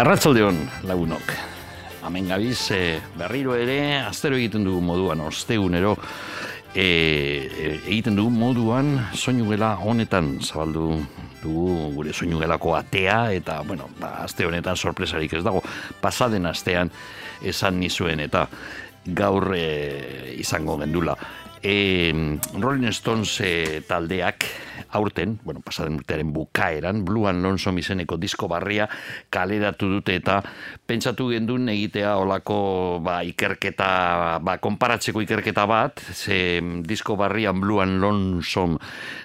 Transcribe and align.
Arratzaldeon 0.00 0.56
lagunok. 0.88 1.32
Hemen 2.06 2.30
gabiz 2.30 2.70
e, 2.72 3.02
berriro 3.20 3.52
ere 3.52 3.98
astero 4.00 4.38
egiten 4.38 4.62
dugu 4.64 4.80
moduan 4.80 5.20
ostegunero 5.26 5.90
e, 6.72 6.86
e, 6.86 7.66
egiten 7.74 8.16
dugu 8.16 8.32
moduan 8.32 8.94
soinu 9.12 9.50
gela 9.50 9.74
honetan 9.76 10.38
zabaldu 10.40 11.02
dugu 11.42 11.90
gure 11.98 12.14
soinu 12.16 12.40
gelako 12.40 12.78
atea 12.78 13.18
eta 13.36 13.58
bueno, 13.68 13.90
ba, 14.00 14.14
aste 14.24 14.48
honetan 14.48 14.80
sorpresarik 14.80 15.36
ez 15.36 15.42
dago 15.44 15.60
pasaden 16.00 16.48
astean 16.48 16.88
esan 17.44 17.76
nizuen 17.76 18.24
eta 18.24 18.46
gaur 19.04 19.52
e, 19.52 20.32
izango 20.40 20.78
gendula. 20.80 21.18
E, 21.60 22.08
Rolling 22.56 22.88
Stones 22.96 23.36
e, 23.44 23.82
taldeak 23.84 24.48
aurten, 24.92 25.38
bueno, 25.44 25.60
pasaden 25.64 25.98
urtearen 26.00 26.32
bukaeran, 26.32 27.04
Blue 27.04 27.28
and 27.28 27.42
Lonesome 27.44 27.80
izeneko 27.80 28.16
disko 28.20 28.48
barria 28.50 28.88
kaleratu 29.30 29.88
dute 29.90 30.16
eta 30.18 30.40
pentsatu 30.86 31.28
gendun 31.30 31.68
egitea 31.70 32.16
olako 32.18 33.00
ba, 33.04 33.20
ikerketa, 33.26 34.40
ba, 34.42 34.56
konparatzeko 34.62 35.22
ikerketa 35.24 35.66
bat, 35.70 36.02
ze 36.14 36.60
disko 36.86 37.16
barrian 37.16 37.60
Blue 37.60 37.82
and 37.82 38.00
Lonesome 38.02 38.80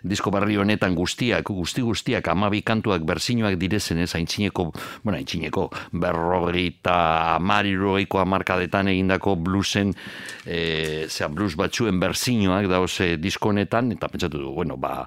disko 0.05 0.31
barri 0.33 0.58
honetan 0.61 0.95
guztiak, 0.95 1.49
guzti 1.49 1.81
guztiak 1.86 2.27
amabi 2.31 2.61
kantuak 2.66 3.05
berzinoak 3.08 3.58
direzen 3.59 3.99
ez, 4.03 4.11
haintzineko, 4.16 4.69
bueno, 5.03 5.17
haintzineko 5.17 5.67
berrogeita 5.91 6.97
amariroiko 7.36 8.21
amarkadetan 8.21 8.91
egindako 8.93 9.36
bluesen, 9.41 9.93
e, 10.45 11.08
zera, 11.09 11.31
blues 11.33 11.55
batzuen 11.58 11.99
berzinoak 12.02 12.69
dauz 12.69 12.93
e, 13.02 13.16
disko 13.21 13.52
honetan, 13.53 13.91
eta 13.95 14.09
pentsatu 14.11 14.41
du, 14.41 14.53
bueno, 14.53 14.77
ba, 14.77 15.05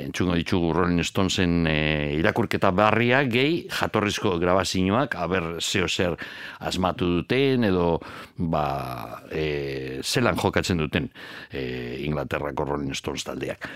entzungo 0.00 0.34
ditugu 0.38 0.72
Rolling 0.72 1.04
Stonesen 1.04 1.66
e, 1.68 1.76
irakurketa 2.18 2.72
barria, 2.74 3.22
gehi 3.28 3.66
jatorrizko 3.70 4.36
grabazioak, 4.42 5.16
haber 5.20 5.56
zeo 5.60 5.88
zer 5.88 6.16
asmatu 6.60 7.08
duten, 7.18 7.64
edo 7.68 8.00
ba, 8.36 9.22
e, 9.30 10.00
zelan 10.02 10.38
jokatzen 10.40 10.80
duten 10.82 11.10
e, 11.50 12.02
Inglaterrako 12.06 12.68
Rolling 12.72 12.94
Stones 12.96 13.24
taldeak. 13.28 13.68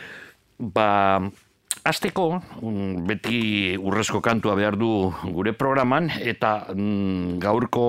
Ba, 0.58 1.20
Azteko, 1.86 2.40
beti 3.06 3.76
urrezko 3.76 4.22
kantua 4.24 4.56
behar 4.58 4.78
du 4.80 5.12
gure 5.36 5.52
programan, 5.54 6.08
eta 6.18 6.72
mm, 6.72 7.36
gaurko 7.42 7.84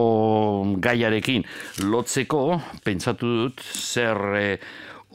gaiarekin 0.84 1.48
lotzeko, 1.88 2.44
pentsatu 2.86 3.32
dut, 3.42 3.64
zer 3.64 4.24
e, 4.38 4.48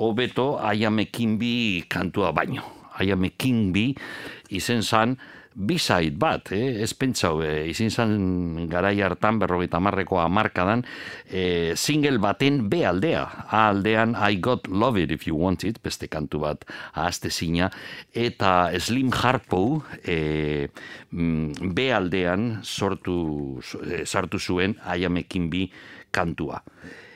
hobeto 0.03 0.57
aiamekin 0.59 1.39
bi 1.39 1.55
kantua 1.89 2.33
baino. 2.33 2.82
Aiamekin 3.03 3.71
bi 3.75 3.91
izen 4.55 4.83
zan, 4.83 5.17
B-side 5.55 6.17
bat, 6.17 6.49
eh? 6.57 6.81
ez 6.81 6.93
pentsau, 6.97 7.43
eh? 7.45 7.69
izin 7.69 7.91
zan 7.93 8.13
garai 8.73 8.95
hartan, 9.05 9.37
berrogeita 9.43 9.81
marreko 9.85 10.17
amarkadan, 10.23 10.85
eh, 11.29 11.77
single 11.77 12.19
baten 12.23 12.71
B 12.73 12.83
aldea. 12.89 13.25
A 13.53 13.69
aldean 13.69 14.17
I 14.17 14.41
Got 14.41 14.69
Love 14.69 15.03
It 15.03 15.13
If 15.13 15.27
You 15.29 15.37
Want 15.37 15.65
It, 15.69 15.83
beste 15.85 16.09
kantu 16.09 16.41
bat 16.47 16.65
ahazte 16.95 17.31
zina, 17.31 17.69
eta 18.15 18.73
Slim 18.81 19.13
Harpo 19.13 19.85
eh, 20.05 20.69
mm, 21.11 21.73
B 21.77 21.91
aldean 21.93 22.63
sortu, 22.65 23.61
eh, 23.85 24.07
sartu 24.07 24.41
zuen 24.41 24.79
aiamekin 24.89 25.51
bi 25.53 25.67
kantua. 26.13 26.63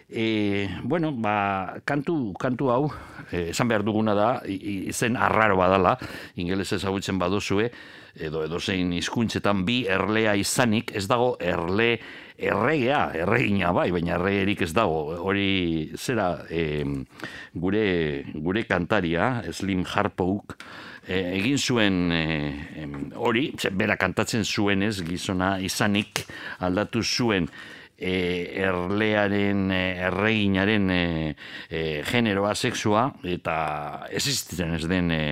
E, 0.09 0.69
bueno, 0.85 1.11
ba, 1.11 1.81
kantu, 1.85 2.33
kantu 2.39 2.71
hau, 2.71 2.85
e, 3.33 3.51
esan 3.51 3.67
behar 3.67 3.83
duguna 3.83 4.15
da, 4.15 4.29
izen 4.47 5.17
arraro 5.19 5.57
badala, 5.59 5.97
ingeles 6.39 6.71
ezagutzen 6.79 7.19
baduzue, 7.19 7.73
edo 8.15 8.45
edo 8.47 8.61
zein 8.63 8.93
hizkuntzetan 8.95 9.65
bi 9.67 9.81
erlea 9.91 10.37
izanik, 10.39 10.95
ez 10.95 11.09
dago 11.11 11.35
erle 11.43 11.97
erregea, 12.39 13.11
erregina 13.19 13.73
bai, 13.75 13.91
baina 13.91 14.15
erregerik 14.21 14.63
ez 14.63 14.73
dago. 14.77 15.17
Hori 15.27 15.91
zera 15.99 16.45
e, 16.49 16.85
gure, 17.53 17.87
gure 18.35 18.63
kantaria, 18.71 19.43
Slim 19.51 19.83
Harpouk, 19.91 20.55
e, 21.03 21.19
egin 21.41 21.59
zuen 21.59 23.11
hori, 23.19 23.49
bera 23.75 23.99
kantatzen 23.99 24.47
zuenez, 24.47 25.01
gizona 25.03 25.57
izanik 25.59 26.29
aldatu 26.63 27.03
zuen 27.03 27.51
e, 27.99 28.53
erlearen, 28.63 29.71
e, 29.73 29.83
erreginaren 30.09 30.91
e, 30.91 31.37
e, 31.71 32.03
generoa 32.07 32.55
sexua 32.55 33.09
eta 33.25 34.07
existitzen 34.11 34.75
ez 34.77 34.85
den 34.89 35.11
e, 35.11 35.23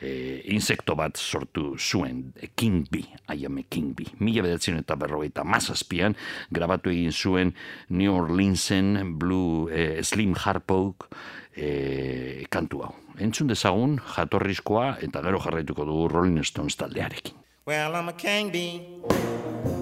e, 0.00 0.42
insekto 0.54 0.96
bat 0.96 1.16
sortu 1.16 1.74
zuen 1.78 2.32
King 2.54 2.86
Bee, 2.90 3.08
I 3.32 3.46
am 3.46 3.58
a 3.58 3.64
King 3.68 3.94
Bee. 3.96 4.12
Mila 4.18 4.44
bedatzen 4.46 4.78
eta 4.80 4.96
berrogeita 4.98 5.44
mazazpian 5.44 6.16
grabatu 6.50 6.92
egin 6.92 7.12
zuen 7.12 7.54
New 7.88 8.14
Orleansen 8.14 9.16
Blue 9.18 9.70
e, 9.72 10.02
Slim 10.02 10.36
Harpouk 10.36 11.08
e, 11.56 12.44
kantu 12.50 12.84
hau. 12.86 12.94
Entzun 13.18 13.48
dezagun 13.48 13.96
jatorrizkoa 14.16 14.98
eta 15.04 15.24
gero 15.24 15.40
jarraituko 15.40 15.88
dugu 15.88 16.08
Rolling 16.12 16.44
Stones 16.44 16.76
taldearekin. 16.76 17.34
Well, 17.66 17.96
I'm 17.96 18.08
a 18.08 18.12
king 18.12 18.52
bee 18.52 19.75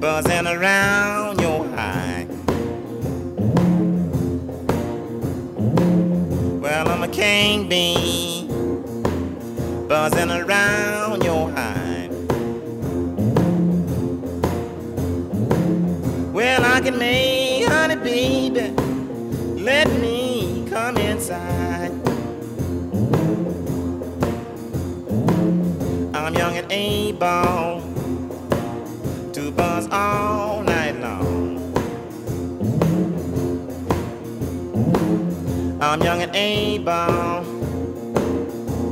buzzing 0.00 0.46
around 0.46 1.40
your 1.40 1.66
hive. 1.70 2.28
Well, 6.62 6.88
I'm 6.88 7.02
a 7.02 7.08
king 7.08 7.68
bee 7.68 8.46
buzzing 9.88 10.30
around 10.30 11.24
your 11.24 11.50
hive. 11.50 12.12
Well, 16.32 16.64
I 16.64 16.80
can 16.80 16.96
make 16.96 17.66
honey, 17.66 17.96
baby. 17.96 18.70
Let 19.60 19.88
me 20.00 20.64
come 20.70 20.96
inside. 20.98 21.90
I'm 26.14 26.34
young 26.34 26.56
and 26.56 26.70
able 26.70 27.77
all 29.90 30.62
night 30.62 31.00
long. 31.00 31.56
I'm 35.80 36.02
young 36.02 36.22
and 36.22 36.34
able 36.34 37.44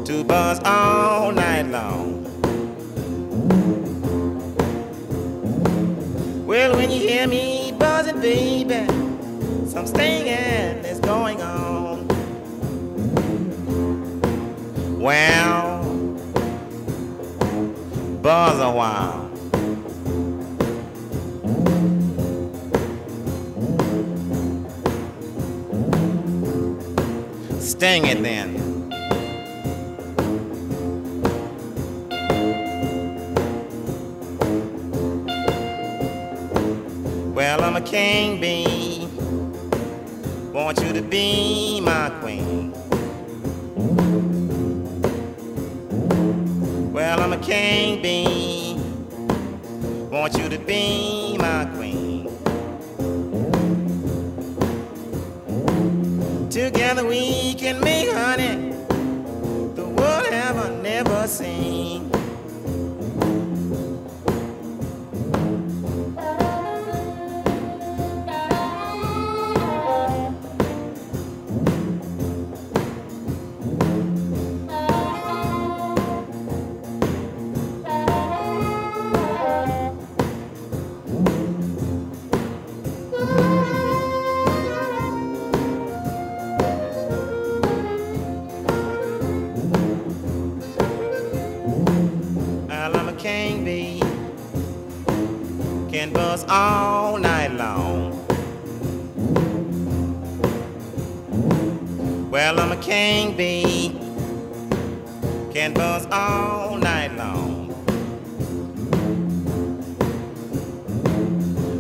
to 0.05 0.25
buzz 0.25 0.61
all 0.65 1.33
night 1.33 1.67
long. 1.67 2.25
Well, 6.47 6.77
when 6.77 6.91
you 6.91 7.01
hear 7.01 7.27
me 7.27 7.73
buzzing, 7.79 8.21
baby, 8.21 8.87
some 9.67 9.87
stinging 9.87 10.85
is 10.85 11.01
going 11.01 11.43
on. 11.43 12.07
Well, 15.01 15.83
buzz 18.23 18.61
a 18.61 18.71
while. 18.71 19.26
Sting 27.77 28.07
it 28.07 28.23
then. 28.23 28.55
Well, 37.35 37.61
I'm 37.63 37.77
a 37.77 37.83
king 37.83 38.41
bee. 38.41 39.07
Want 40.55 40.81
you 40.81 40.95
to 40.95 41.03
be 41.03 41.83
my 41.83 42.09
queen. 42.23 42.73
Well, 46.95 47.21
I'm 47.21 47.35
a 47.35 47.39
king 47.45 48.01
bee. 48.01 48.81
Want 50.11 50.33
you 50.39 50.49
to 50.49 50.59
be 50.59 51.37
my 51.39 51.67
queen. 51.77 51.86
Together 56.57 57.05
we 57.05 57.53
can 57.53 57.79
make 57.81 58.09
honey 58.11 58.73
the 59.75 59.87
world 59.87 60.27
have 60.29 60.81
never 60.83 61.29
seen. 61.29 61.76
All 96.49 97.19
night 97.19 97.53
long. 97.53 98.13
Well, 102.31 102.61
I'm 102.61 102.73
a 102.73 102.77
king 102.77 103.37
bee. 103.37 103.99
Can 105.53 105.73
buzz 105.73 106.07
all 106.13 106.77
night 106.77 107.17
long. 107.17 107.67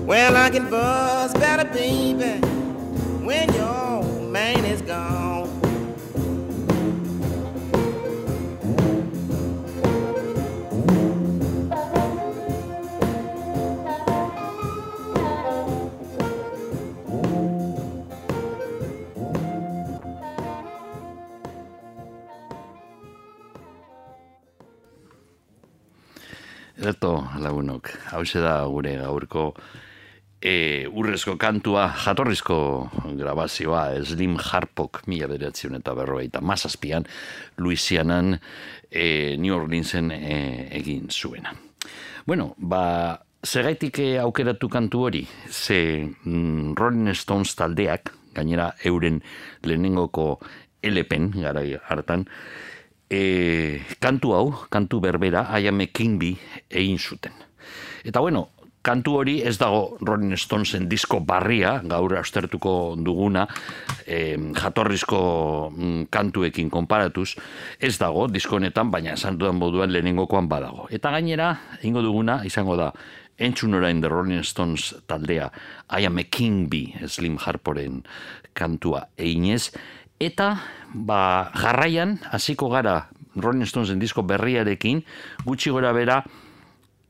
Well, 0.07 0.37
I 0.37 0.51
can 0.51 0.71
buzz 0.71 1.35
better, 1.35 1.69
baby, 1.69 2.41
Eto, 26.87 27.17
lagunok, 27.43 27.88
hau 28.12 28.23
da 28.38 28.61
gure 28.71 28.93
gaurko 29.00 29.49
e, 30.38 30.87
urrezko 30.87 31.35
kantua, 31.37 31.88
jatorrizko 32.05 32.59
grabazioa, 33.19 34.05
Slim 34.06 34.37
Harpok, 34.38 35.00
mila 35.11 35.27
bederatzion 35.27 35.75
eta 35.81 35.94
berrogeita 35.99 36.41
mazazpian, 36.41 37.09
Louisianan, 37.59 38.38
e, 38.91 39.37
New 39.37 39.56
Orleansen 39.56 40.12
e, 40.15 40.69
egin 40.79 41.11
zuena. 41.11 41.56
Bueno, 42.27 42.53
ba, 42.59 43.19
zegaitik 43.43 43.99
e, 44.05 44.12
aukeratu 44.23 44.71
kantu 44.71 45.03
hori, 45.09 45.25
ze 45.50 45.81
mm, 46.06 46.77
Rolling 46.79 47.17
Stones 47.19 47.56
taldeak, 47.59 48.12
gainera 48.37 48.71
euren 48.85 49.19
lehenengoko 49.65 50.37
elepen, 50.87 51.33
gara 51.41 51.67
hartan, 51.88 52.29
e, 53.11 53.82
kantu 54.00 54.35
hau, 54.35 54.47
kantu 54.70 55.00
berbera, 55.00 55.47
I 55.58 55.69
am 55.69 55.81
a 55.81 55.87
King 55.87 56.19
Bee 56.19 56.37
egin 56.70 56.99
zuten. 56.99 57.32
Eta 58.06 58.20
bueno, 58.20 58.50
kantu 58.87 59.17
hori 59.19 59.41
ez 59.43 59.56
dago 59.58 59.99
Rolling 60.00 60.37
Stonesen 60.38 60.87
disko 60.88 61.19
barria, 61.26 61.81
gaur 61.82 62.14
astertuko 62.20 62.94
duguna, 62.99 63.47
e, 64.06 64.37
jatorrizko 64.55 65.20
mm, 65.73 66.06
kantuekin 66.14 66.70
konparatuz, 66.70 67.32
ez 67.81 67.97
dago 67.99 68.29
disko 68.31 68.61
honetan, 68.61 68.93
baina 68.94 69.17
esan 69.19 69.38
dudan 69.38 69.59
moduan 69.59 69.91
lehenengokoan 69.94 70.49
badago. 70.49 70.87
Eta 70.91 71.11
gainera, 71.17 71.52
ingo 71.82 72.05
duguna, 72.05 72.41
izango 72.47 72.79
da, 72.79 72.93
entzun 73.37 73.75
orain 73.75 74.00
The 74.00 74.09
Rolling 74.09 74.47
Stones 74.47 74.94
taldea, 75.06 75.50
I 75.91 76.06
am 76.06 76.19
a 76.19 76.25
King 76.25 76.69
Bee, 76.70 76.94
Slim 77.06 77.38
Harporen 77.43 78.05
kantua 78.56 79.09
einez, 79.19 79.73
Eta, 80.17 80.63
ba, 80.95 81.53
jarraian, 81.53 82.17
hasiko 82.33 82.71
gara 82.73 83.11
Rolling 83.37 83.69
Stonesen 83.69 84.01
disko 84.01 84.25
berriarekin, 84.25 85.03
gutxi 85.45 85.69
gora 85.69 85.91
bera, 85.93 86.23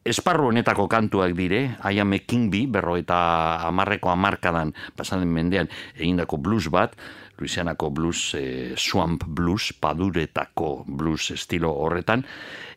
esparru 0.03 0.49
honetako 0.50 0.88
kantuak 0.91 1.37
dire, 1.38 1.76
I 1.87 2.00
am 2.03 2.14
a 2.14 2.19
King 2.19 2.50
Bee, 2.50 2.67
berro 2.67 2.97
eta 2.99 3.62
amarreko 3.69 4.11
amarkadan, 4.11 4.75
pasanden 4.99 5.31
mendean, 5.31 5.70
egindako 5.94 6.38
blues 6.43 6.67
bat, 6.67 6.99
Louisianako 7.38 7.91
blues, 7.93 8.35
eh, 8.35 8.75
swamp 8.76 9.23
blues, 9.29 9.70
paduretako 9.79 10.85
blues 10.88 11.31
estilo 11.31 11.70
horretan, 11.70 12.25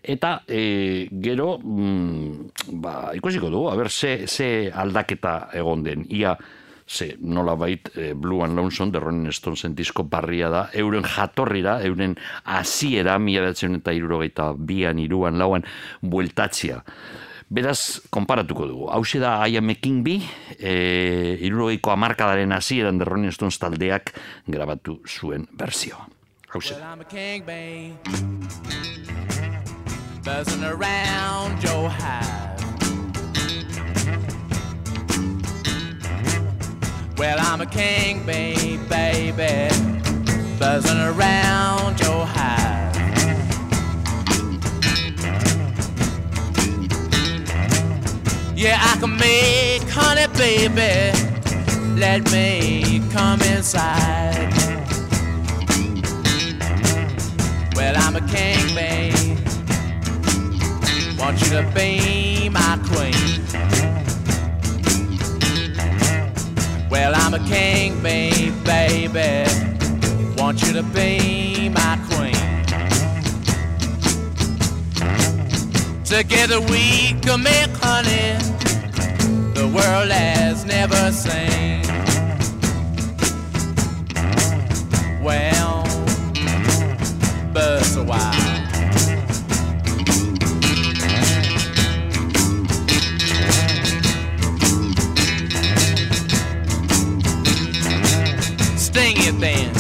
eta 0.04 0.44
e, 0.46 1.08
gero, 1.24 1.58
mm, 1.58 2.78
ba, 2.84 3.14
ikusiko 3.16 3.50
du, 3.50 3.66
a 3.72 3.76
ber, 3.80 3.90
ze, 3.90 4.28
ze 4.28 4.70
aldaketa 4.70 5.50
egon 5.58 5.82
den, 5.84 6.06
ia, 6.10 6.36
ze 6.90 7.16
nola 7.22 7.54
bait 7.56 7.92
e, 7.96 8.14
Blue 8.14 8.44
and 8.44 8.58
Lonesome 8.58 8.92
de 8.92 9.00
Rolling 9.00 9.32
Stonesen 9.32 9.76
disko 9.78 10.04
barria 10.10 10.50
da, 10.50 10.64
euren 10.74 11.06
jatorrira, 11.06 11.78
euren 11.86 12.18
hasiera 12.44 13.20
mila 13.22 13.46
behatzen 13.46 13.78
eta 13.78 13.94
irurogeita 13.94 14.52
bian, 14.58 15.00
iruan, 15.00 15.38
lauan, 15.38 15.66
bueltatzia. 16.02 16.82
Beraz, 17.50 18.02
konparatuko 18.14 18.68
dugu. 18.70 18.90
Hau 18.94 19.04
da 19.22 19.48
I 19.48 19.58
am 19.58 19.70
a 19.70 19.76
King 19.76 20.04
Bee, 20.04 20.22
e, 20.58 21.38
irurogeiko 21.42 21.92
amarkadaren 21.92 22.52
hasieran 22.52 22.98
de 22.98 23.06
Rolling 23.06 23.32
Stones 23.32 23.60
taldeak 23.60 24.14
grabatu 24.48 25.02
zuen 25.06 25.48
berzioa. 25.54 26.08
Hau 26.50 26.60
Well, 26.60 26.82
I'm 26.82 27.02
a 27.02 27.04
king 27.04 27.44
bee. 27.46 27.94
Buzzing 30.24 30.64
around 30.64 31.62
your 31.62 31.90
hive. 31.90 32.59
Well, 37.20 37.38
I'm 37.38 37.60
a 37.60 37.66
king 37.66 38.26
bee, 38.26 38.78
baby. 38.88 39.68
Buzzing 40.58 41.02
around 41.02 42.00
your 42.00 42.26
hive. 42.26 42.96
Yeah, 48.56 48.80
I 48.82 48.98
can 49.02 49.18
make 49.18 49.84
honey, 49.90 50.28
baby. 50.38 51.12
Let 52.00 52.32
me 52.32 53.02
come 53.12 53.42
inside. 53.42 54.54
Well, 57.76 57.96
I'm 57.98 58.16
a 58.16 58.26
king, 58.30 58.74
babe. 58.74 59.38
Want 61.20 61.42
you 61.42 61.50
to 61.50 61.70
be 61.76 62.48
my 62.48 62.80
queen. 62.88 63.39
Well, 66.90 67.14
I'm 67.16 67.36
a 67.36 67.40
king, 67.48 68.02
babe, 68.02 68.54
baby. 68.64 69.46
Want 70.36 70.62
you 70.64 70.74
to 70.74 70.82
be 70.82 71.70
my 71.70 72.00
queen. 72.10 72.34
Together 76.04 76.60
we 76.60 77.14
can 77.22 77.44
make 77.44 77.70
honey 77.78 78.38
the 79.54 79.68
world 79.68 80.10
has 80.10 80.66
never 80.66 81.12
seen. 81.12 81.84
Well, 85.24 85.84
but 87.54 87.96
a 87.98 88.04
while. 88.04 88.49
Sting 99.00 99.16
it. 99.16 99.72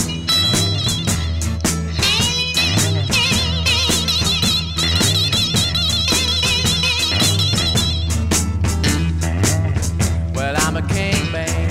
Well, 10.34 10.56
I'm 10.58 10.78
a 10.78 10.82
king, 10.88 11.32
babe. 11.34 11.70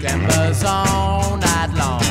Can 0.00 0.24
buzz 0.28 0.62
all 0.62 1.36
night 1.38 1.70
long. 1.74 2.04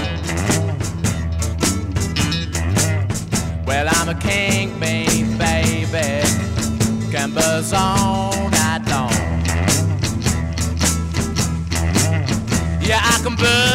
Well, 3.66 3.88
I'm 3.90 4.10
a 4.10 4.20
king, 4.20 4.78
babe, 4.82 5.38
baby. 5.38 6.28
Can 7.10 7.34
buzz 7.34 7.72
all 7.72 8.29
Yeah, 13.38 13.46
I 13.46 13.69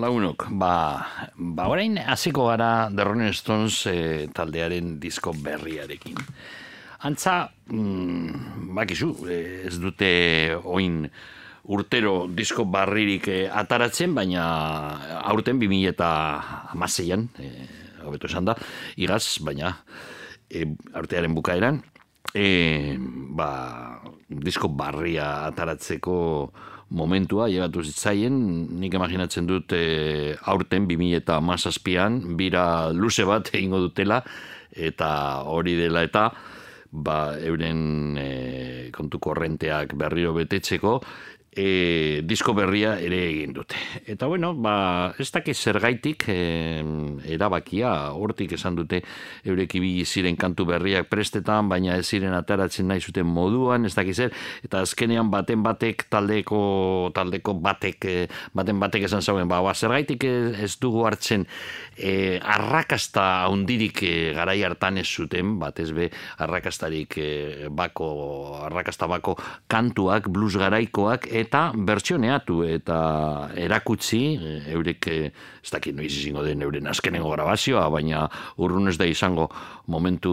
lagunok, 0.00 0.48
ba, 0.56 1.04
ba 1.36 1.68
orain 1.68 1.98
hasiko 2.00 2.48
gara 2.48 2.88
The 2.88 3.04
Rolling 3.04 3.34
Stones 3.36 3.84
eh, 3.86 4.28
taldearen 4.32 4.96
disko 5.00 5.34
berriarekin. 5.36 6.16
Antza, 7.04 7.50
mm, 7.68 8.72
bakizu, 8.76 9.12
eh, 9.28 9.66
ez 9.68 9.76
dute 9.80 10.10
oin 10.64 11.04
urtero 11.70 12.26
disko 12.28 12.64
barririk 12.64 13.28
eh, 13.28 13.44
ataratzen, 13.48 14.16
baina 14.16 14.44
aurten 15.20 15.60
2000 15.60 15.92
eta 15.92 16.10
amaseian, 16.72 17.28
eh, 17.38 17.68
hobeto 18.04 18.28
esan 18.30 18.48
da, 18.48 18.56
igaz, 18.96 19.38
baina 19.44 19.76
eh, 20.50 20.66
aurtearen 20.96 21.36
bukaeran, 21.36 21.82
eh, 22.34 22.96
ba, 22.98 23.50
disko 24.28 24.68
barria 24.72 25.46
ataratzeko 25.50 26.16
momentua, 26.90 27.48
llegatu 27.48 27.84
zitzaien, 27.86 28.36
nik 28.80 28.94
imaginatzen 28.98 29.46
dut 29.46 29.72
e, 29.76 30.34
aurten 30.50 30.88
2000 30.90 31.20
eta 31.22 31.38
mazazpian, 31.40 32.20
bira 32.38 32.64
luze 32.92 33.26
bat 33.28 33.50
egingo 33.54 33.80
dutela, 33.86 34.20
eta 34.70 35.10
hori 35.50 35.76
dela 35.78 36.02
eta, 36.06 36.28
ba, 36.90 37.18
euren 37.46 38.18
e, 38.18 38.30
kontu 38.94 39.22
korrenteak 39.22 39.94
berriro 39.98 40.34
betetzeko, 40.34 40.98
e, 41.52 42.22
disko 42.26 42.54
berria 42.54 42.94
ere 43.02 43.18
egin 43.28 43.54
dute. 43.54 43.78
Eta 44.06 44.28
bueno, 44.30 44.52
ba, 44.54 45.14
ez 45.18 45.30
dakiz 45.34 45.56
zergaitik 45.58 46.26
e, 46.30 46.38
erabakia, 47.34 48.12
hortik 48.14 48.54
esan 48.54 48.78
dute 48.78 49.02
eurek 49.44 49.74
ibili 49.80 50.04
ziren 50.06 50.38
kantu 50.38 50.66
berriak 50.68 51.10
prestetan, 51.10 51.68
baina 51.70 51.96
ez 51.98 52.06
ziren 52.06 52.34
ataratzen 52.36 52.88
nahi 52.90 53.02
zuten 53.02 53.26
moduan, 53.26 53.86
ez 53.86 53.94
dakiz 53.96 54.16
zer, 54.22 54.36
eta 54.64 54.84
azkenean 54.86 55.30
baten 55.32 55.64
batek 55.66 56.06
taldeko 56.12 57.10
taldeko 57.14 57.56
batek 57.58 58.06
e, 58.06 58.16
baten 58.54 58.78
batek 58.82 59.08
esan 59.10 59.22
zauen, 59.22 59.48
ba, 59.50 59.60
ba 59.64 59.74
zergaitik 59.74 60.24
ez 60.24 60.72
dugu 60.80 61.04
hartzen 61.08 61.46
e, 61.96 62.38
arrakasta 62.38 63.46
handirik 63.48 64.04
e, 64.06 64.14
garai 64.36 64.60
hartan 64.66 65.00
ez 65.02 65.08
zuten, 65.08 65.56
batez 65.60 65.90
be 65.96 66.10
arrakastarik 66.38 67.18
e, 67.18 67.30
bako 67.70 68.10
arrakasta 68.70 69.10
bako 69.10 69.36
kantuak, 69.70 70.30
blues 70.30 70.54
garaikoak, 70.60 71.26
eta 71.40 71.70
bertsioneatu 71.74 72.60
eta 72.68 72.98
erakutsi 73.58 74.20
eh, 74.36 74.72
eurek 74.74 75.08
eh, 75.10 75.30
ez 75.60 75.72
dakit 75.72 75.96
noiz 75.96 76.10
izango 76.12 76.44
den 76.46 76.62
euren 76.62 76.90
azkenengo 76.90 77.32
grabazioa 77.34 77.88
baina 77.92 78.26
urrun 78.58 78.88
ez 78.88 78.96
da 79.00 79.08
izango 79.08 79.48
momentu 79.90 80.32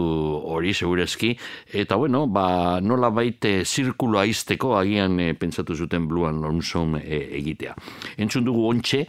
hori 0.54 0.74
segurezki. 0.74 1.34
Eta 1.72 1.96
bueno 1.96 2.26
ba 2.26 2.80
nola 2.80 3.10
baite 3.10 3.64
zirkuloa 3.64 4.24
izteko 4.28 4.76
agian 4.78 5.18
e, 5.20 5.32
pentsatu 5.34 5.74
zuten 5.74 6.06
bluan 6.08 6.40
lonson 6.42 6.96
egitea. 7.00 7.74
Entzun 8.18 8.46
dugu 8.46 8.68
ontxe 8.68 9.04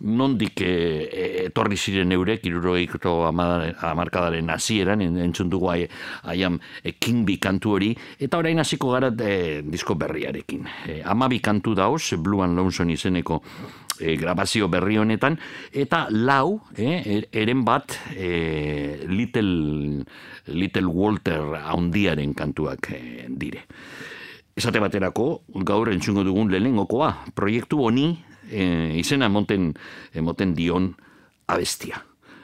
nondik 0.00 0.60
e, 0.64 1.46
etorri 1.46 1.76
ziren 1.76 2.12
eurek, 2.12 2.44
irurogeiko 2.48 3.26
amarkadaren 3.28 4.48
hasieran 4.52 5.02
entzun 5.04 5.50
dugu 5.52 5.70
aiam 5.72 6.58
e, 6.82 6.94
kinbi 6.96 7.36
kantu 7.42 7.76
hori, 7.76 7.90
eta 8.18 8.40
orain 8.40 8.58
hasiko 8.62 8.94
gara 8.94 9.12
e, 9.12 9.60
disko 9.62 9.94
berriarekin. 10.00 10.66
E, 10.88 11.00
amabi 11.04 11.40
kantu 11.40 11.74
dauz, 11.74 12.14
Blue 12.18 12.42
and 12.44 12.56
Lonesome 12.56 12.96
izeneko 12.96 13.42
e, 14.00 14.16
grabazio 14.16 14.68
berri 14.72 14.98
honetan, 14.98 15.38
eta 15.72 16.06
lau, 16.10 16.60
e, 16.76 17.20
eren 17.32 17.64
bat, 17.64 17.98
e, 18.16 19.04
Little, 19.10 20.04
Little 20.48 20.88
Walter 20.88 21.60
haundiaren 21.60 22.34
kantuak 22.34 22.92
e, 22.96 23.28
dire. 23.28 23.66
Esate 24.56 24.80
baterako, 24.82 25.44
gaur 25.64 25.92
entzungo 25.92 26.24
dugun 26.26 26.50
lehenengokoa, 26.52 27.12
proiektu 27.36 27.84
honi, 27.84 28.10
e, 28.50 28.98
izena 28.98 29.30
emoten, 29.30 29.72
emoten 30.14 30.54
dion 30.54 30.92
abestia. 31.46 32.02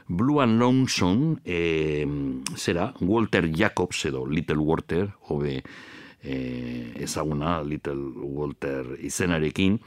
Blue 0.08 0.40
and 0.40 0.60
Lonesome, 0.60 1.40
e, 1.44 2.06
zera, 2.54 2.92
Walter 3.00 3.50
Jacobs 3.50 4.04
edo 4.06 4.24
Little 4.24 4.62
Walter, 4.62 5.08
hobe 5.28 5.62
e, 6.22 6.92
ezaguna 7.02 7.60
Little 7.62 8.12
Walter 8.22 8.94
izenarekin, 9.02 9.80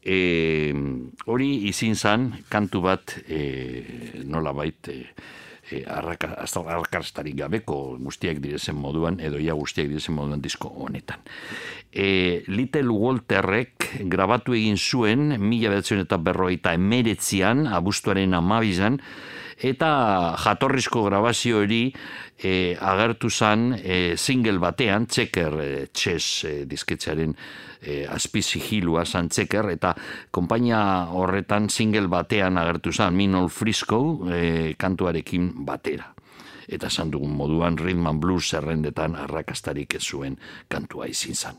e, 0.00 0.72
hori 1.26 1.50
izin 1.68 1.94
zan 1.96 2.30
kantu 2.48 2.80
bat 2.88 3.18
e, 3.28 4.22
nola 4.24 4.54
bait, 4.56 4.88
e, 4.88 5.04
e, 5.70 5.84
arrakastarik 5.86 7.36
gabeko 7.38 7.96
guztiak 8.02 8.42
direzen 8.44 8.76
moduan, 8.78 9.20
edo 9.20 9.40
ia 9.42 9.56
guztiak 9.58 9.88
direzen 9.90 10.16
moduan 10.16 10.42
disko 10.44 10.70
honetan. 10.84 11.24
E, 11.92 12.44
Little 12.48 12.92
Walterrek 12.92 13.88
grabatu 14.10 14.56
egin 14.58 14.76
zuen, 14.76 15.34
mila 15.40 15.72
behatzen 15.74 16.04
eta 16.04 16.18
berroita 16.20 16.74
emeretzian, 16.76 17.66
abuztuaren 17.66 18.36
amabizan, 18.38 19.00
eta 19.58 20.36
jatorrizko 20.38 21.02
grabazio 21.08 21.64
hori 21.64 21.88
e, 22.38 22.76
agertu 22.78 23.30
zan 23.30 23.72
e, 23.74 24.16
single 24.16 24.60
batean, 24.62 25.08
txeker 25.10 25.58
e, 25.62 25.72
txez 25.92 26.24
e, 26.44 26.52
disketxaren 26.70 27.34
e, 27.80 28.04
azpi 28.06 28.42
sigilua 28.42 29.04
zan 29.06 29.28
txeker, 29.28 29.70
eta 29.70 29.94
konpainia 30.30 31.08
horretan 31.14 31.68
single 31.70 32.08
batean 32.08 32.58
agertu 32.58 32.92
zan, 32.92 33.16
Minol 33.16 33.48
Frisco 33.48 34.30
e, 34.30 34.74
kantuarekin 34.78 35.52
batera 35.66 36.14
eta 36.68 36.90
esan 36.92 37.10
dugun 37.10 37.32
moduan 37.32 37.78
rhythm 37.80 38.06
and 38.06 38.20
blues 38.20 38.50
zerrendetan 38.52 39.16
arrakastarik 39.16 39.94
ez 39.96 40.04
zuen 40.04 40.36
kantua 40.68 41.08
izin 41.08 41.34
zan. 41.34 41.56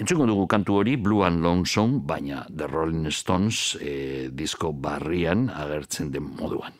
Entzuko 0.00 0.24
dugu 0.24 0.46
kantu 0.48 0.78
hori 0.80 0.96
Blue 0.96 1.26
and 1.26 1.44
Lonesome, 1.44 2.00
baina 2.08 2.46
The 2.48 2.66
Rolling 2.66 3.10
Stones 3.12 3.76
e, 3.76 4.30
disko 4.32 4.72
barrian 4.72 5.50
agertzen 5.52 6.08
den 6.14 6.30
moduan. 6.40 6.72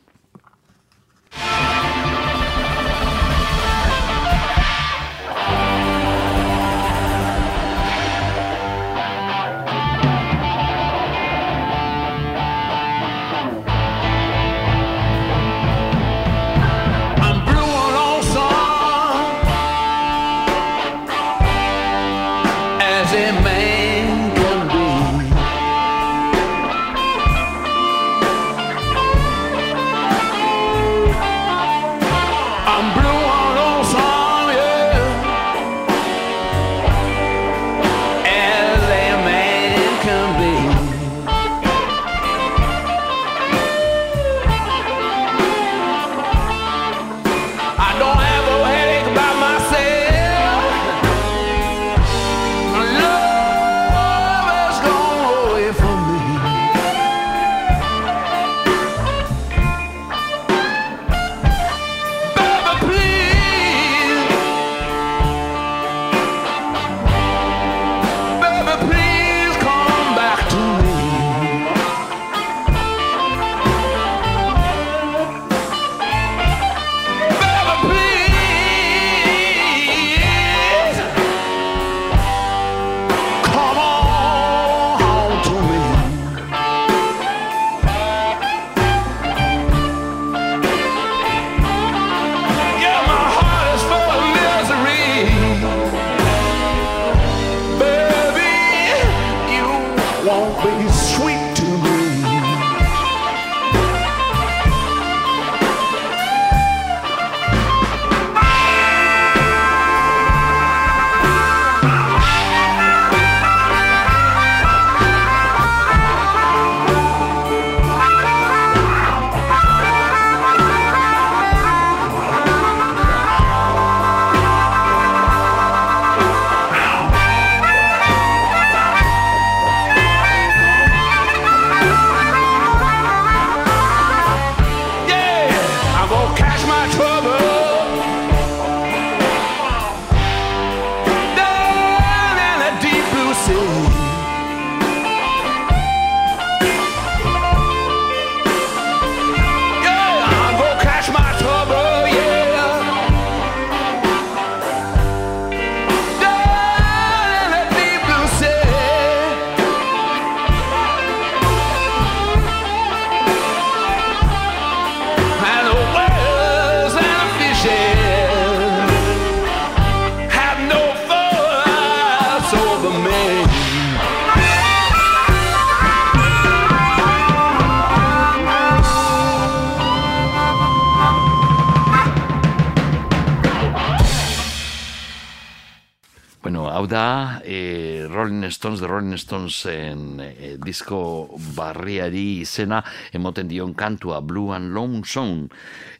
Rolling 189.10 189.18
Stonesen 189.18 190.20
e, 190.22 190.56
disko 190.62 191.34
barriari 191.56 192.42
izena 192.44 192.82
emoten 193.12 193.48
dion 193.48 193.74
kantua 193.74 194.20
Blue 194.20 194.54
and 194.54 194.72
Lonesome. 194.72 195.48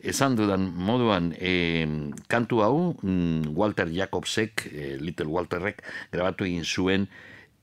Esan 0.00 0.36
dudan 0.36 0.70
moduan 0.70 1.34
e, 1.34 1.86
kantu 2.28 2.62
hau 2.62 2.94
mm, 3.02 3.50
Walter 3.56 3.90
Jacobsek, 3.90 4.68
e, 4.70 4.96
Little 5.00 5.26
Walterrek, 5.26 5.82
grabatu 6.12 6.44
egin 6.44 6.64
zuen 6.64 7.08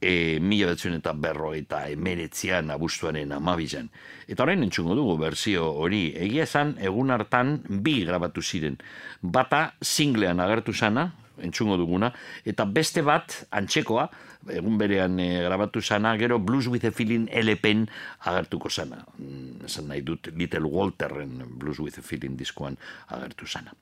e, 0.01 0.39
mila 0.39 0.73
betzen 0.73 0.97
eta 0.99 1.13
berro 1.13 1.53
eta 1.55 1.87
emeretzian 1.87 2.69
abuztuaren 2.71 3.31
amabizan. 3.31 3.87
Eta 4.27 4.43
orain 4.43 4.63
entzungo 4.63 4.95
dugu 4.95 5.15
berzio 5.21 5.63
hori 5.79 6.11
egia 6.15 6.43
esan 6.43 6.75
egun 6.79 7.11
hartan 7.11 7.61
bi 7.69 8.01
grabatu 8.03 8.43
ziren. 8.43 8.75
Bata 9.21 9.77
singlean 9.81 10.43
agertu 10.43 10.73
sana, 10.73 11.13
entzungo 11.37 11.77
duguna, 11.77 12.11
eta 12.45 12.65
beste 12.65 13.03
bat, 13.05 13.45
antxekoa, 13.53 14.09
egun 14.53 14.77
berean 14.77 15.19
e, 15.19 15.43
grabatu 15.45 15.81
sana, 15.81 16.15
gero 16.17 16.39
Blues 16.39 16.67
with 16.67 16.85
a 16.85 16.91
Feeling 16.91 17.27
LPn 17.31 17.87
agertuko 18.25 18.69
sana. 18.69 19.03
Mm, 19.17 19.65
Esan 19.67 19.87
nahi 19.91 20.01
dut 20.01 20.31
Little 20.35 20.67
Walterren 20.71 21.43
Blues 21.59 21.79
with 21.79 21.97
a 21.99 22.01
Feeling 22.01 22.37
diskoan 22.37 22.77
agertu 23.09 23.47
sana. 23.47 23.73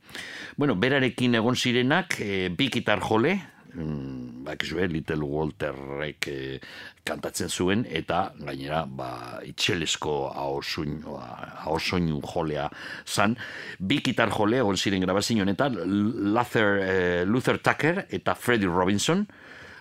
Bueno, 0.58 0.76
berarekin 0.76 1.36
egon 1.36 1.56
zirenak, 1.56 2.20
e, 2.20 2.50
bi 2.50 2.70
gitar 2.72 3.00
jole, 3.04 3.36
mm, 3.74 4.44
bakizue, 4.46 4.88
Little 4.88 5.24
Walterrek 5.24 6.28
e, 6.28 6.60
kantatzen 7.06 7.50
zuen, 7.50 7.86
eta 7.90 8.34
gainera, 8.40 8.86
ba, 8.88 9.42
itxelesko 9.46 10.16
ahosoinu 10.34 12.22
jolea 12.26 12.70
zan. 13.06 13.36
Bi 13.80 14.02
gitar 14.02 14.32
jole, 14.34 14.58
egon 14.64 14.78
ziren 14.78 15.04
grabazio 15.06 15.44
honetan, 15.44 15.78
Luther, 16.34 16.80
e, 16.82 17.26
Luther 17.26 17.60
Tucker 17.60 18.08
eta 18.10 18.36
Freddie 18.36 18.72
Robinson, 18.72 19.28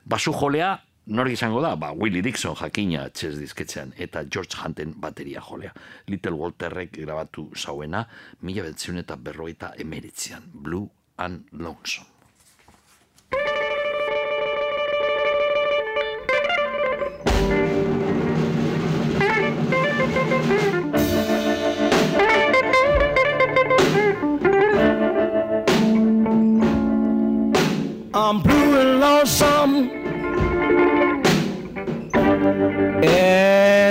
basu 0.04 0.32
jolea, 0.32 0.78
Nork 1.06 1.34
izango 1.34 1.60
da, 1.60 1.74
ba, 1.76 1.90
Willie 1.92 2.22
Dixon 2.24 2.54
jakina 2.56 3.02
txez 3.12 3.34
dizketzean, 3.36 3.92
eta 4.00 4.22
George 4.24 4.56
Hunten 4.56 4.94
bateria 4.96 5.42
jolea. 5.44 5.74
Little 6.08 6.32
Walterrek 6.40 6.96
grabatu 6.96 7.50
zauena, 7.60 8.06
mila 8.40 8.64
betzion 8.64 9.02
eta 9.04 9.18
berroita 9.20 9.74
emeritzean, 9.84 10.48
Blue 10.54 10.88
and 11.18 11.44
Lonesome. 11.52 12.13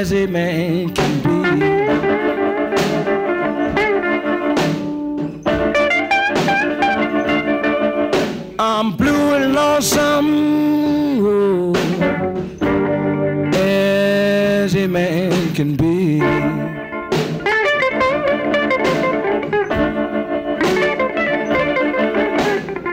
As 0.04 0.12
a 0.12 0.26
man 0.28 0.94
can 0.94 1.14
be. 1.24 1.32
I'm 8.60 8.98
blue 8.98 9.36
and 9.36 9.54
lonesome 9.56 10.30
oh, 11.26 11.74
as 13.56 14.76
a 14.76 14.88
man 14.88 15.54
can 15.56 15.78
be. 15.78 16.20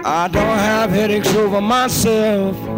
I 0.05 0.29
don't 0.29 0.59
have 0.71 0.91
headaches 0.91 1.35
over 1.35 1.61
myself. 1.61 2.70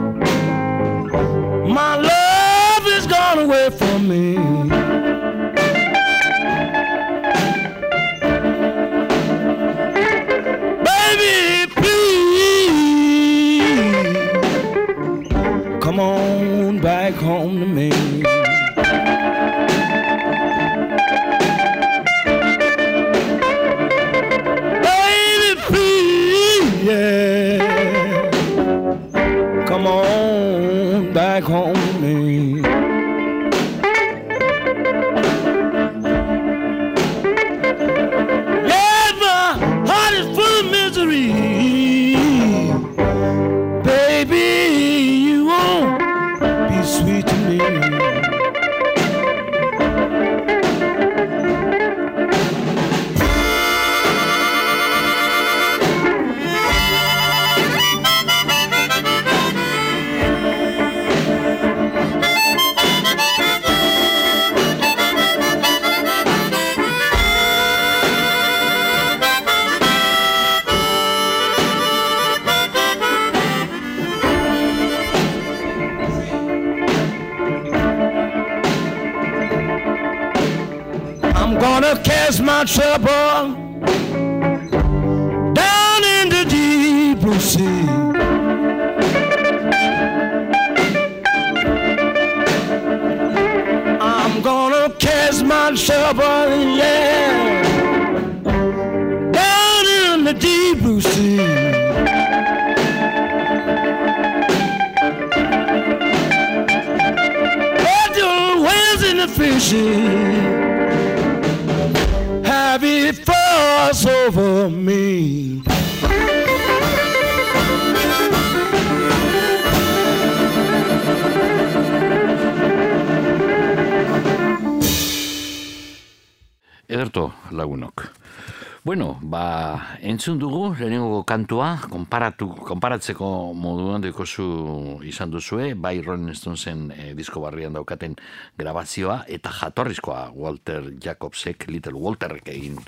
Entzun 130.22 130.38
dugu, 130.38 130.76
lehenengo 130.78 131.24
kantua, 131.26 131.80
konparatu, 131.90 132.46
konparatzeko 132.54 133.26
moduan 133.58 134.04
dekozu 134.04 135.00
izan 135.02 135.32
duzue, 135.34 135.72
bai 135.74 135.96
Rolling 135.98 136.30
Stonesen 136.38 136.84
e, 136.94 137.08
disko 137.18 137.42
barrian 137.42 137.74
daukaten 137.74 138.14
grabazioa, 138.54 139.24
eta 139.26 139.50
jatorrizkoa 139.50 140.28
Walter 140.30 140.92
Jacobsek, 141.02 141.66
Little 141.66 141.98
Walterrek 141.98 142.52
egin 142.54 142.78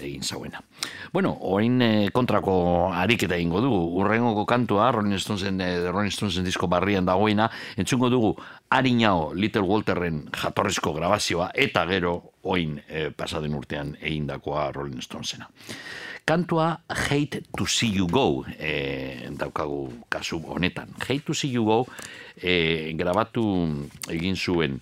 egin 0.00 0.24
zauena. 0.24 0.58
Bueno, 1.12 1.36
orain 1.46 1.78
eh, 1.84 2.10
kontrako 2.10 2.90
ariketa 2.96 3.36
egingo 3.36 3.60
dugu. 3.62 3.80
Urrengoko 4.00 4.42
kantua, 4.48 4.90
Rolling 4.90 5.20
Stonesen, 5.20 5.60
eh, 5.60 5.90
Rolling 5.90 6.10
Stonesen 6.10 6.48
disko 6.48 6.66
barrian 6.66 7.06
dagoena, 7.06 7.50
entzungo 7.76 8.10
dugu 8.10 8.34
Ariñao 8.70 9.34
Little 9.34 9.62
Walterren 9.68 10.24
jatorrizko 10.32 10.94
grabazioa, 10.96 11.52
eta 11.54 11.86
gero, 11.86 12.32
oin 12.42 12.80
eh, 12.88 13.10
pasaden 13.14 13.54
urtean 13.54 13.96
egindakoa 14.00 14.72
Rolling 14.72 15.02
Stonesena. 15.04 15.50
Kantua 16.24 16.82
Hate 16.88 17.42
to 17.56 17.66
See 17.66 17.90
You 17.96 18.06
Go 18.06 18.44
eh, 18.58 19.28
daukagu 19.30 20.06
kasu 20.08 20.38
honetan. 20.38 20.94
Hate 21.00 21.24
to 21.26 21.34
See 21.34 21.50
You 21.50 21.64
Go 21.64 21.86
eh, 22.36 22.94
grabatu 22.96 23.44
egin 24.08 24.36
zuen 24.36 24.80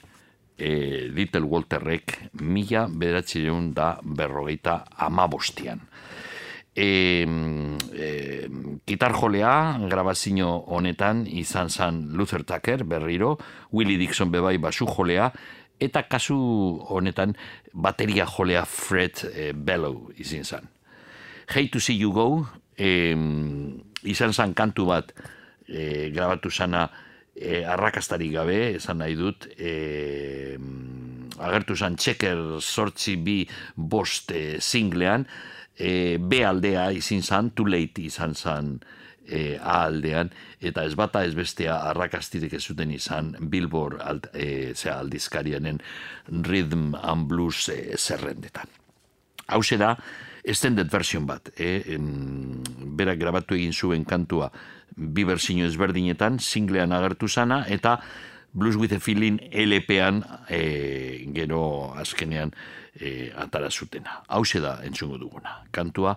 e, 0.61 1.09
Little 1.09 1.44
Walterrek 1.48 2.31
mila 2.40 2.87
bederatzireun 2.88 3.72
da 3.74 3.94
berrogeita 4.03 4.85
amabostian. 4.96 5.81
E, 6.76 7.26
e, 7.92 8.11
gitar 8.87 9.16
jolea, 9.16 9.55
grabazio 9.90 10.53
honetan 10.70 11.24
izan 11.26 11.70
zan 11.70 12.05
Luther 12.16 12.44
Tucker 12.44 12.85
berriro, 12.85 13.38
Willie 13.72 13.98
Dixon 13.98 14.31
bebai 14.31 14.59
basu 14.59 14.87
jolea, 14.87 15.31
eta 15.81 16.05
kasu 16.09 16.37
honetan 16.92 17.35
bateria 17.72 18.26
jolea 18.29 18.64
Fred 18.68 19.24
e, 19.33 19.53
Bellow 19.53 20.12
izin 20.16 20.44
zan. 20.44 20.68
Hate 21.50 21.72
to 21.72 21.80
see 21.80 21.94
you 21.94 22.12
go, 22.12 22.46
e, 22.78 23.10
izan 24.06 24.32
zan 24.32 24.54
kantu 24.54 24.86
bat 24.86 25.10
e, 25.66 26.10
grabatu 26.14 26.50
zana 26.50 26.84
e, 27.34 27.64
arrakastari 27.66 28.30
gabe, 28.30 28.76
esan 28.76 29.02
nahi 29.02 29.16
dut, 29.18 29.48
e, 29.58 30.54
agertu 31.42 31.74
zan 31.74 31.96
txeker 31.98 32.60
sortzi 32.60 33.16
bi 33.18 33.40
bost 33.74 34.30
e, 34.30 34.60
singlean, 34.62 35.26
e, 35.74 36.18
B 36.22 36.44
aldea 36.46 36.90
izin 36.94 37.26
zan, 37.26 37.50
too 37.50 37.66
late 37.66 38.06
izan 38.06 38.38
zan 38.38 38.76
e, 39.26 39.58
A 39.58 39.82
aldean, 39.88 40.30
eta 40.62 40.86
ez 40.86 40.94
bata 40.94 41.24
ez 41.26 41.34
bestea 41.34 41.80
arrakastirik 41.90 42.54
ez 42.54 42.62
zuten 42.62 42.94
izan 42.94 43.34
Billboard 43.50 43.98
ald, 44.06 44.30
e, 44.34 44.72
aldizkarianen 44.94 45.82
rhythm 46.46 46.94
and 46.94 47.26
blues 47.26 47.68
e, 47.68 47.96
zerrendetan. 47.98 48.70
Hau 49.50 49.62
da, 49.78 49.96
extended 50.44 50.90
version 50.90 51.26
bat, 51.26 51.53
e, 51.57 51.94
em, 51.94 52.62
berak 52.96 53.18
grabatu 53.20 53.55
egin 53.55 53.72
zuen 53.72 54.05
kantua 54.05 54.50
bi 54.96 55.24
berzino 55.24 55.66
ezberdinetan, 55.66 56.40
singlean 56.40 56.92
agertu 56.92 57.29
zana, 57.29 57.64
eta 57.68 58.00
Blues 58.53 58.76
with 58.76 58.92
a 58.92 58.98
Feeling 58.98 59.38
LP-an 59.53 60.24
e, 60.48 61.24
gero 61.33 61.94
azkenean 61.94 62.50
e, 62.98 63.31
atara 63.37 63.70
zutena. 63.70 64.24
Hau 64.26 64.42
da 64.42 64.81
entzungo 64.83 65.18
duguna. 65.18 65.62
Kantua 65.70 66.16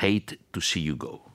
Hate 0.00 0.38
to 0.50 0.60
See 0.60 0.80
You 0.80 0.96
Go. 0.96 1.33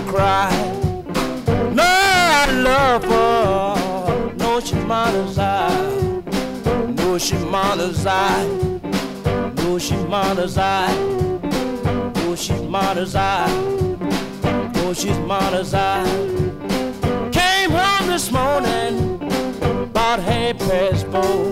The 0.00 0.12
cry. 0.12 0.50
No, 1.74 1.82
I 1.84 2.50
love 2.52 3.04
her. 3.04 4.34
No, 4.36 4.60
she's 4.60 4.84
mine 4.84 5.14
as 5.14 5.38
I. 5.38 5.68
No, 6.98 7.18
she's 7.18 7.44
mine 7.44 7.80
as 7.80 8.06
I. 8.06 8.46
No, 9.56 9.78
she's 9.78 10.04
mine 10.04 10.38
as 10.38 10.58
I. 10.58 10.94
No, 12.14 12.36
she's 12.36 12.62
mine 12.62 12.98
as 12.98 13.14
I. 13.16 13.46
No, 14.74 14.94
she's 14.94 15.18
mine 15.18 15.54
as 15.54 15.74
I. 15.74 16.04
Came 17.32 17.70
home 17.70 18.06
this 18.08 18.30
morning 18.30 18.94
about 19.90 20.20
half 20.20 20.58
past 20.58 21.06
four. 21.06 21.42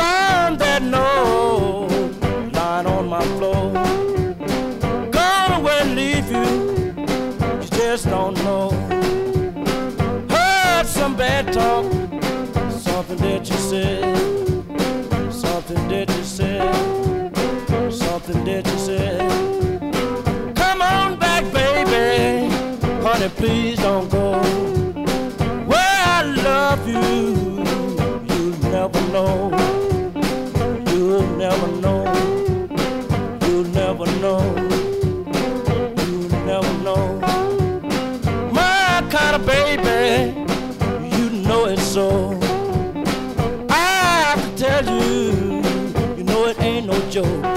Found 0.00 0.58
that 0.60 0.82
note 0.82 1.88
lying 2.54 2.86
on 2.86 3.08
my 3.08 3.24
floor. 3.36 3.72
Gone 5.10 5.52
away, 5.60 5.94
leave 5.94 6.30
you 6.30 6.73
just 7.94 8.10
don't 8.10 8.34
know. 8.42 8.70
Heard 10.28 10.84
some 10.84 11.16
bad 11.16 11.52
talk, 11.52 11.84
something 12.72 13.18
that 13.18 13.48
you 13.48 13.56
said, 13.70 14.02
something 15.32 15.86
that 15.86 16.08
you 16.08 16.24
said, 16.24 16.74
something 17.92 18.44
that 18.46 18.66
you 18.66 18.78
said. 18.78 19.20
Come 20.56 20.82
on 20.82 21.20
back, 21.20 21.44
baby, 21.52 22.52
honey, 23.00 23.28
please 23.28 23.78
don't 23.78 24.10
go. 24.10 24.42
Where 25.70 26.00
I 26.16 26.22
love 26.48 26.88
you, 26.88 27.62
you'll 28.28 28.58
never 28.72 29.00
know. 29.12 29.52
You'll 30.90 31.28
never 31.36 31.68
know. 31.84 32.02
You'll 33.46 33.68
never 33.68 34.06
know. 34.20 34.63
Kind 39.16 39.36
of 39.36 39.46
baby, 39.46 40.34
you 41.16 41.30
know 41.46 41.66
it 41.66 41.78
so. 41.78 42.36
I 43.70 44.34
have 44.34 44.42
to 44.42 44.56
tell 44.60 44.84
you, 44.84 45.62
you 46.16 46.24
know 46.24 46.46
it 46.46 46.60
ain't 46.60 46.86
no 46.88 46.98
joke. 47.10 47.53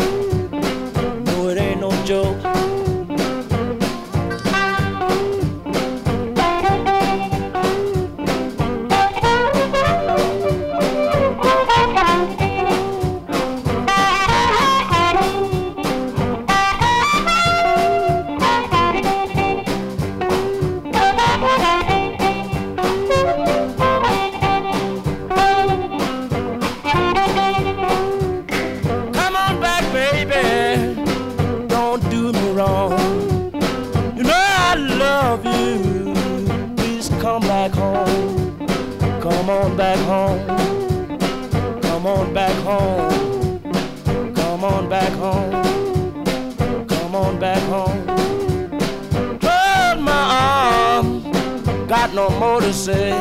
More 52.39 52.62
to 52.62 52.71
say. 52.71 53.12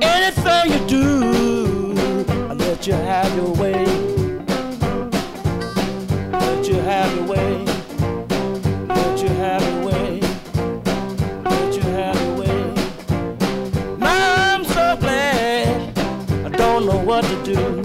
Anything 0.00 0.72
you 0.72 0.86
do, 0.86 1.94
I 2.48 2.54
let 2.54 2.86
you 2.86 2.92
have 2.92 3.34
your 3.34 3.52
way. 3.54 3.84
Let 6.30 6.68
you 6.68 6.76
have 6.76 7.16
your 7.16 7.26
way. 7.26 7.64
Let 8.86 9.22
you 9.22 9.28
have 9.28 9.62
your 9.62 9.86
way. 9.86 10.20
Let 11.44 11.74
you 11.74 11.82
have 11.82 12.20
your 12.22 12.36
way. 12.38 12.74
Now 13.98 14.54
I'm 14.54 14.64
so 14.64 14.96
glad 15.00 15.98
I 16.46 16.48
don't 16.50 16.86
know 16.86 16.98
what 16.98 17.24
to 17.24 17.42
do. 17.42 17.82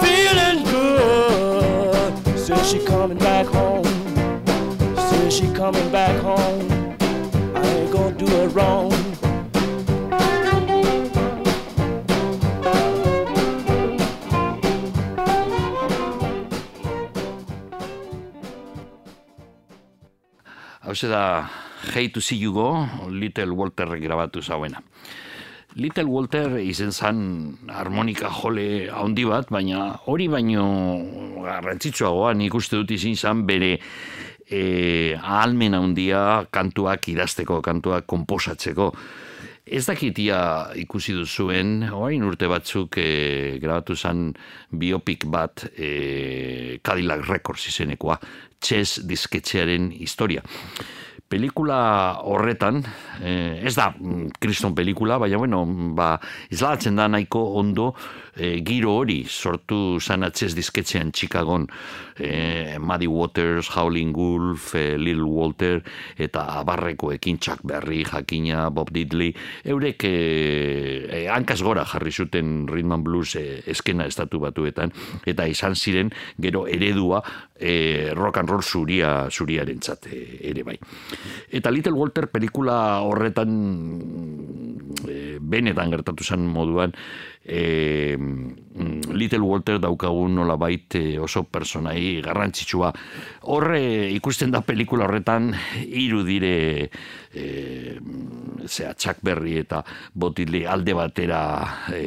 Feeling 0.00 0.64
good. 0.64 2.38
Says 2.38 2.70
she 2.70 2.78
coming 2.86 3.18
back 3.18 3.46
home. 3.46 3.84
Says 5.10 5.34
she 5.34 5.52
coming 5.52 5.90
back 5.92 6.18
home. 6.22 6.79
Ain't 7.64 7.92
gonna 7.92 8.12
do 8.16 8.26
her 8.26 8.48
wrong. 8.48 8.92
Hau 20.80 20.94
da 21.08 21.48
Hate 21.94 22.12
to 22.12 22.20
See 22.20 22.36
You 22.36 22.52
Go, 22.52 22.88
Little 23.08 23.52
Walter 23.54 23.86
grabatu 23.86 24.42
zauena. 24.42 24.82
Little 25.76 26.06
Walter 26.10 26.58
izen 26.58 26.90
zan 26.90 27.58
harmonika 27.70 28.28
jole 28.28 28.90
handi 28.90 29.24
bat, 29.24 29.46
baina 29.54 29.92
hori 30.02 30.26
baino 30.28 30.64
garrantzitsuagoa 31.44 32.34
nik 32.34 32.54
uste 32.58 32.80
dut 32.80 32.90
izin 32.90 33.14
zan 33.14 33.44
bere 33.46 33.76
e, 34.50 35.14
ahalmen 35.16 35.74
handia 35.78 36.44
kantuak 36.50 37.08
idazteko, 37.12 37.60
kantuak 37.62 38.06
komposatzeko. 38.10 38.90
Ez 39.70 39.84
dakitia 39.86 40.38
ikusi 40.82 41.14
duzuen, 41.14 41.84
orain 41.94 42.24
urte 42.26 42.48
batzuk 42.50 42.98
e, 42.98 43.58
grabatu 43.62 43.94
zen 43.94 44.32
biopik 44.74 45.28
bat 45.30 45.68
e, 45.76 46.78
Cadillac 46.82 47.28
Records 47.28 47.68
izenekoa, 47.70 48.18
Chess 48.60 49.04
disketxearen 49.06 49.92
historia. 49.94 50.42
pelikula 51.30 52.18
horretan, 52.26 52.82
eh, 53.22 53.62
ez 53.62 53.76
da 53.76 53.92
kriston 54.42 54.74
pelikula, 54.74 55.18
baina 55.22 55.38
bueno, 55.38 55.62
ba, 55.94 56.16
izlatzen 56.50 56.98
da 56.98 57.06
nahiko 57.06 57.44
ondo 57.60 57.92
eh, 58.36 58.60
giro 58.66 58.94
hori 59.00 59.24
sortu 59.28 59.98
zan 60.00 60.24
atzez 60.26 60.54
dizketzean 60.54 61.12
Chicagon 61.12 61.66
eh, 62.16 62.76
Muddy 62.78 63.06
Waters, 63.06 63.70
Howling 63.76 64.12
Wolf, 64.14 64.74
eh, 64.74 64.96
Lil 64.98 65.22
Walter 65.24 65.82
eta 66.16 66.46
abarrekoekin 66.60 67.38
Chuck 67.40 67.64
Berry, 67.64 68.04
Jakina, 68.04 68.68
Bob 68.70 68.90
Diddley, 68.92 69.34
eurek 69.64 70.04
eh, 70.04 71.06
eh, 71.08 71.26
hankaz 71.30 71.60
gora 71.62 71.84
jarri 71.84 72.12
zuten 72.12 72.68
Rhythm 72.68 72.92
and 72.92 73.04
Blues 73.04 73.36
eh, 73.36 73.62
eskena 73.66 74.06
estatu 74.06 74.40
batuetan, 74.40 74.92
eta 75.26 75.46
izan 75.48 75.74
ziren 75.74 76.12
gero 76.40 76.66
eredua 76.68 77.22
eh, 77.60 78.12
rock 78.14 78.38
and 78.38 78.50
roll 78.50 78.62
zuria, 78.62 79.28
zuriarentzat 79.30 80.06
eh, 80.10 80.38
ere 80.50 80.64
bai. 80.64 80.78
Eta 81.50 81.70
Little 81.70 81.96
Walter 81.96 82.28
pelikula 82.32 83.00
horretan 83.04 83.52
e, 85.06 85.38
benetan 85.40 85.92
gertatu 85.92 86.24
zen 86.24 86.46
moduan 86.46 86.94
e, 87.50 88.16
Little 89.10 89.42
Walter 89.42 89.80
daukagun 89.82 90.36
nola 90.38 90.54
bait 90.56 90.94
oso 91.20 91.42
personai 91.50 92.20
garrantzitsua. 92.22 92.92
Horre 93.50 93.82
ikusten 94.14 94.54
da 94.54 94.62
pelikula 94.62 95.08
horretan 95.08 95.50
hiru 95.82 96.22
dire 96.24 96.54
e, 97.34 97.44
zera, 98.66 98.94
Chuck 98.94 99.20
Berry 99.26 99.58
eta 99.64 99.82
Botile 100.14 100.62
alde 100.70 100.94
batera 100.94 101.42
e, 101.92 102.04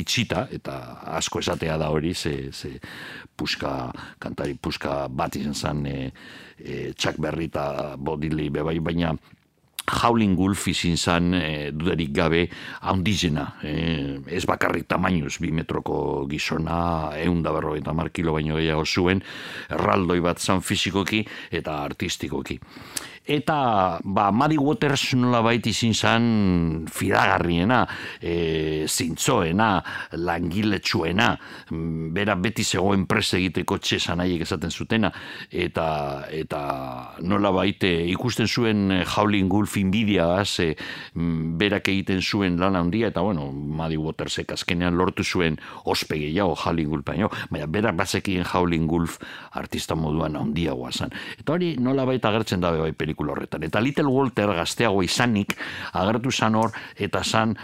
itxita, 0.00 0.46
eta 0.50 0.78
asko 1.18 1.44
esatea 1.44 1.76
da 1.78 1.92
hori, 1.92 2.14
ze, 2.14 2.50
ze 2.52 2.78
puska, 3.36 3.92
kantari 4.18 4.56
puska 4.56 5.06
bat 5.08 5.36
izan 5.36 5.54
zen 5.54 5.86
e, 5.86 5.98
e, 6.58 6.92
Chuck 6.96 7.20
Berry 7.20 7.52
eta 7.52 7.96
Bodili 7.96 8.48
bebai, 8.50 8.78
baina 8.80 9.12
Howling 9.88 10.36
Wolf 10.38 10.66
izin 10.68 10.96
zan 10.96 11.34
e, 11.34 11.70
dudarik 11.72 12.12
gabe 12.14 12.44
haundizena. 12.80 13.46
E, 13.62 13.74
ez 14.26 14.44
bakarrik 14.48 14.88
tamainuz, 14.88 15.36
bi 15.42 15.52
metroko 15.54 16.26
gizona, 16.30 17.12
egun 17.18 17.42
da 17.42 17.52
berro 17.56 17.74
eta 17.78 17.94
markilo 17.96 18.36
baino 18.36 18.58
gehiago 18.60 18.86
zuen, 18.86 19.22
erraldoi 19.70 20.20
bat 20.24 20.38
zan 20.38 20.62
fizikoki 20.64 21.24
eta 21.50 21.82
artistikoki 21.88 22.58
eta 23.28 24.00
ba, 24.02 24.30
Muddy 24.32 24.56
Waters 24.56 25.12
nola 25.20 25.42
baita 25.44 25.68
izin 25.68 25.92
zan 25.92 26.24
fidagarriena, 26.88 27.82
e, 28.20 28.86
zintzoena, 28.88 29.68
langiletsuena, 30.16 31.28
mm, 31.70 32.08
bera 32.16 32.34
beti 32.40 32.64
zegoen 32.64 33.04
prese 33.06 33.36
egiteko 33.36 33.76
txesan 33.78 34.22
nahiek 34.22 34.46
esaten 34.46 34.72
zutena, 34.72 35.12
eta, 35.52 36.24
eta 36.32 36.62
nola 37.20 37.52
baite 37.52 37.90
ikusten 38.08 38.48
zuen 38.48 39.02
Howling 39.04 39.52
Wolf 39.52 39.76
inbidia 39.76 40.30
e, 40.58 40.72
berak 41.60 41.92
egiten 41.92 42.22
zuen 42.22 42.56
lan 42.58 42.76
handia, 42.80 43.12
eta 43.12 43.20
bueno, 43.20 43.50
Muddy 43.52 44.00
Watersek 44.00 44.56
azkenean 44.56 44.96
lortu 44.96 45.22
zuen 45.22 45.60
ospege 45.84 46.32
jau 46.32 46.54
Howling 46.56 46.88
Wolf 46.88 47.04
baino, 47.04 47.28
baina 47.50 47.68
berak 47.68 47.96
bazekien 48.00 48.46
Howling 48.48 48.88
Wolf 48.88 49.18
artista 49.52 49.94
moduan 49.94 50.36
handia 50.36 50.72
guazan. 50.72 51.12
Eta 51.36 51.52
hori 51.52 51.74
nola 51.76 52.08
baita 52.08 52.32
agertzen 52.32 52.64
dabe 52.64 52.80
bai 52.80 52.94
pelikula 53.18 53.32
horretan. 53.32 53.64
Eta 53.66 53.80
Little 53.80 54.08
Walter 54.08 54.52
gazteago 54.54 55.02
izanik 55.02 55.56
agertu 55.92 56.30
zan 56.30 56.54
hor 56.54 56.72
eta 56.96 57.22
zan 57.24 57.56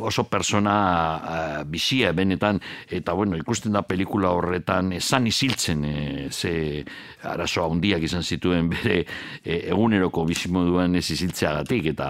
oso 0.00 0.24
persona 0.24 0.74
uh, 1.16 1.64
bizia 1.68 2.12
benetan 2.12 2.60
eta 2.88 3.12
bueno 3.12 3.36
ikusten 3.36 3.72
da 3.72 3.82
pelikula 3.82 4.30
horretan 4.32 4.92
esan 4.96 5.26
isiltzen 5.26 5.84
e, 5.84 6.28
ze 6.30 6.84
arazo 7.22 7.64
handiak 7.66 8.02
izan 8.02 8.22
zituen 8.22 8.70
bere 8.70 9.04
e, 9.44 9.68
eguneroko 9.72 10.24
bizimoduan 10.24 10.94
ez 10.96 11.10
isiltzeagatik 11.10 11.90
eta 11.92 12.08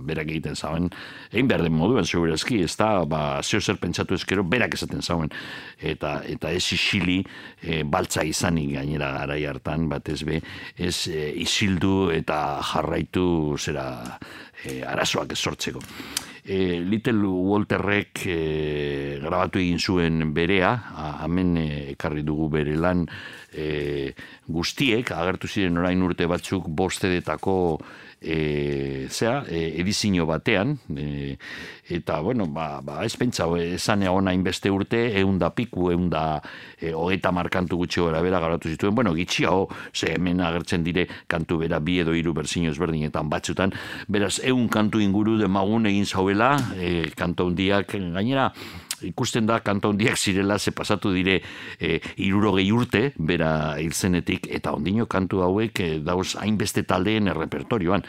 berak 0.00 0.32
egiten 0.32 0.56
zauen 0.56 0.88
egin 1.30 1.48
behar 1.48 1.62
den 1.66 1.76
moduan 1.76 2.06
segurazki 2.06 2.62
ez 2.64 2.74
da 2.76 3.04
ba, 3.04 3.42
zeo 3.42 3.60
zer 3.60 3.78
pentsatu 3.82 4.14
ezkero 4.14 4.44
berak 4.44 4.74
esaten 4.74 5.02
zauen. 5.02 5.30
Eta 5.78 6.20
eta 6.30 6.50
ez 6.50 6.64
isili 6.72 7.20
e, 7.62 7.82
baltza 7.84 8.24
izanik 8.24 8.74
gainera 8.78 9.12
garai 9.18 9.42
hartan 9.46 9.88
batez 9.88 10.22
be 10.24 10.40
ez 10.76 11.08
e, 11.08 11.30
isildu 11.44 12.10
eta 12.14 12.60
jarraitu 12.72 13.56
zera 13.58 13.88
e, 14.64 14.82
arazoak 14.82 15.36
sortzeko 15.36 15.82
e, 16.44 16.80
Little 16.80 17.26
Walterrek 17.26 18.26
e, 18.26 19.18
grabatu 19.22 19.58
egin 19.58 19.80
zuen 19.80 20.32
berea, 20.36 20.74
hemen 21.24 21.56
e, 21.56 21.68
ekarri 21.94 22.22
dugu 22.26 22.50
bere 22.52 22.76
lan 22.76 23.06
e, 23.52 24.12
guztiek, 24.46 25.10
agertu 25.16 25.48
ziren 25.48 25.80
orain 25.80 26.02
urte 26.04 26.28
batzuk 26.30 26.68
bostedetako 26.68 27.56
e, 28.24 29.06
zera, 29.10 29.44
e, 29.48 29.74
edizio 29.80 30.26
batean, 30.26 30.78
e, 30.96 31.36
eta, 31.88 32.20
bueno, 32.20 32.46
ba, 32.46 32.80
ba 32.80 33.04
ez 33.04 33.14
pentsa, 33.20 33.46
esan 33.60 34.02
egon 34.02 34.28
hainbeste 34.28 34.72
urte, 34.72 35.02
egun 35.20 35.38
da 35.38 35.50
piku, 35.54 35.90
egun 35.92 36.08
da 36.10 36.40
e, 36.80 36.94
hogeita 36.96 37.32
markantu 37.36 37.76
gutxi 37.82 38.00
gora 38.00 38.22
bera 38.24 38.40
garatu 38.40 38.72
zituen, 38.72 38.94
bueno, 38.94 39.12
gitxiago, 39.14 39.68
ze 39.92 40.14
hemen 40.14 40.40
agertzen 40.40 40.84
dire 40.84 41.06
kantu 41.28 41.60
bera 41.60 41.80
bi 41.80 41.98
edo 42.00 42.14
hiru 42.16 42.32
berzino 42.34 42.72
ezberdinetan 42.72 43.28
batzutan, 43.28 43.74
beraz, 44.08 44.38
egun 44.42 44.68
kantu 44.72 45.02
inguru 45.04 45.36
demagun 45.38 45.86
egin 45.92 46.06
zauela, 46.06 46.56
e, 46.80 47.10
kantu 47.16 47.50
hundiak 47.50 47.92
gainera, 47.92 48.50
ikusten 49.04 49.46
da 49.46 49.60
kanto 49.60 49.90
hondiak 49.92 50.16
zirela 50.18 50.58
ze 50.58 50.72
pasatu 50.72 51.12
dire 51.12 51.40
e, 51.78 52.00
irurogei 52.16 52.70
urte 52.72 53.12
bera 53.18 53.76
hilzenetik 53.80 54.48
eta 54.50 54.72
ondino 54.72 55.06
kantu 55.06 55.42
hauek 55.42 55.80
e, 55.80 55.90
dauz 56.00 56.34
hainbeste 56.40 56.82
taldeen 56.82 57.28
errepertorioan 57.28 58.04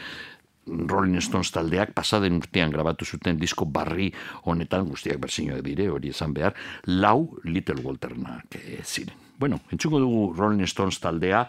Rolling 0.66 1.22
Stones 1.22 1.52
taldeak 1.54 1.92
pasaden 1.94 2.40
urtean 2.40 2.72
grabatu 2.74 3.06
zuten 3.06 3.38
disko 3.38 3.64
barri 3.70 4.10
honetan 4.50 4.88
guztiak 4.90 5.20
berzinoak 5.22 5.62
dire 5.62 5.88
hori 5.90 6.10
esan 6.10 6.34
behar 6.34 6.56
lau 6.86 7.38
Little 7.44 7.82
Walternak 7.84 8.58
e, 8.58 8.82
ziren. 8.82 9.14
Bueno, 9.38 9.60
entzuko 9.70 10.00
dugu 10.02 10.32
Rolling 10.34 10.66
Stones 10.66 10.98
taldea 11.00 11.46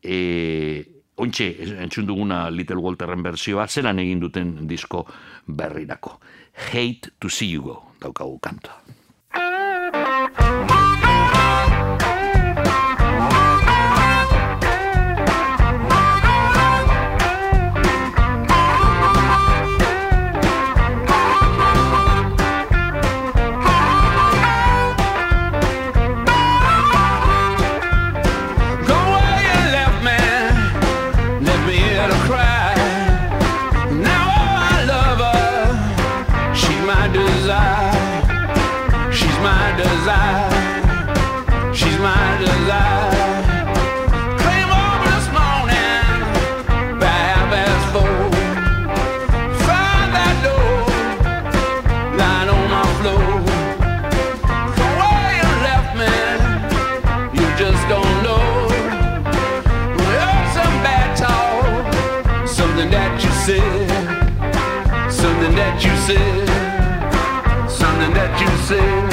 e, 0.00 0.84
Ointxe, 1.14 1.46
entzun 1.78 2.08
duguna 2.08 2.48
Little 2.50 2.80
Walterren 2.82 3.22
berzioa, 3.22 3.68
zelan 3.68 4.00
egin 4.02 4.18
duten 4.18 4.48
disko 4.66 5.04
berrirako. 5.46 6.16
Hate 6.54 7.10
to 7.20 7.28
see 7.28 7.46
you 7.46 7.62
go, 7.62 7.82
daukagu 8.00 8.38
kanta. 8.38 8.70
That 68.76 69.03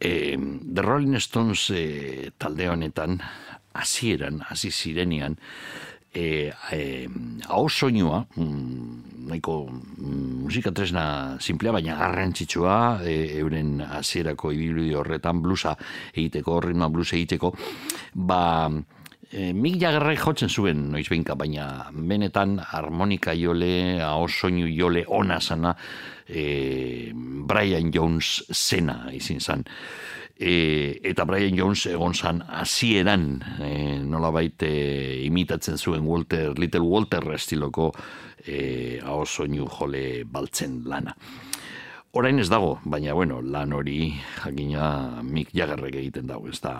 E, 0.00 0.38
The 0.38 0.82
Rolling 0.82 1.18
Stones 1.20 1.70
e, 1.74 2.30
talde 2.38 2.68
honetan, 2.70 3.18
hasieran, 3.74 4.40
hasi 4.46 4.70
zirenean, 4.70 5.36
e, 6.14 6.52
e, 6.72 7.08
hau 7.48 7.68
soinua, 7.68 8.24
mm, 8.36 9.26
nahiko 9.28 9.68
mm, 9.68 10.44
musika 10.44 10.72
tresna 10.72 11.36
simplea, 11.40 11.72
baina 11.72 11.96
garrantzitsua, 11.98 12.76
e, 13.04 13.16
euren 13.38 13.80
hasierako 13.84 14.52
ibilu 14.54 14.88
horretan 14.98 15.42
blusa 15.42 15.74
egiteko, 16.14 16.60
ritma 16.64 16.88
blusa 16.88 17.16
egiteko, 17.18 17.52
ba, 18.14 18.70
e, 19.30 19.52
Mick 19.52 19.78
Jaggerrek 19.80 20.20
jotzen 20.22 20.48
zuen 20.48 20.88
noiz 20.92 21.06
behinka, 21.08 21.36
baina 21.38 21.88
benetan 21.92 22.58
harmonika 22.64 23.34
jole, 23.36 24.00
hau 24.04 24.28
soinu 24.28 24.68
jole 24.72 25.04
ona 25.06 25.40
sana, 25.40 25.74
e, 26.28 27.12
Brian 27.14 27.92
Jones 27.92 28.44
zena 28.52 29.08
izin 29.12 29.40
zan. 29.40 29.64
E, 30.38 31.00
eta 31.10 31.24
Brian 31.26 31.56
Jones 31.58 31.88
egon 31.90 32.14
zan 32.14 32.44
hasieran 32.46 33.26
e, 33.58 33.72
nolabait 34.06 34.62
e, 34.62 35.24
imitatzen 35.26 35.78
zuen 35.78 36.06
Walter, 36.06 36.54
Little 36.58 36.86
Walter 36.86 37.26
estiloko 37.34 37.90
e, 38.46 39.00
hau 39.02 39.24
soinu 39.26 39.66
jole 39.66 40.24
baltzen 40.24 40.84
lana. 40.86 41.16
Orain 42.16 42.38
ez 42.40 42.48
dago, 42.48 42.78
baina 42.88 43.12
bueno, 43.14 43.42
lan 43.42 43.74
hori 43.76 44.14
jakina 44.38 45.20
Mick 45.22 45.52
Jaggerrek 45.52 45.98
egiten 46.00 46.30
dago, 46.30 46.48
ez 46.48 46.62
da 46.62 46.78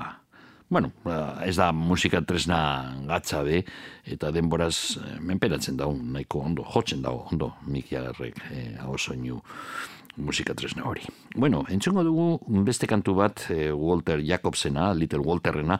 bueno, 0.69 0.93
ba, 1.05 1.41
ez 1.47 1.57
da 1.57 1.71
musika 1.73 2.21
tresna 2.23 2.61
gatza 3.09 3.43
be, 3.47 3.63
eta 4.05 4.33
denboraz 4.35 4.99
eh, 5.01 5.19
menperatzen 5.21 5.77
dago, 5.77 5.95
nahiko 5.97 6.45
ondo, 6.45 6.65
jotzen 6.75 7.03
dago, 7.03 7.27
ondo, 7.33 7.55
Mick 7.67 7.93
Jaggerrek 7.93 8.43
eh, 8.53 8.75
hau 8.85 8.99
soinu 8.99 9.41
musika 10.19 10.55
tresna 10.55 10.85
hori. 10.85 11.03
Bueno, 11.35 11.65
entzungo 11.71 12.03
dugu 12.05 12.63
beste 12.67 12.89
kantu 12.91 13.15
bat 13.19 13.45
eh, 13.55 13.71
Walter 13.73 14.21
Jacobsena, 14.25 14.91
Little 14.95 15.23
Walterrena, 15.23 15.79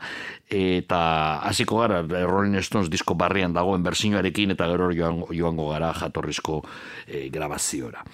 eta 0.49 1.01
hasiko 1.45 1.81
gara 1.81 2.01
Rolling 2.03 2.61
Stones 2.63 2.89
disko 2.89 3.15
barrian 3.19 3.53
dagoen 3.53 3.83
berzinoarekin 3.83 4.55
eta 4.55 4.69
gero 4.71 4.91
joango, 4.95 5.29
joango 5.35 5.69
gara 5.73 5.91
jatorrizko 5.93 6.61
eh, 7.07 7.27
grabaziora. 7.33 8.05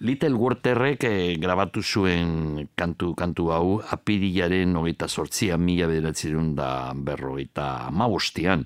Little 0.00 0.32
Walterrek 0.32 1.04
eh, 1.04 1.36
grabatu 1.36 1.82
zuen 1.84 2.68
kantu 2.72 3.12
kantu 3.12 3.50
hau 3.52 3.66
apirilaren 3.92 4.72
hogeita 4.80 5.10
sortzian 5.12 5.60
mila 5.60 5.90
bederatzerun 5.90 6.54
da 6.56 6.70
berrogeita 6.96 7.66
amabostian. 7.90 8.64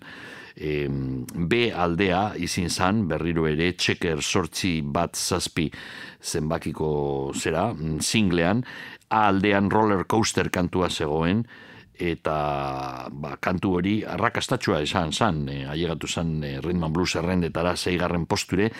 E, 0.55 0.87
B 0.87 1.73
aldea 1.75 2.37
izin 2.39 2.71
zan, 2.71 3.09
berriro 3.11 3.49
ere, 3.51 3.73
txeker 3.75 4.23
sortzi 4.23 4.77
bat 4.87 5.19
zazpi 5.19 5.67
zenbakiko 6.23 7.33
zera, 7.35 7.73
mm, 7.75 7.99
singlean, 7.99 8.63
A 9.11 9.27
aldean 9.29 9.71
roller 9.71 10.07
coaster 10.07 10.49
kantua 10.51 10.89
zegoen, 10.89 11.45
eta 11.99 13.09
ba, 13.11 13.37
kantu 13.41 13.75
hori 13.79 13.95
arrakastatxua 14.07 14.81
esan 14.83 15.13
zan, 15.13 15.45
e, 15.49 15.65
ailegatu 15.71 16.09
zan 16.09 16.43
e, 16.45 16.61
Rhythm 16.61 16.85
and 16.85 16.95
Blues 16.95 17.15
errendetara 17.17 17.77
zeigarren 17.77 18.27
posture, 18.27 18.71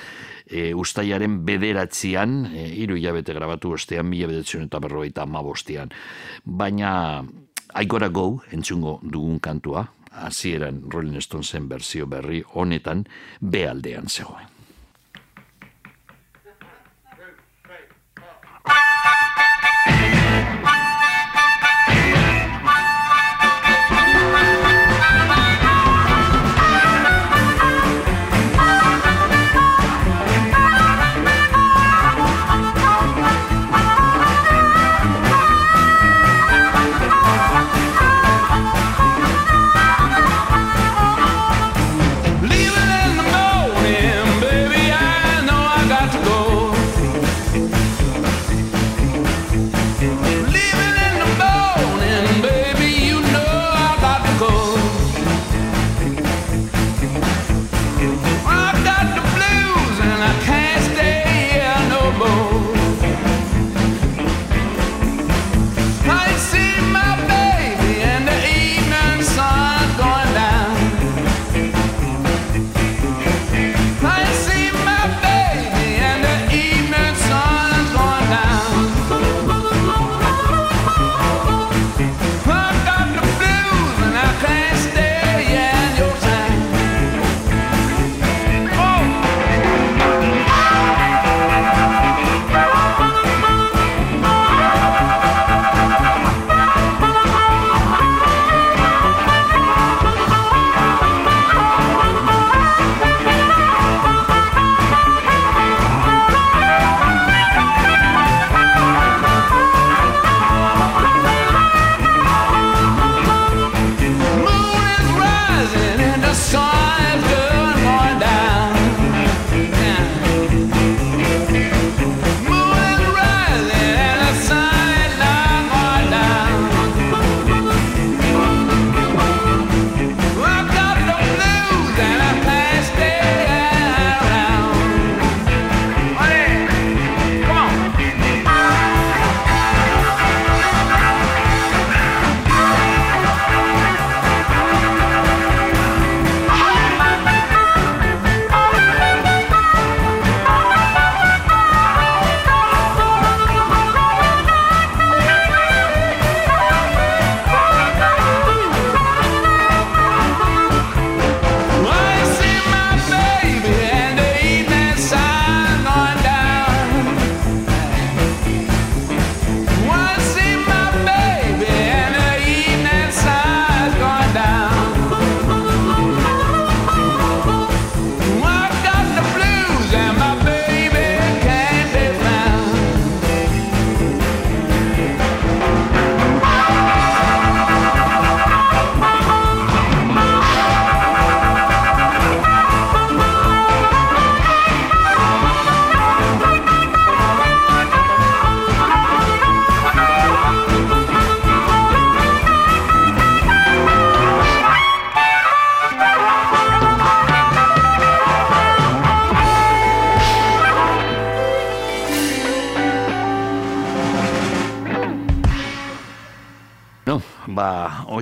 e, 0.47 0.73
ustaiaren 0.75 1.45
bederatzean, 1.47 2.47
e, 2.53 2.69
iru 2.83 2.99
hilabete 2.99 3.35
grabatu 3.35 3.75
ostean, 3.79 4.09
mila 4.11 4.29
bederatzen 4.31 4.67
eta 4.67 4.81
berrogeita 4.83 5.23
amabostean. 5.23 5.95
Baina, 6.45 7.25
I 7.75 7.87
gotta 7.87 8.09
go, 8.09 8.43
entzungo 8.53 8.99
dugun 9.03 9.41
kantua, 9.41 9.87
hasieran 10.15 10.85
Rolling 10.91 11.23
Stonesen 11.23 11.69
berzio 11.69 12.07
berri 12.07 12.43
honetan, 12.55 13.07
bealdean 13.41 14.09
zegoen. 14.09 14.55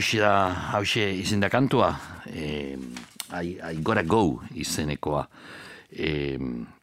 Hoxe 0.03 0.19
da, 0.19 0.51
hause 0.75 1.05
izen 1.15 1.39
da 1.39 1.49
kantua, 1.49 1.93
e, 2.27 2.75
I, 3.39 3.55
I 3.63 3.77
gotta 3.87 4.03
go 4.03 4.43
izenekoa. 4.59 5.29
E, 5.93 6.39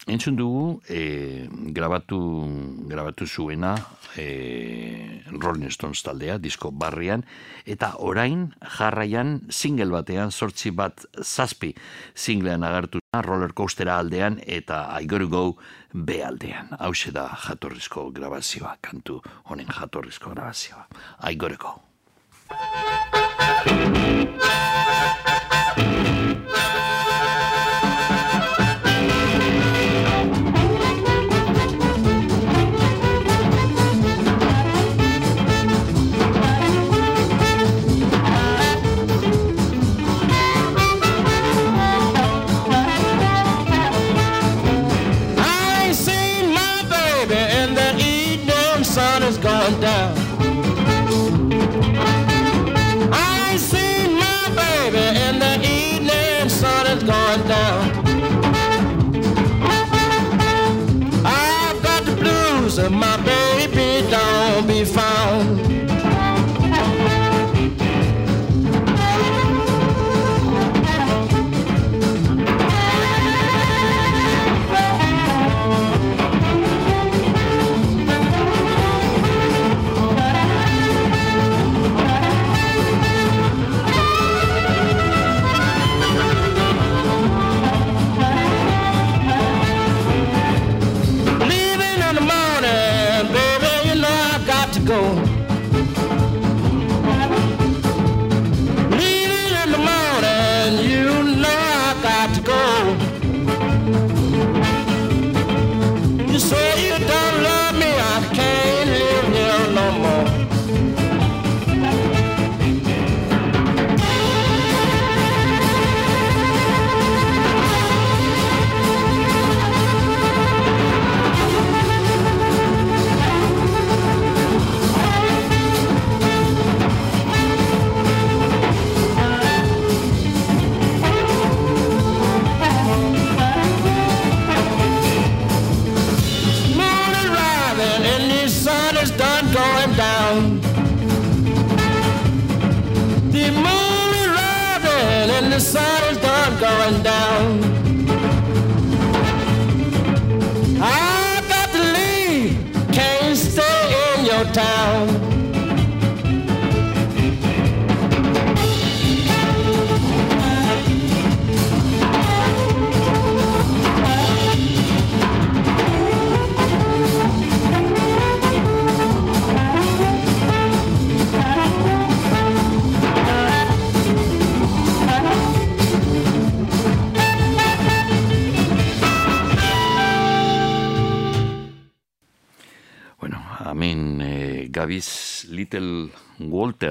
entzun 0.07 0.37
dugu, 0.37 0.79
e, 0.87 1.49
grabatu, 1.75 2.19
grabatu 2.87 3.27
zuena 3.27 3.73
e, 4.15 5.25
Rolling 5.33 5.67
Stones 5.67 5.99
taldea, 6.05 6.37
disko 6.39 6.71
barrian, 6.71 7.25
eta 7.67 7.91
orain 7.99 8.53
jarraian 8.77 9.41
single 9.49 9.91
batean, 9.91 10.31
sortzi 10.31 10.71
bat 10.71 11.03
zazpi 11.19 11.73
singlean 12.15 12.63
agertu 12.63 13.03
roller 13.25 13.51
coastera 13.51 13.97
aldean 13.99 14.39
eta 14.45 14.85
I 14.95 15.03
gotta 15.05 15.27
go 15.27 15.57
B 15.91 16.21
aldean. 16.23 16.71
Hau 16.79 16.93
da 17.11 17.27
jatorrizko 17.49 18.11
grabazioa, 18.15 18.77
kantu 18.79 19.19
honen 19.51 19.67
jatorrizko 19.67 20.31
grabazioa. 20.31 20.87
I 21.27 21.35
gotta 21.35 21.57
go. 21.57 23.08
Thank 23.51 23.73
you. 26.49 26.58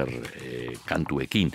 Walter 0.09 0.31
e, 0.41 0.77
kantuekin. 0.85 1.51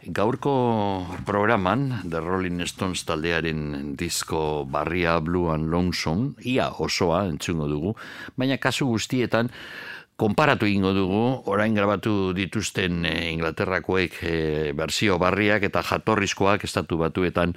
Gaurko 0.00 1.06
programan, 1.26 2.00
The 2.08 2.20
Rolling 2.20 2.64
Stones 2.66 3.04
taldearen 3.04 3.96
disko 3.96 4.64
barria 4.64 5.20
Blue 5.20 5.52
and 5.52 5.68
Lonesome, 5.70 6.34
ia 6.44 6.70
osoa 6.70 7.26
entzungo 7.28 7.68
dugu, 7.68 7.94
baina 8.36 8.56
kasu 8.56 8.88
guztietan 8.88 9.50
konparatu 10.16 10.66
egingo 10.66 10.92
dugu, 10.96 11.42
orain 11.52 11.74
grabatu 11.74 12.32
dituzten 12.36 13.04
e, 13.04 13.30
Inglaterrakoek 13.32 14.22
e, 14.22 14.36
berzio 14.76 15.18
barriak 15.18 15.64
eta 15.68 15.82
jatorrizkoak 15.82 16.64
estatu 16.64 16.98
batuetan 17.00 17.54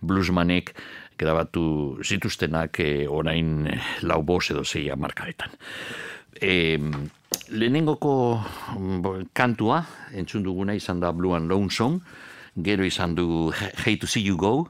bluesmanek 0.00 0.74
grabatu 1.18 2.00
zituztenak 2.04 2.80
e, 2.80 3.06
orain 3.08 3.68
eh, 3.68 3.80
lau 4.02 4.22
bos 4.22 4.50
edo 4.50 4.64
zeia 4.64 4.96
markaretan. 4.96 5.52
E, 6.40 6.80
lehenengoko 7.50 8.40
mm, 8.78 9.00
bo- 9.02 9.22
kantua, 9.32 9.82
entzun 10.14 10.42
duguna 10.46 10.74
izan 10.74 11.00
da 11.00 11.12
Blue 11.12 11.34
and 11.36 11.50
Lonesome, 11.50 12.00
gero 12.56 12.84
izan 12.86 13.14
du 13.14 13.50
Hate 13.52 13.98
to 14.00 14.06
See 14.06 14.22
You 14.26 14.36
Go, 14.36 14.68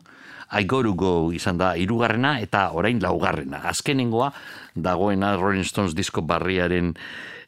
I 0.53 0.65
Go 0.65 0.83
to 0.83 0.95
Go 0.95 1.33
izan 1.33 1.59
da 1.59 1.75
irugarrena 1.77 2.39
eta 2.41 2.71
orain 2.73 3.01
laugarrena. 3.03 3.63
Azkenengoa 3.69 4.33
dagoena 4.77 5.37
Rolling 5.37 5.65
Stones 5.65 5.95
disko 5.95 6.23
barriaren 6.23 6.95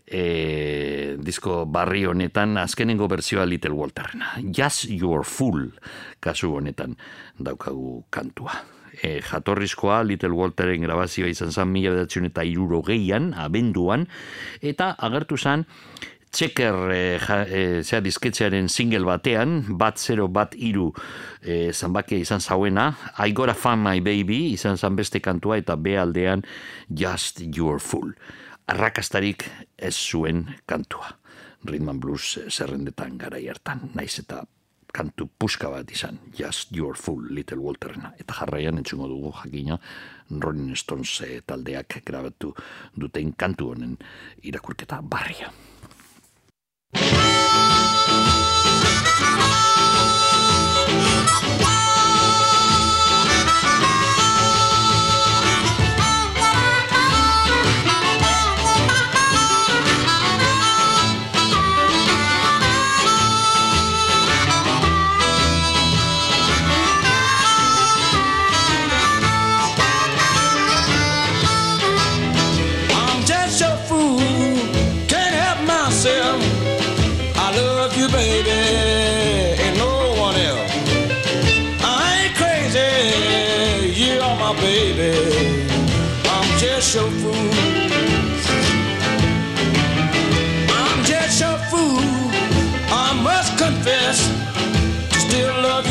e, 0.06 1.16
disko 1.18 1.64
barri 1.66 2.04
honetan 2.06 2.56
azkenengo 2.58 3.08
berzioa 3.08 3.44
Little 3.46 3.74
Walterrena. 3.76 4.36
Just 4.42 4.86
Your 4.90 5.24
Fool 5.24 5.70
kasu 6.20 6.54
honetan 6.56 6.96
daukagu 7.38 8.04
kantua. 8.10 8.75
E, 9.02 9.20
jatorrizkoa 9.20 10.02
Little 10.08 10.32
Walteren 10.32 10.84
grabazioa 10.86 11.28
izan 11.28 11.52
zen 11.52 11.68
mila 11.68 11.92
bedatzen 11.92 12.28
eta 12.30 12.44
irurogeian, 12.48 13.34
abenduan, 13.36 14.06
eta 14.64 14.94
agertu 15.08 15.36
zen 15.36 15.66
Txeker 16.36 16.90
e, 16.92 17.02
ja, 17.22 17.36
e, 17.48 17.60
zera 17.80 18.02
disketxearen 18.04 18.66
single 18.68 19.06
batean, 19.08 19.62
bat 19.80 19.96
zero 19.96 20.26
bat 20.28 20.52
iru 20.58 20.90
e, 21.40 21.72
zanbakia 21.72 22.20
izan 22.20 22.42
zauena, 22.44 22.90
I 23.16 23.32
gotta 23.32 23.54
find 23.56 23.80
my 23.84 24.02
baby 24.04 24.52
izan 24.52 24.76
zan 24.76 24.98
beste 24.98 25.22
kantua 25.24 25.56
eta 25.62 25.78
B 25.80 25.96
aldean 25.96 26.44
Just 26.90 27.40
Your 27.40 27.80
Fool. 27.80 28.12
Arrakastarik 28.68 29.46
ez 29.78 29.94
zuen 29.96 30.44
kantua. 30.66 31.14
Rhythm 31.64 31.88
and 31.94 32.04
Blues 32.04 32.36
zerrendetan 32.50 33.16
gara 33.18 33.40
hartan, 33.40 33.88
naiz 33.94 34.18
eta 34.20 34.44
kantu 34.96 35.28
puska 35.38 35.70
bat 35.70 35.90
izan, 35.92 36.18
Just 36.38 36.72
Your 36.72 36.96
Fool, 36.96 37.28
Little 37.36 37.60
Walterna. 37.60 38.14
Eta 38.20 38.34
jarraian 38.40 38.80
entzungo 38.80 39.08
dugu 39.10 39.32
jakina 39.42 39.78
Rolling 40.30 40.76
Stones 40.76 41.20
eh, 41.26 41.40
taldeak 41.46 42.00
grabatu 42.06 42.54
duten 42.96 43.34
kantu 43.36 43.72
honen 43.74 43.96
irakurketa 44.42 45.02
barria. 45.02 45.52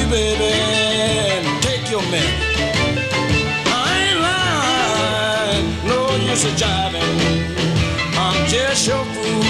Baby. 0.09 0.51
Take 1.61 1.89
your 1.89 2.01
man. 2.11 2.33
I 3.67 3.87
ain't 4.05 4.19
lying, 4.27 5.87
no 5.87 6.15
use 6.31 6.45
of 6.45 6.53
jiving. 6.53 7.13
I'm 8.17 8.47
just 8.47 8.87
your 8.87 9.03
fool. 9.05 9.44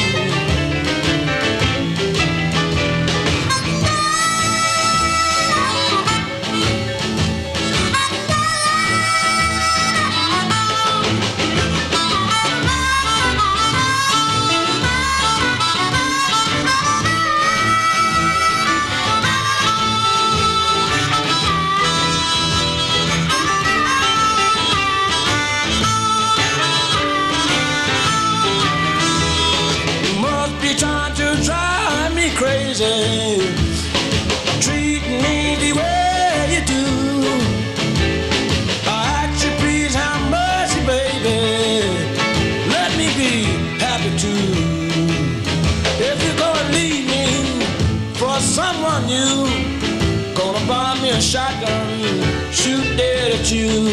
At 53.45 53.51
you. 53.51 53.89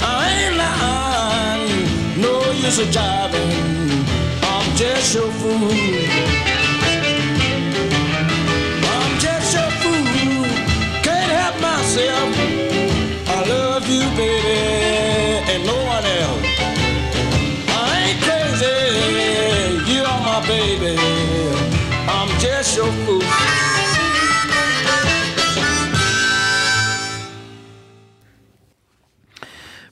I 0.00 0.28
ain't 0.40 0.56
lying, 0.56 2.20
no 2.20 2.50
use 2.52 2.78
of 2.78 2.88
jiving. 2.88 4.04
I'm 4.42 4.76
just 4.76 5.14
your 5.14 5.30
fool. 5.32 5.70
I'm 8.94 9.20
just 9.20 9.54
your 9.54 9.70
fool. 9.80 10.38
Can't 11.02 11.38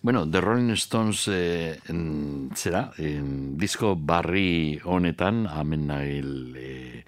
Bueno, 0.06 0.30
The 0.30 0.40
Rolling 0.40 0.70
Stones 0.74 1.26
eh, 1.26 1.80
en, 1.88 2.52
zera, 2.54 2.92
en, 2.96 3.58
disko 3.58 3.96
barri 3.98 4.78
honetan, 4.84 5.48
amen 5.50 5.88
nahil 5.88 6.28
eh, 6.54 7.00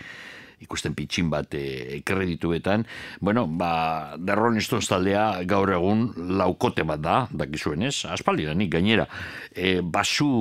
ikusten 0.67 0.97
pitxin 0.99 1.29
bat 1.31 1.55
eh, 1.55 2.03
kredituetan, 2.03 2.89
bueno, 3.23 3.47
ba, 3.47 4.19
The 4.19 4.35
Rolling 4.35 4.67
Stones 4.67 4.91
taldea 4.91 5.45
gaur 5.47 5.71
egun 5.77 6.09
laukote 6.43 6.83
bat 6.83 6.99
da, 6.99 7.21
dakizuen 7.31 7.87
ez, 7.87 8.03
aspaldi 8.11 8.51
da 8.51 8.59
nik 8.59 8.75
gainera, 8.75 9.07
eh, 9.55 9.79
basu, 9.79 10.33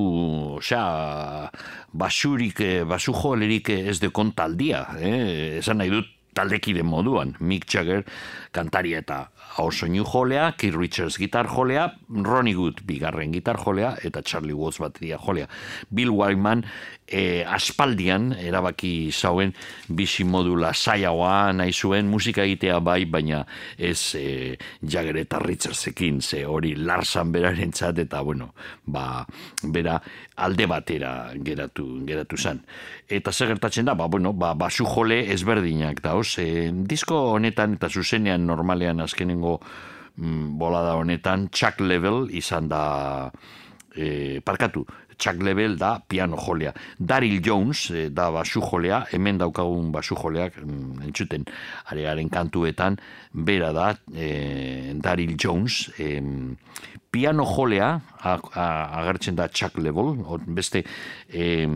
osea, 0.57 1.51
basurik, 1.93 2.65
eh, 2.65 2.81
basu 2.89 3.13
jolerik 3.13 3.69
ez 3.77 3.99
dekon 4.01 4.33
taldia, 4.33 4.81
eh, 4.97 5.59
esan 5.61 5.77
nahi 5.77 5.93
dut 5.93 6.09
taldekide 6.33 6.81
moduan, 6.81 7.35
Mick 7.37 7.69
Jagger 7.69 8.01
kantaria 8.49 9.05
eta 9.05 9.27
soinu 9.57 10.05
jolea, 10.05 10.51
Keith 10.57 10.77
Richards 10.77 11.17
gitar 11.17 11.47
jolea, 11.49 11.87
Ronnie 12.09 12.55
Wood 12.55 12.83
bigarren 12.85 13.33
gitar 13.33 13.57
jolea, 13.57 13.95
eta 14.05 14.21
Charlie 14.21 14.53
Watts 14.53 14.79
bateria 14.79 15.17
jolea. 15.17 15.47
Bill 15.89 16.13
Wyman 16.13 16.63
e, 17.07 17.43
aspaldian 17.47 18.33
erabaki 18.35 19.11
zauen 19.11 19.53
bizi 19.87 20.25
modula 20.27 20.73
zaiagoa 20.73 21.53
nahi 21.55 21.73
zuen 21.73 22.09
musika 22.11 22.43
egitea 22.43 22.79
bai, 22.83 23.05
baina 23.05 23.43
ez 23.77 24.15
e, 24.19 24.57
Jagger 24.83 25.21
eta 25.23 25.39
Richardsekin, 25.39 26.21
ze 26.21 26.43
hori 26.45 26.75
Larsan 26.75 27.31
beraren 27.31 27.71
txat, 27.71 28.03
eta 28.03 28.21
bueno, 28.21 28.51
ba, 28.85 29.25
bera 29.63 29.97
alde 30.35 30.67
batera 30.67 31.13
geratu, 31.43 31.87
geratu 32.07 32.37
zen. 32.37 32.61
Eta 33.07 33.31
zer 33.31 33.53
gertatzen 33.53 33.87
da, 33.87 33.95
ba, 33.95 34.09
bueno, 34.11 34.33
ba, 34.33 34.53
basu 34.53 34.85
jole 34.85 35.23
ezberdinak 35.33 36.03
dauz, 36.03 36.37
e, 36.43 36.69
disko 36.71 37.17
honetan 37.37 37.77
eta 37.79 37.89
zuzenean 37.89 38.45
normalean 38.47 38.99
azkenengo 39.01 39.57
mm, 40.17 40.57
bolada 40.59 40.97
honetan 40.99 41.47
Chuck 41.51 41.79
Level 41.79 42.27
izan 42.35 42.67
da 42.69 43.31
e, 43.95 44.39
parkatu, 44.45 44.85
Chuck 45.17 45.41
Level 45.41 45.77
da 45.77 46.01
piano 46.05 46.37
jolea. 46.37 46.73
Daryl 46.97 47.41
Jones 47.41 47.89
e, 47.89 48.09
da 48.09 48.29
basu 48.31 48.61
jolea, 48.61 49.05
hemen 49.11 49.37
daukagun 49.37 49.91
basu 49.91 50.15
joleak 50.15 50.57
mm, 50.61 51.01
entzuten 51.07 51.45
arearen 51.91 52.29
kantuetan, 52.29 52.97
bera 53.33 53.71
da 53.73 53.91
e, 54.13 54.93
Daryl 55.01 55.35
Jones, 55.35 55.91
e, 55.99 56.21
piano 57.11 57.45
jolea 57.45 58.01
agertzen 58.21 59.35
da 59.35 59.47
Chuck 59.49 59.77
Level, 59.77 60.17
beste 60.47 60.83
e, 61.27 61.67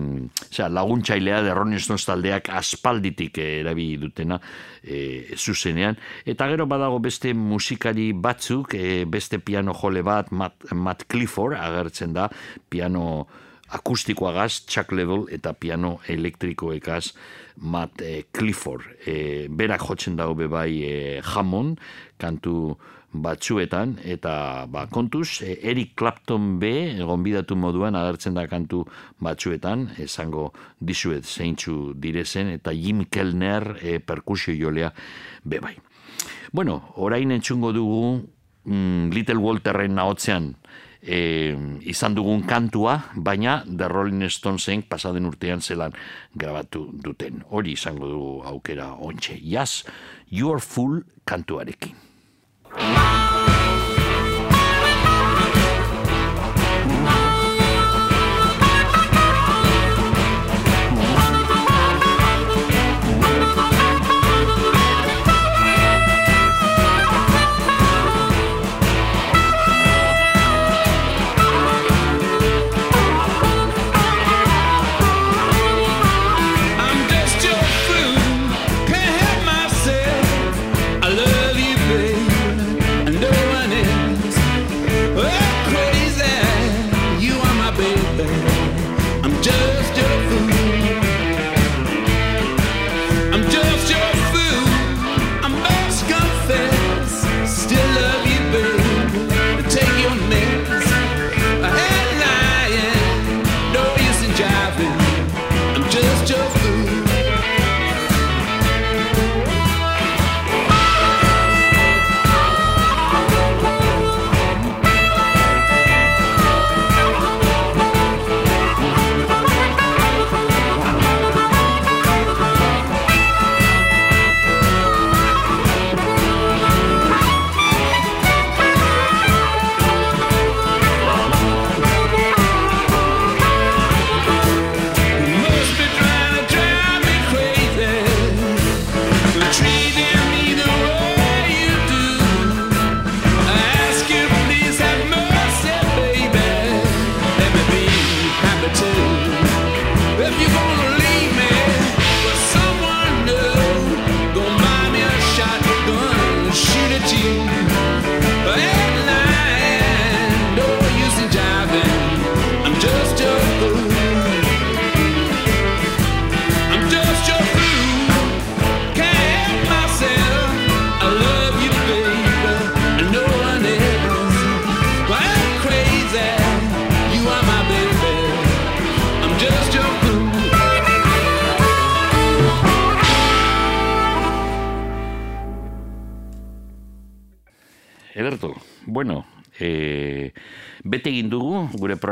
osea, 0.50 0.68
laguntzailea 0.70 1.42
de 1.42 1.54
Rolling 1.54 1.80
Stones 1.80 2.06
taldeak 2.06 2.50
aspalditik 2.50 3.38
eh, 3.40 3.60
erabili 3.62 3.98
dutena 4.02 4.40
e, 4.84 5.36
zuzenean. 5.38 5.98
Eta 6.26 6.50
gero 6.52 6.68
badago 6.68 7.00
beste 7.04 7.34
musikari 7.34 8.12
batzuk, 8.14 8.76
e, 8.76 9.06
beste 9.06 9.40
piano 9.40 9.74
jole 9.78 10.04
bat, 10.04 10.32
Matt, 10.32 10.72
Matt 10.74 11.08
Clifford 11.08 11.58
agertzen 11.60 12.14
da, 12.18 12.28
piano 12.70 13.28
akustikoagaz 13.72 14.66
Chuck 14.68 14.92
Level 14.92 15.30
eta 15.32 15.54
piano 15.56 16.00
elektrikoekaz 16.12 17.14
Matt 17.64 18.04
Clifford. 18.36 18.84
E, 19.08 19.48
berak 19.48 19.86
jotzen 19.88 20.18
dago 20.20 20.36
bebai 20.36 20.72
e, 20.84 20.96
Hammond, 21.24 21.80
kantu 22.20 22.76
batzuetan, 23.12 23.98
eta 24.08 24.66
ba, 24.72 24.86
kontuz, 24.92 25.42
e, 25.44 25.58
Eric 25.68 25.96
Clapton 26.00 26.60
B, 26.60 26.72
gonbidatu 27.04 27.56
moduan 27.60 27.96
agertzen 27.96 28.38
da 28.38 28.48
kantu 28.48 28.86
batzuetan, 29.20 29.90
esango 30.00 30.52
dizuet 30.80 31.28
zeintzu 31.28 31.94
direzen, 31.96 32.54
eta 32.56 32.74
Jim 32.76 33.06
Kellner 33.12 33.76
e, 33.82 34.00
perkusio 34.00 34.56
jolea 34.56 34.94
bebai. 35.44 35.76
Bueno, 36.52 36.82
orain 36.96 37.32
entzungo 37.32 37.72
dugu 37.76 38.22
mm, 38.66 39.12
Little 39.12 39.40
Walterren 39.40 39.96
nahotzean 39.96 40.54
e, 41.02 41.56
izan 41.90 42.16
dugun 42.16 42.46
kantua, 42.48 42.98
baina 43.16 43.62
The 43.66 43.90
Rolling 43.90 44.30
Stonesen 44.30 44.86
pasaden 44.88 45.28
urtean 45.28 45.62
zelan 45.62 45.96
grabatu 46.36 46.88
duten. 46.94 47.44
Hori 47.50 47.76
izango 47.76 48.08
dugu 48.12 48.32
aukera 48.46 48.94
ontxe. 48.94 49.40
Yes, 49.42 49.84
You're 50.30 50.62
Full 50.62 51.04
kantuarekin. 51.26 52.11
I'm 52.74 53.51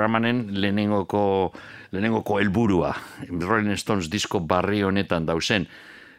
programanen 0.10 0.62
lehenengoko, 0.62 1.53
lehenengoko 1.91 2.39
helburua. 2.39 2.95
Rolling 3.30 3.78
Stones 3.78 4.10
disko 4.10 4.39
barri 4.39 4.82
honetan 4.84 5.26
dauzen 5.26 5.68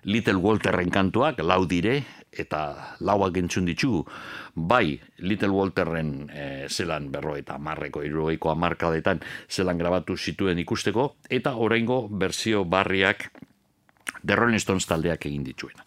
Little 0.05 0.37
Walterren 0.37 0.91
kantuak, 0.91 1.41
lau 1.43 1.67
dire, 1.67 2.05
eta 2.33 2.97
lauak 3.01 3.37
entzun 3.37 3.67
ditugu. 3.67 4.07
Bai, 4.55 5.01
Little 5.19 5.51
Walterren 5.51 6.31
e, 6.31 6.69
zelan 6.69 7.11
berro 7.11 7.37
eta 7.37 7.59
marreko 7.59 8.03
irugeiko 8.03 8.51
amarkadetan 8.51 9.21
zelan 9.51 9.79
grabatu 9.79 10.17
zituen 10.17 10.59
ikusteko, 10.59 11.17
eta 11.29 11.57
oraingo 11.57 12.09
berzio 12.09 12.65
barriak 12.65 13.31
The 14.25 14.37
Rolling 14.37 14.61
Stones 14.61 14.87
taldeak 14.87 15.27
egin 15.27 15.45
dituena. 15.45 15.85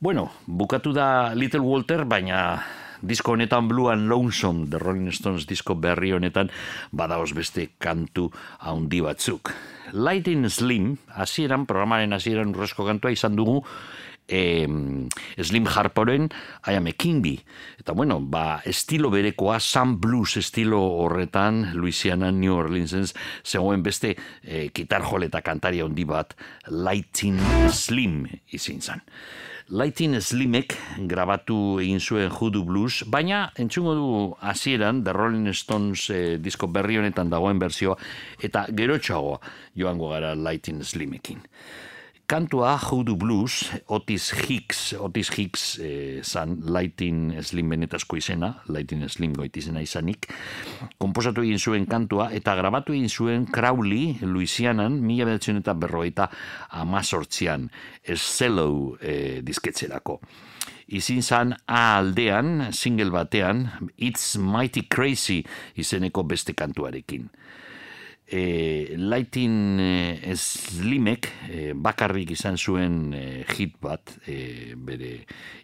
Bueno, 0.00 0.30
bukatu 0.46 0.92
da 0.92 1.34
Little 1.34 1.60
Walter, 1.60 2.04
baina 2.04 2.62
disko 3.02 3.34
honetan 3.34 3.68
Blue 3.68 3.90
and 3.92 4.08
Lonesome, 4.08 4.68
The 4.70 4.78
Rolling 4.78 5.12
Stones 5.12 5.46
disko 5.46 5.74
berri 5.74 6.12
honetan, 6.14 6.50
badaoz 6.92 7.34
beste 7.36 7.72
kantu 7.78 8.30
haundi 8.62 9.02
batzuk. 9.02 9.52
Lighting 9.92 10.48
Slim, 10.48 10.96
hasieran 11.18 11.66
programaren 11.66 12.14
hasieran 12.16 12.54
urrezko 12.54 12.86
kantua 12.86 13.12
izan 13.12 13.36
dugu, 13.36 13.60
eh, 14.28 14.66
Slim 15.42 15.66
Harporen 15.66 16.30
I 16.66 16.74
am 16.74 16.86
a 16.86 16.92
Kimby. 16.92 17.40
Eta 17.78 17.92
bueno, 17.92 18.20
ba, 18.20 18.62
estilo 18.64 19.10
berekoa, 19.10 19.60
Sun 19.60 20.00
Blues 20.00 20.36
estilo 20.36 20.80
horretan, 20.80 21.72
Louisiana, 21.74 22.30
New 22.30 22.54
Orleans, 22.54 23.14
zegoen 23.44 23.82
beste 23.82 24.16
eh, 24.42 24.70
gitar 24.74 25.02
joleta 25.02 25.42
kantaria 25.42 25.84
handi 25.84 26.04
bat, 26.04 26.36
Lighting 26.70 27.40
Slim 27.70 28.26
izin 28.52 28.80
zan. 28.80 29.02
Lighting 29.70 30.18
Slimek 30.18 30.74
grabatu 31.06 31.78
egin 31.78 32.00
zuen 32.00 32.32
Hoodoo 32.34 32.64
Blues, 32.66 33.04
baina 33.06 33.52
entzungo 33.54 33.94
du 33.94 34.08
hasieran 34.42 35.04
The 35.06 35.14
Rolling 35.14 35.52
Stones 35.54 36.08
eh, 36.10 36.38
disko 36.42 36.66
berri 36.66 36.98
honetan 36.98 37.30
dagoen 37.30 37.62
berzioa, 37.62 37.94
eta 38.42 38.66
gerotxoago 38.74 39.38
joango 39.78 40.10
gara 40.10 40.34
Lighting 40.34 40.82
Slimekin. 40.82 41.46
Kantua 42.32 42.78
Hoodoo 42.80 43.16
Blues, 43.20 43.68
Otis 43.92 44.32
Hicks, 44.32 44.94
Otis 44.96 45.28
Hicks 45.36 45.76
eh, 45.84 46.22
zan 46.24 46.62
Lighting 46.64 47.34
Slim 47.44 47.68
benetazko 47.74 48.16
izena, 48.16 48.48
Lighting 48.72 49.04
Slim 49.04 49.34
goitizena 49.36 49.82
izanik, 49.84 50.30
komposatu 50.96 51.44
egin 51.44 51.60
zuen 51.60 51.84
kantua 51.84 52.30
eta 52.32 52.54
grabatu 52.56 52.96
egin 52.96 53.12
zuen 53.12 53.44
Crowley, 53.52 54.16
Louisianan, 54.24 54.96
mila 55.04 55.28
bedatzen 55.28 55.60
eta 55.60 55.76
berroita 55.76 56.30
amazortzian, 56.80 57.68
Eszelou 58.00 58.96
eh, 58.96 59.42
disketzerako. 59.44 60.22
Izin 60.88 61.20
zan 61.20 61.52
A 61.68 61.98
aldean, 61.98 62.70
single 62.72 63.12
batean, 63.12 63.66
It's 63.98 64.38
Mighty 64.40 64.88
Crazy 64.88 65.42
izeneko 65.76 66.24
beste 66.24 66.56
kantuarekin 66.56 67.28
e, 68.32 68.96
Lighting 68.96 69.80
e, 69.80 70.34
Slimek 70.34 71.28
e, 71.48 71.72
bakarrik 71.76 72.32
izan 72.32 72.56
zuen 72.56 73.12
e, 73.12 73.44
hit 73.52 73.76
bat 73.82 74.14
e, 74.26 74.72
bere 74.74 75.12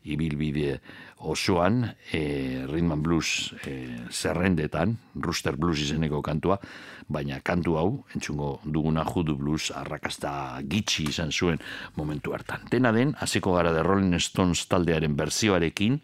ibilbide 0.04 0.76
osoan 1.24 1.80
e, 2.12 2.20
Rhythm 2.68 2.92
and 2.92 3.02
Blues 3.02 3.54
e, 3.64 3.74
zerrendetan, 4.12 4.98
Rooster 5.16 5.56
Blues 5.56 5.80
izeneko 5.82 6.20
kantua, 6.22 6.60
baina 7.08 7.40
kantu 7.40 7.78
hau, 7.80 7.88
entzungo 8.14 8.58
duguna 8.64 9.06
Judu 9.08 9.38
Blues 9.40 9.72
arrakasta 9.74 10.60
gitxi 10.68 11.08
izan 11.08 11.32
zuen 11.32 11.58
momentu 11.96 12.36
hartan. 12.36 12.68
Dena 12.70 12.92
den, 12.92 13.16
hasiko 13.18 13.56
gara 13.56 13.72
de 13.72 13.82
Rolling 13.82 14.20
Stones 14.20 14.68
taldearen 14.68 15.16
berzioarekin, 15.16 16.02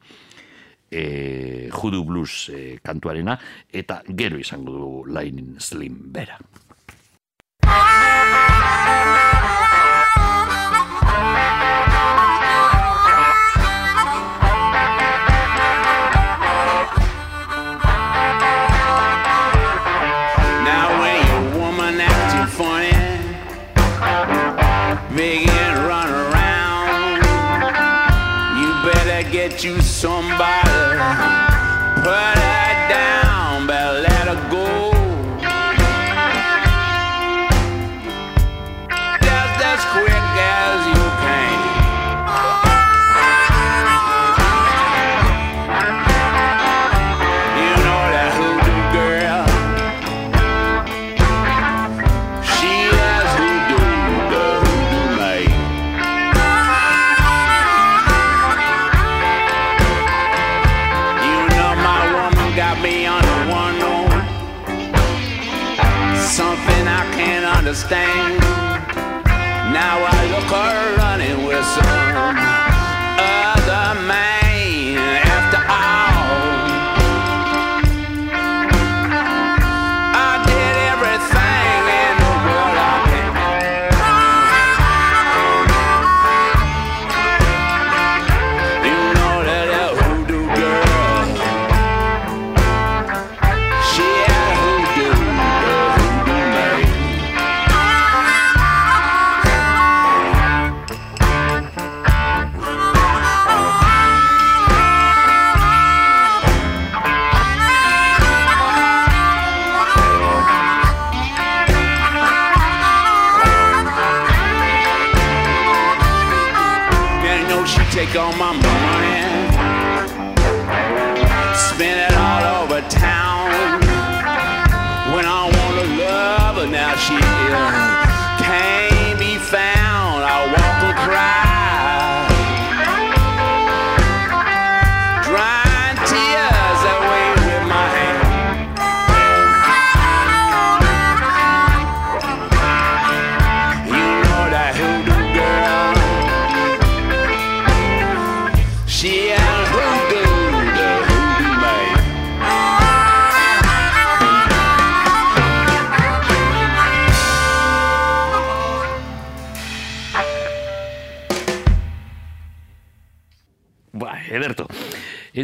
e, 0.95 1.68
Judu 1.74 2.05
Blues 2.05 2.49
e, 2.55 2.78
kantuarena, 2.82 3.38
eta 3.72 4.03
gero 4.07 4.38
izango 4.38 4.72
du 4.78 4.90
Lightning 5.11 5.59
Slim 5.59 5.99
bera. 6.14 6.38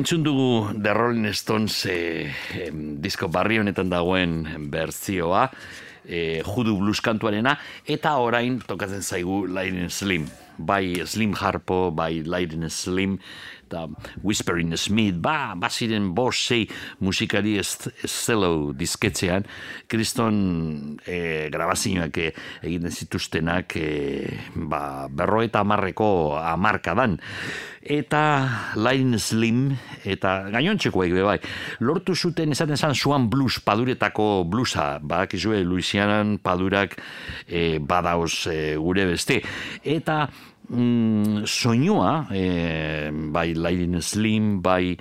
Entzun 0.01 0.23
dugu 0.25 0.81
The 0.81 0.95
Rolling 0.97 1.29
Stones 1.37 1.75
eh, 1.85 2.33
disko 3.05 3.27
barri 3.29 3.59
honetan 3.61 3.91
dagoen 3.93 4.47
berzioa, 4.73 5.43
eh, 6.09 6.41
Judu 6.41 6.79
Blues 6.79 7.03
kantuarena, 7.05 7.53
eta 7.85 8.15
orain 8.25 8.57
tokatzen 8.65 9.05
zaigu 9.05 9.43
Lightning 9.45 9.93
Slim. 9.93 10.25
Bai 10.57 11.05
Slim 11.05 11.35
Harpo, 11.37 11.91
bai 11.93 12.23
Lightning 12.25 12.73
Slim 12.73 13.19
eta 13.71 13.87
Whispering 14.27 14.75
Smith, 14.75 15.23
ba, 15.23 15.55
ba 15.55 15.71
ziren 15.71 16.11
bost 16.15 16.51
sei 16.51 16.67
musikari 16.99 17.55
ez, 17.63 17.79
ez 18.03 18.11
zelo 18.11 18.75
disketzean, 18.75 19.47
kriston 19.87 20.99
e, 21.07 21.47
grabazioak 21.55 22.19
e, 22.19 22.31
egiten 22.67 22.91
zituztenak 22.91 23.79
e, 23.79 23.91
ba, 24.67 25.07
berro 25.07 25.45
eta 25.47 25.63
amarreko 25.63 26.37
amarkadan. 26.43 27.21
Eta 27.81 28.23
Line 28.77 29.17
Slim, 29.17 29.71
eta 30.05 30.51
gainontzekoek 30.53 31.15
be 31.17 31.23
bai, 31.25 31.39
lortu 31.81 32.13
zuten 32.13 32.53
esaten 32.53 32.77
zan 32.77 32.93
Swan 32.93 33.31
Blues 33.33 33.63
paduretako 33.65 34.45
bluesa, 34.45 34.99
badakizue 35.01 35.63
Louisianan 35.65 36.37
padurak 36.43 36.99
e, 37.47 37.79
badauz 37.81 38.51
e, 38.51 38.61
gure 38.77 39.07
beste. 39.15 39.41
Eta 39.81 40.27
mm, 40.71 41.45
soinua, 41.47 42.27
e, 42.31 43.11
bai 43.13 43.55
Line 43.55 44.01
Slim, 44.01 44.61
bai 44.63 44.97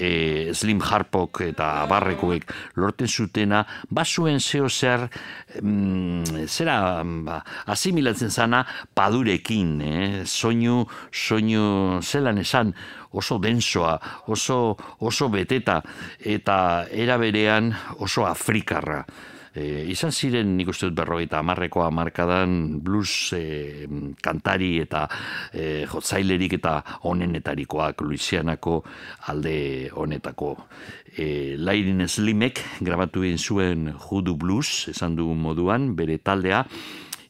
e, 0.00 0.52
Slim 0.54 0.80
Harpok 0.80 1.42
eta 1.44 1.86
Barrekoek 1.90 2.48
lorten 2.80 3.08
zutena, 3.08 3.62
basuen 3.90 4.40
zeo 4.40 4.68
zer, 4.68 5.06
mm, 5.60 6.46
zera, 6.48 7.04
ba, 7.04 7.40
asimilatzen 7.66 8.30
zana 8.30 8.64
padurekin, 8.94 9.74
eh? 9.84 10.22
soinu, 10.24 10.86
soinu, 11.12 12.00
zelan 12.02 12.40
esan, 12.40 12.72
oso 13.12 13.38
densoa, 13.38 13.98
oso, 14.26 14.76
oso 15.00 15.28
beteta, 15.28 15.82
eta 16.20 16.86
era 16.90 17.18
berean 17.20 17.74
oso 17.98 18.26
afrikarra. 18.26 19.04
E, 19.50 19.82
izan 19.90 20.12
ziren 20.14 20.52
nik 20.54 20.68
uste 20.70 20.86
dut 20.86 21.00
berrogeita 21.00 21.40
amarreko 21.42 21.82
amarkadan 21.82 22.78
blues 22.86 23.32
e, 23.34 23.86
kantari 24.22 24.76
eta 24.84 25.06
e, 25.50 25.86
jotzailerik 25.90 26.54
eta 26.60 26.76
onenetarikoak 27.10 28.04
Luisianako 28.06 28.76
alde 29.32 29.90
honetako. 29.90 30.54
E, 31.10 31.56
Lairin 31.58 32.06
Slimek 32.06 32.62
grabatu 32.80 33.26
egin 33.26 33.38
zuen 33.42 33.90
Judu 34.06 34.36
Blues, 34.38 34.86
esan 34.94 35.18
du 35.18 35.26
moduan, 35.34 35.96
bere 35.98 36.20
taldea, 36.22 36.62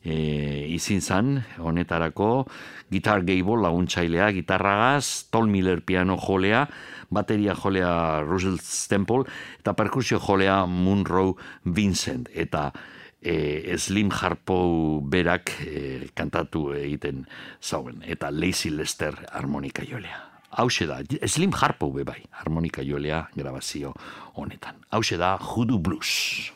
e, 0.04 0.66
izin 0.76 1.00
zan, 1.00 1.38
honetarako, 1.58 2.46
Guitar 2.90 3.24
Gable 3.24 3.62
laguntzailea, 3.62 4.30
gitarragaz, 4.36 5.30
Tol 5.30 5.48
Miller 5.48 5.80
piano 5.86 6.18
jolea, 6.20 6.66
bateria 7.10 7.54
jolea 7.54 8.22
Russell 8.22 8.58
Stemple, 8.62 9.26
eta 9.60 9.74
perkusio 9.76 10.20
jolea 10.22 10.64
Munro 10.66 11.36
Vincent, 11.64 12.30
eta 12.32 12.70
e, 13.20 13.76
Slim 13.78 14.10
Harpo 14.10 15.00
berak 15.02 15.52
e, 15.66 16.08
kantatu 16.14 16.70
egiten 16.78 17.26
zauen, 17.60 18.02
eta 18.06 18.30
Lazy 18.30 18.70
Lester 18.70 19.14
harmonika 19.32 19.84
jolea. 19.84 20.26
Hau 20.50 20.66
da, 20.86 21.02
Slim 21.26 21.52
Harpo 21.52 21.92
be 21.92 22.02
bai, 22.04 22.24
harmonika 22.32 22.82
jolea 22.82 23.28
grabazio 23.36 23.94
honetan. 24.34 24.74
Hau 24.90 25.02
da, 25.16 25.36
Hoodoo 25.38 25.78
Blues. 25.78 26.50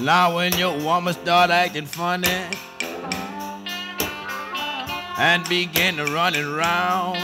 Now 0.00 0.36
when 0.36 0.56
your 0.56 0.78
woman 0.78 1.12
start 1.12 1.50
acting 1.50 1.84
funny 1.84 2.26
and 5.18 5.46
begin 5.46 5.98
to 5.98 6.06
running 6.06 6.46
around, 6.46 7.18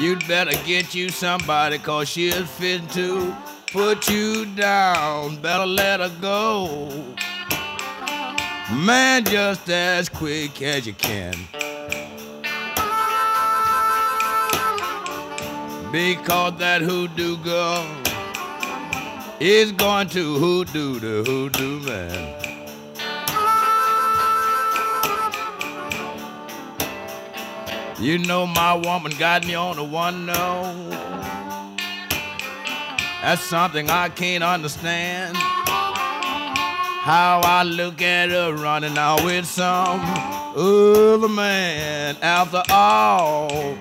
you'd 0.00 0.26
better 0.26 0.52
get 0.64 0.94
you 0.94 1.10
somebody 1.10 1.76
cause 1.76 2.08
she's 2.08 2.34
fit 2.52 2.88
to 2.92 3.36
put 3.70 4.08
you 4.08 4.46
down. 4.46 5.36
Better 5.42 5.66
let 5.66 6.00
her 6.00 6.10
go. 6.22 6.88
Man, 8.72 9.26
just 9.26 9.68
as 9.68 10.08
quick 10.08 10.62
as 10.62 10.86
you 10.86 10.94
can. 10.94 11.34
Because 15.92 16.58
that 16.58 16.80
hoodoo 16.80 17.36
girl 17.44 17.97
is 19.40 19.70
going 19.72 20.08
to 20.08 20.36
hoodoo 20.36 20.98
the 20.98 21.30
hoodoo 21.30 21.80
man. 21.80 22.34
You 28.00 28.18
know 28.18 28.46
my 28.46 28.74
woman 28.74 29.12
got 29.18 29.46
me 29.46 29.54
on 29.54 29.76
the 29.76 29.84
one 29.84 30.26
no. 30.26 30.74
That's 33.22 33.42
something 33.42 33.90
I 33.90 34.08
can't 34.08 34.42
understand. 34.42 35.36
How 35.36 37.40
I 37.44 37.62
look 37.62 38.02
at 38.02 38.30
her 38.30 38.54
running 38.54 38.98
out 38.98 39.24
with 39.24 39.46
some 39.46 40.00
other 40.56 41.28
man. 41.28 42.16
After 42.22 42.62
all, 42.70 43.76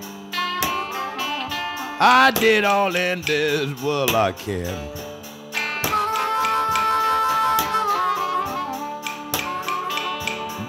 I 1.99 2.31
did 2.35 2.63
all 2.63 2.95
in 2.95 3.21
this 3.21 3.81
world 3.81 4.11
I 4.11 4.31
can. 4.31 5.06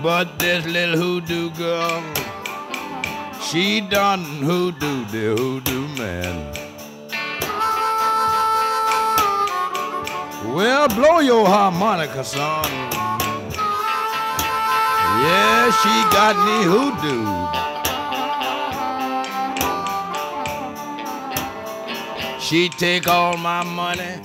But 0.00 0.38
this 0.38 0.64
little 0.64 0.96
hoodoo 0.96 1.50
girl, 1.50 2.02
she 3.42 3.80
done 3.80 4.22
hoodoo 4.22 5.04
the 5.06 5.34
hoodoo 5.36 5.88
man. 5.98 6.54
Well, 10.54 10.86
blow 10.88 11.18
your 11.18 11.44
harmonica, 11.46 12.22
son. 12.22 12.64
Yeah, 15.20 15.70
she 15.82 15.94
got 16.14 16.36
me 16.46 16.64
hoodooed. 16.72 17.48
She 22.40 22.68
take 22.68 23.08
all 23.08 23.36
my 23.36 23.64
money 23.64 24.22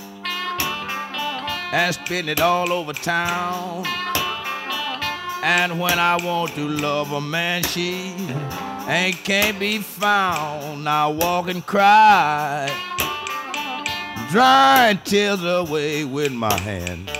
and 1.72 1.94
spend 1.94 2.28
it 2.28 2.40
all 2.40 2.72
over 2.72 2.92
town. 2.92 3.84
And 5.46 5.78
when 5.78 5.98
I 5.98 6.16
want 6.24 6.54
to 6.54 6.66
love 6.66 7.12
a 7.12 7.20
man, 7.20 7.64
she 7.64 8.14
ain't 8.88 9.22
can't 9.24 9.58
be 9.60 9.76
found. 9.76 10.88
I 10.88 11.06
walk 11.06 11.50
and 11.50 11.64
cry, 11.66 12.72
drying 14.30 15.00
tears 15.04 15.44
away 15.44 16.06
with 16.06 16.32
my 16.32 16.58
hand. 16.60 17.10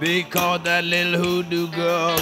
Because 0.00 0.62
that 0.64 0.82
little 0.82 1.22
hoodoo 1.22 1.68
girl, 1.68 2.18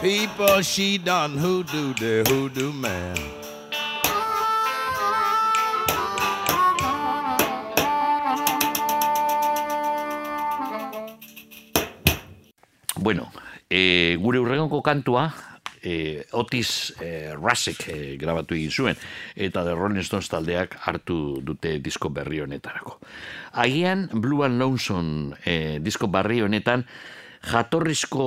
people 0.00 0.62
she 0.62 0.96
done 0.96 1.36
hoodoo 1.36 1.92
the 1.92 2.24
hoodoo 2.26 2.72
man. 2.72 3.43
Bueno, 13.04 13.30
e, 13.68 14.16
gure 14.16 14.38
urrengonko 14.40 14.78
kantua, 14.80 15.26
e, 15.82 16.24
Otis 16.32 16.94
e, 17.04 17.34
Rasek 17.36 17.82
e, 17.92 17.96
grabatu 18.16 18.56
egin 18.56 18.72
zuen, 18.72 18.96
eta 19.36 19.60
The 19.66 19.74
Rolling 19.76 20.00
Stones 20.08 20.30
taldeak 20.32 20.78
hartu 20.88 21.42
dute 21.44 21.74
disko 21.84 22.08
berri 22.08 22.40
honetarako. 22.40 22.96
Agian, 23.60 24.08
Blue 24.08 24.40
and 24.46 24.56
Lonesome 24.56 25.36
e, 25.44 25.76
disko 25.84 26.08
berri 26.08 26.40
honetan, 26.46 26.86
jatorrizko 27.44 28.24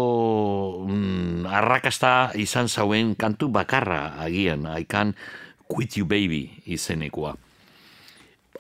mm, 0.86 1.50
arrakasta 1.50 2.38
izan 2.38 2.70
zauen 2.70 3.16
kantu 3.18 3.50
bakarra 3.50 4.22
agian, 4.22 4.70
aikan 4.70 5.18
Quit 5.66 5.98
You 5.98 6.06
Baby 6.06 6.52
izenekoa. 6.70 7.34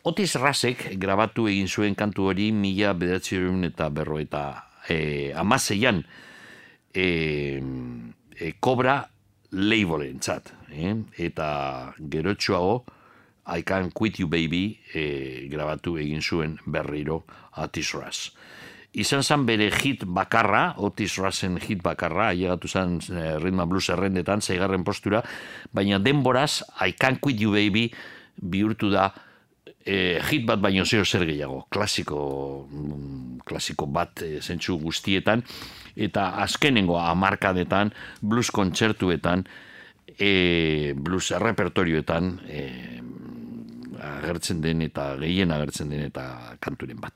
Otis 0.02 0.34
Rasek 0.42 0.96
grabatu 0.98 1.46
egin 1.46 1.70
zuen 1.70 1.94
kantu 1.94 2.32
hori 2.32 2.50
mila 2.50 2.98
bedatzerun 2.98 3.70
eta 3.70 3.94
berro 3.94 4.18
eta 4.18 4.67
e, 4.90 5.32
amaseian 5.36 6.04
e, 6.94 7.62
e, 8.36 8.54
kobra 8.60 9.02
labelen 9.52 10.20
txat. 10.20 10.54
Eh? 10.72 10.94
Eta 11.28 11.94
gerotxoago 11.98 12.84
I 13.48 13.64
Can 13.64 13.92
Quit 13.92 14.20
You 14.20 14.28
Baby 14.28 14.80
e, 14.94 15.48
grabatu 15.52 15.98
egin 16.02 16.22
zuen 16.22 16.58
berriro 16.66 17.24
Otis 17.58 17.94
Ras. 17.96 18.32
Izan 18.98 19.22
zan 19.22 19.46
bere 19.46 19.70
hit 19.70 20.04
bakarra, 20.10 20.74
Otis 20.82 21.18
Rasen 21.22 21.60
hit 21.62 21.84
bakarra, 21.86 22.32
ailegatu 22.32 22.68
zan 22.68 22.98
e, 23.08 23.38
Rhythm 23.38 23.64
Blues 23.70 23.90
errendetan, 23.94 24.42
zeigarren 24.42 24.84
postura, 24.84 25.22
baina 25.72 26.00
denboraz 26.00 26.64
I 26.82 26.96
Can 26.98 27.22
Quit 27.22 27.40
You 27.40 27.54
Baby 27.56 27.92
bihurtu 28.38 28.92
da 28.92 29.12
e, 29.88 30.20
hit 30.30 30.46
bat 30.48 30.60
baino 30.62 30.86
zeo 30.86 31.06
zer 31.06 31.26
gehiago, 31.30 31.64
klasiko, 31.72 32.20
mm, 32.70 33.40
klasiko 33.48 33.88
bat 33.88 34.22
e, 34.26 34.42
zentsu 34.42 34.78
guztietan, 34.82 35.44
eta 35.96 36.30
azkenengo 36.44 37.00
amarkadetan, 37.00 37.94
blues 38.22 38.52
kontzertuetan, 38.52 39.48
e, 40.20 40.94
blues 40.96 41.32
repertorioetan 41.32 42.34
e, 42.50 42.62
agertzen 44.08 44.62
den 44.62 44.84
eta 44.86 45.16
gehien 45.22 45.52
agertzen 45.52 45.90
den 45.90 46.06
eta 46.06 46.58
kanturen 46.64 47.00
bat. 47.02 47.14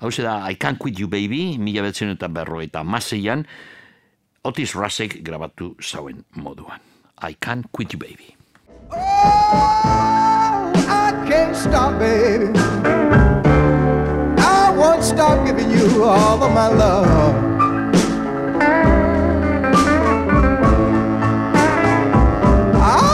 Hau 0.00 0.10
da, 0.10 0.44
I 0.50 0.56
Can't 0.60 0.78
Quit 0.78 1.00
You 1.00 1.08
Baby, 1.08 1.58
mila 1.58 1.82
betzen 1.82 2.12
eta 2.14 2.28
berro 2.28 2.60
eta 2.60 2.84
maseian, 2.84 3.46
Otis 4.42 4.72
Rasek 4.74 5.18
grabatu 5.24 5.74
zauen 5.80 6.24
moduan. 6.36 6.80
I 7.20 7.36
Can't 7.40 7.66
Quit 7.72 7.92
You 7.92 7.98
Baby. 7.98 8.36
Oh, 8.92 10.09
can't 11.30 11.54
stop, 11.54 11.96
baby. 12.00 12.50
I 14.36 14.74
won't 14.76 15.04
stop 15.04 15.46
giving 15.46 15.70
you 15.70 16.02
all 16.02 16.42
of 16.42 16.52
my 16.52 16.66
love. 16.66 17.06
I, 22.74 23.04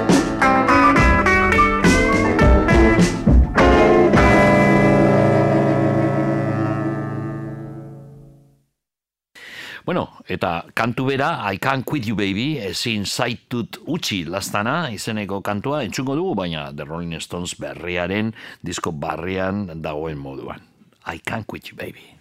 Bueno, 9.84 10.08
eta 10.28 10.64
kantu 10.72 11.04
bera, 11.04 11.42
I 11.52 11.58
Can't 11.58 11.84
Quit 11.84 12.06
You 12.06 12.14
Baby, 12.14 12.60
ezin 12.64 13.04
zaitut 13.04 13.80
utzi 13.90 14.22
lastana, 14.24 14.88
izeneko 14.94 15.42
kantua, 15.42 15.82
entzungo 15.84 16.14
dugu, 16.16 16.36
baina 16.38 16.70
The 16.72 16.86
Rolling 16.86 17.20
Stones 17.20 17.56
berriaren, 17.60 18.32
disko 18.62 18.92
barrian 18.92 19.66
dagoen 19.82 20.16
moduan. 20.16 20.64
I 21.04 21.18
Can't 21.18 21.46
Quit 21.46 21.72
You 21.72 21.76
Baby. 21.76 22.19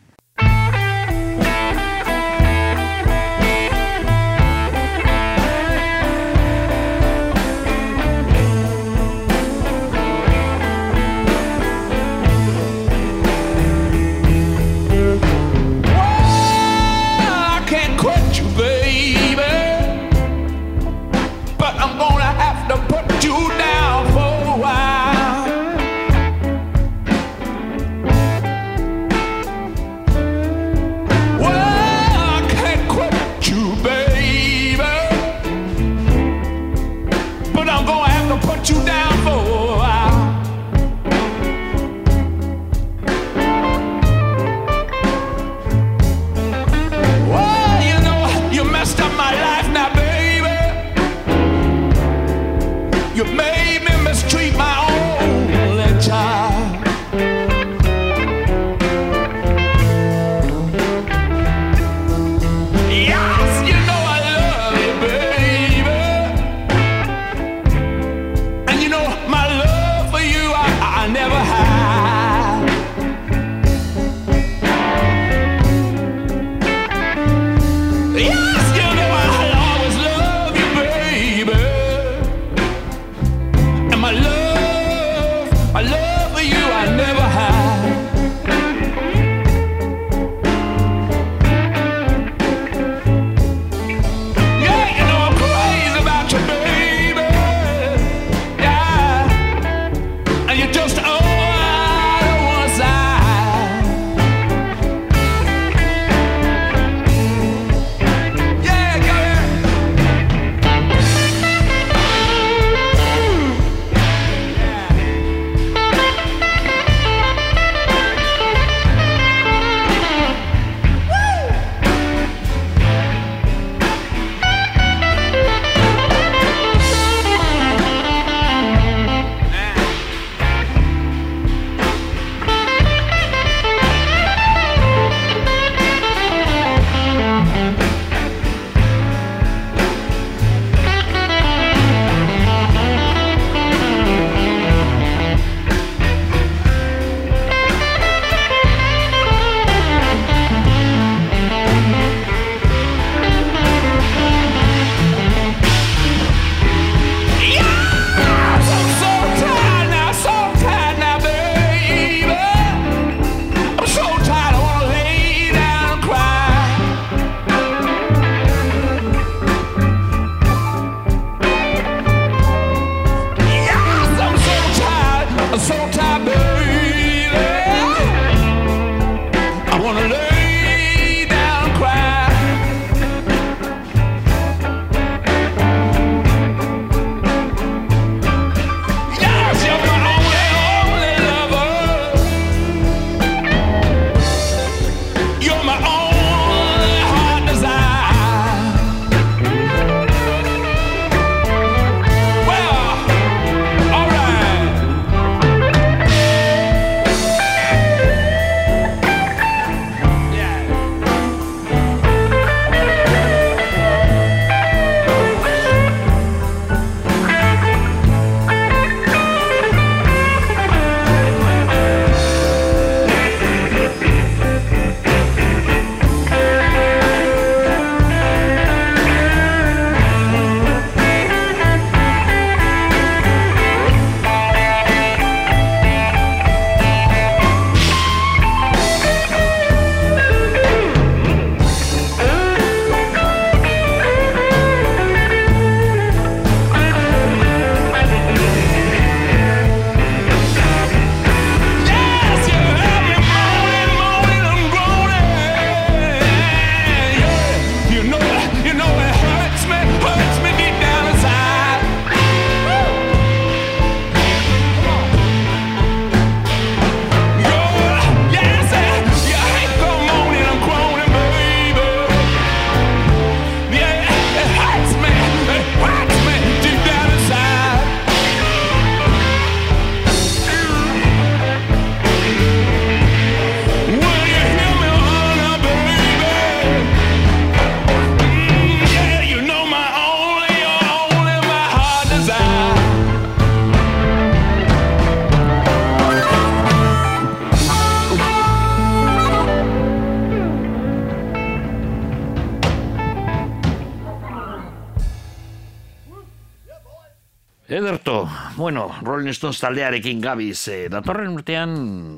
Bueno, 308.69 308.95
Rolling 309.01 309.33
Stones 309.33 309.57
taldearekin 309.63 310.19
gabiz, 310.21 310.67
eh, 310.69 310.89
datorren 310.93 311.33
urtean, 311.33 311.71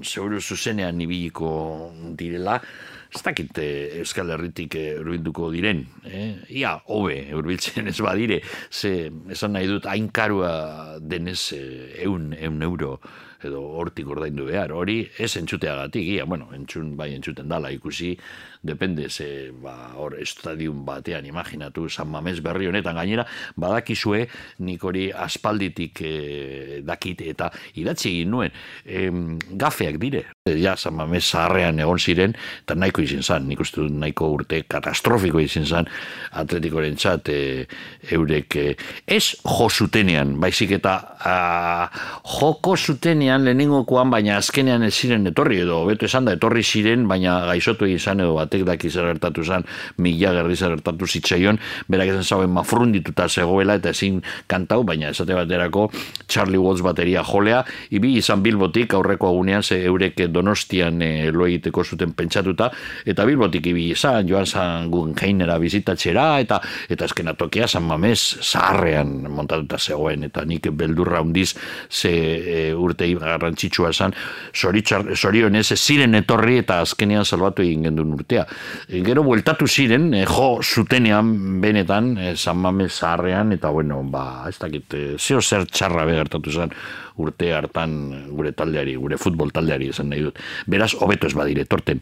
seguru 0.03 0.41
zuzenean 0.43 0.99
ibiliko 0.99 1.93
direla, 2.19 2.57
ez 3.07 3.21
dakit 3.23 3.61
eh, 3.63 4.01
Euskal 4.01 4.33
Herritik 4.35 4.75
eh, 4.75 4.97
urbilduko 4.99 5.47
diren, 5.53 5.85
eh? 6.03 6.33
ia, 6.51 6.73
hobe, 6.91 7.21
urbiltzen 7.39 7.87
ez 7.87 7.95
badire, 8.03 8.41
ze, 8.67 9.07
esan 9.31 9.55
nahi 9.55 9.69
dut, 9.71 9.87
hain 9.87 10.11
karua 10.11 10.51
denez 10.99 11.53
eh, 11.55 12.03
eun, 12.03 12.33
eun 12.35 12.59
euro, 12.67 12.97
edo 13.47 13.61
hortik 13.79 14.09
ordaindu 14.11 14.45
behar, 14.49 14.73
hori 14.75 15.03
ez 15.19 15.35
entzuteagatik, 15.39 16.07
ia, 16.17 16.25
bueno, 16.25 16.49
entzun, 16.55 16.95
bai 16.97 17.11
entzuten 17.15 17.49
dala 17.49 17.71
ikusi, 17.71 18.15
depende, 18.61 19.09
ze, 19.09 19.51
ba, 19.63 19.93
hor, 19.97 20.17
estadium 20.21 20.83
batean, 20.85 21.25
imaginatu, 21.25 21.87
San 21.89 22.11
Mames 22.11 22.41
berri 22.43 22.67
honetan. 22.69 22.95
Gainera, 22.95 23.25
badakizue, 23.57 24.27
nik 24.61 24.83
hori 24.85 25.07
aspalditik 25.11 26.01
eh, 26.05 26.81
dakit, 26.85 27.23
eta 27.31 27.49
idatzi 27.81 28.11
egin 28.11 28.31
nuen, 28.35 28.53
em, 28.85 29.39
gafeak 29.57 29.97
dire, 30.01 30.25
ja, 30.45 30.75
San 30.77 30.95
Mames 30.99 31.23
zaharrean 31.31 31.79
egon 31.81 31.99
ziren, 31.99 32.35
eta 32.65 32.77
nahiko 32.77 33.01
izin 33.05 33.23
zan, 33.23 33.47
nik 33.49 33.63
uste 33.63 33.81
dut 33.81 33.97
nahiko 34.03 34.29
urte 34.35 34.61
katastrofiko 34.69 35.41
izin 35.41 35.65
zan, 35.65 35.89
atletikoren 36.37 36.99
txat, 36.99 37.33
e, 37.33 37.65
eurek, 38.11 38.59
e, 38.61 38.75
ez 39.07 39.35
jo 39.41 39.79
baizik 40.41 40.71
eta 40.77 40.93
a, 41.17 41.89
joko 42.27 42.75
zutenean 42.77 43.30
lehenengokoan, 43.39 44.09
baina 44.11 44.35
azkenean 44.37 44.83
ez 44.83 44.93
ziren 44.93 45.27
etorri, 45.29 45.61
edo 45.63 45.85
beto 45.87 46.05
esan 46.05 46.27
da, 46.27 46.35
etorri 46.35 46.63
ziren, 46.63 47.05
baina 47.07 47.37
gaixotu 47.47 47.87
izan 47.87 48.19
edo 48.19 48.33
batek 48.35 48.65
daki 48.67 48.89
zer 48.91 49.07
gertatu 49.13 49.45
zan, 49.47 49.63
mila 49.97 50.33
gerri 50.35 50.57
zer 50.57 50.75
gertatu 50.75 51.07
zitzaion, 51.07 51.59
berak 51.87 52.11
esan 52.11 52.27
zauen 52.27 52.51
mafrundituta 52.51 53.29
zegoela, 53.29 53.77
eta 53.79 53.93
ezin 53.95 54.19
kantau, 54.51 54.81
baina 54.83 55.13
esate 55.15 55.37
baterako 55.37 55.87
Charlie 56.27 56.59
Watts 56.59 56.83
bateria 56.83 57.23
jolea, 57.23 57.63
ibi 57.95 58.17
izan 58.19 58.43
bilbotik 58.43 58.95
aurreko 58.97 59.29
agunean, 59.31 59.63
ze 59.63 59.79
eurek 59.85 60.25
donostian 60.27 61.01
e, 61.01 61.31
lo 61.31 61.47
egiteko 61.47 61.83
zuten 61.83 62.11
pentsatuta, 62.17 62.71
eta 63.05 63.25
bilbotik 63.25 63.71
ibi 63.71 63.89
izan, 63.95 64.27
joan 64.27 64.45
zan 64.45 64.91
Guggenheimera 64.91 65.57
bizitatxera, 65.61 66.27
eta 66.43 66.59
eta 66.89 67.07
azken 67.07 67.31
atokia 67.31 67.67
San 67.67 67.87
Mames 67.87 68.37
zaharrean 68.41 69.29
montatuta 69.31 69.79
zegoen, 69.79 70.25
eta 70.27 70.43
nik 70.45 70.67
beldurra 70.75 71.21
hundiz 71.21 71.53
ze 71.89 72.11
e, 72.11 72.59
urte 72.73 73.07
garrantzitsua 73.21 73.91
esan, 73.93 74.15
zorionez 74.53 75.65
ez 75.71 75.79
ziren 75.79 76.15
etorri 76.19 76.59
eta 76.61 76.81
azkenean 76.85 77.25
salbatu 77.25 77.65
egin 77.65 77.87
gendun 77.89 78.15
urtea. 78.17 78.45
E, 78.87 79.01
gero 79.05 79.23
bueltatu 79.27 79.67
ziren, 79.67 80.11
e, 80.13 80.25
jo 80.29 80.49
zutenean 80.61 81.61
benetan, 81.61 82.15
e, 82.17 82.35
San 82.35 82.59
Mames 82.61 82.91
zaharrean, 82.99 83.53
eta 83.57 83.69
bueno, 83.69 84.01
ba, 84.03 84.47
ez 84.49 84.57
dakit, 84.61 84.97
zeo 85.19 85.41
zer 85.41 85.67
txarra 85.69 86.05
begertatu 86.09 86.51
zen 86.51 86.75
urte 87.21 87.51
hartan 87.53 87.93
gure 88.31 88.53
taldeari, 88.57 88.95
gure 88.99 89.19
futbol 89.21 89.51
taldeari 89.53 89.91
esan 89.91 90.09
nahi 90.11 90.23
dut. 90.25 90.39
Beraz, 90.71 90.93
hobeto 90.97 91.29
ez 91.29 91.35
badire, 91.37 91.65
torten, 91.69 92.01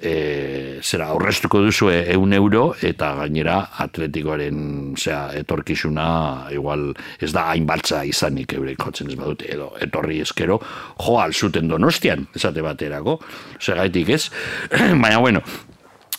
e, 0.00 0.80
zera, 0.82 1.08
aurrestuko 1.12 1.60
duzu 1.64 1.90
eun 1.90 2.32
euro, 2.36 2.72
eta 2.82 3.12
gainera 3.20 3.58
atletikoaren, 3.84 4.94
zera, 4.98 5.28
etorkizuna, 5.38 6.08
igual, 6.54 6.90
ez 7.20 7.32
da 7.34 7.48
hain 7.52 7.66
baltza 7.68 8.04
izanik 8.08 8.54
eurek 8.58 8.82
jotzen 8.82 9.12
ez 9.12 9.18
badute, 9.18 9.50
edo 9.54 9.70
etorri 9.84 10.20
eskero, 10.24 10.60
jo 11.04 11.18
alzuten 11.20 11.68
donostian, 11.70 12.28
esate 12.34 12.64
baterako, 12.64 13.18
segaitik 13.60 14.14
ez, 14.16 14.24
baina 15.02 15.18
bueno, 15.22 15.44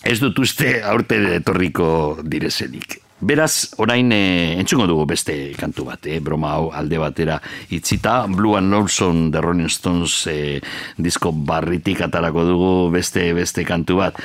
ez 0.04 0.20
dut 0.22 0.40
uste 0.40 0.80
aurte 0.86 1.22
etorriko 1.40 1.92
direzenik. 2.24 3.09
Beraz, 3.20 3.76
orain 3.76 4.14
e, 4.16 4.56
entzungo 4.56 4.86
dugu 4.88 5.04
beste 5.10 5.34
kantu 5.60 5.84
bat, 5.90 6.06
eh? 6.08 6.22
broma 6.24 6.54
hau 6.56 6.70
alde 6.72 6.96
batera 7.02 7.36
itzita, 7.68 8.22
Blue 8.32 8.56
and 8.56 8.72
Lonesome 8.72 9.28
The 9.34 9.42
Rolling 9.44 9.68
Stones 9.68 10.14
e, 10.32 10.62
disko 10.96 11.34
barritik 11.36 12.00
atarako 12.06 12.46
dugu 12.48 12.70
beste 12.94 13.26
beste 13.36 13.66
kantu 13.68 13.98
bat. 14.00 14.22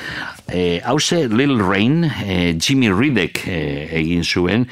E, 0.47 0.79
hause 0.87 1.25
Lil 1.27 1.59
Rain, 1.59 2.05
e, 2.07 2.55
Jimmy 2.55 2.87
Ridek 2.87 3.43
e, 3.51 3.59
egin 3.99 4.23
zuen, 4.23 4.63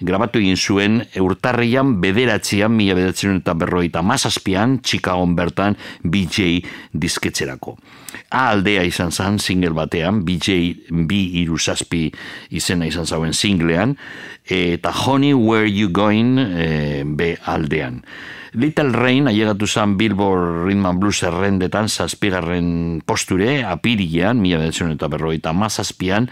grabatu 0.00 0.40
egin 0.40 0.56
zuen, 0.56 1.02
urtarrian 1.20 1.98
bederatzean, 2.00 2.72
mila 2.72 2.96
bederatzen 2.96 3.42
eta 3.42 3.52
berroita 3.60 4.00
mazazpian, 4.00 4.80
Chicagoan 4.80 5.36
bertan 5.36 5.76
BJ 6.00 6.62
disketxerako. 6.96 7.76
A 8.30 8.50
aldea 8.50 8.84
izan 8.86 9.12
zan, 9.12 9.38
single 9.38 9.74
batean, 9.76 10.24
BJ 10.26 10.86
B 11.06 11.18
iruzazpi 11.42 12.08
izena 12.50 12.86
izan 12.86 13.06
zauen 13.06 13.34
singlean, 13.34 13.96
eta 14.46 14.92
Honey 14.92 15.34
Where 15.34 15.68
You 15.68 15.90
Going 15.90 16.38
e, 16.38 17.04
B 17.06 17.34
aldean. 17.44 18.02
Little 18.56 18.92
Rain 18.96 19.28
ailegatu 19.28 19.66
zan 19.66 19.98
Billboard 19.98 20.64
Rhythm 20.64 20.86
and 20.86 21.00
Blues 21.00 21.22
errendetan 21.26 21.90
zazpigarren 21.90 23.02
posture, 23.04 23.60
apirian, 23.68 24.40
mila 24.40 24.62
bederatzen 24.62 24.94
eta 24.94 25.10
berroita 25.12 25.52
mazazpian, 25.52 26.30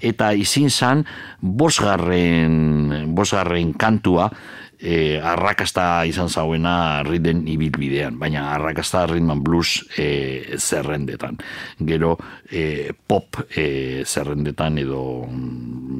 eta 0.00 0.30
izin 0.32 0.70
zan 0.70 1.04
bosgarren, 1.42 3.12
bosgarren 3.14 3.74
kantua, 3.74 4.30
e, 4.78 5.18
arrakasta 5.20 6.04
izan 6.08 6.28
zauena 6.28 7.02
riden 7.06 7.44
ibilbidean, 7.48 8.18
baina 8.18 8.48
arrakasta 8.54 9.06
ritman 9.10 9.42
blues 9.44 9.82
e, 9.98 10.56
zerrendetan. 10.58 11.38
Gero 11.78 12.16
e, 12.50 12.92
pop 13.06 13.42
e, 13.50 14.04
zerrendetan 14.06 14.78
edo 14.78 15.02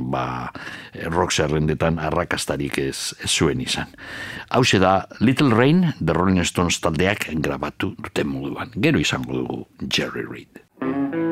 ba, 0.08 0.50
rock 1.12 1.34
zerrendetan 1.34 1.98
arrakastarik 1.98 2.78
ez, 2.82 3.14
ez 3.22 3.30
zuen 3.30 3.60
izan. 3.60 3.92
Hau 4.50 4.62
da 4.80 5.06
Little 5.20 5.54
Rain, 5.54 5.92
The 6.04 6.12
Rolling 6.14 6.44
Stones 6.44 6.80
taldeak 6.80 7.28
grabatu 7.42 7.94
duten 7.98 8.28
moduan. 8.28 8.72
Gero 8.74 8.98
izango 8.98 9.42
dugu 9.42 9.66
Jerry 9.88 10.24
Reed. 10.24 11.27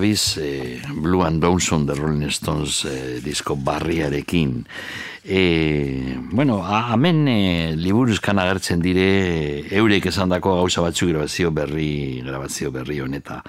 Gabiz 0.00 0.38
eh, 0.38 0.80
Blue 0.96 1.22
and 1.22 1.42
Dawson 1.42 1.84
de 1.86 1.94
Rolling 1.94 2.30
Stones 2.30 2.84
eh, 2.86 3.20
disko 3.22 3.54
barriarekin. 3.56 4.64
E, 5.22 6.16
bueno, 6.32 6.62
a- 6.64 6.94
hemen 6.94 7.28
e, 7.28 7.74
liburuzkan 7.76 8.38
agertzen 8.40 8.80
dire 8.80 9.66
eurek 9.76 10.06
esan 10.08 10.32
dako 10.32 10.54
gauza 10.62 10.80
batzu 10.80 11.10
grabazio 11.10 11.50
berri 11.52 12.22
grabazio 12.24 12.70
berri 12.72 13.00
honeta 13.04 13.42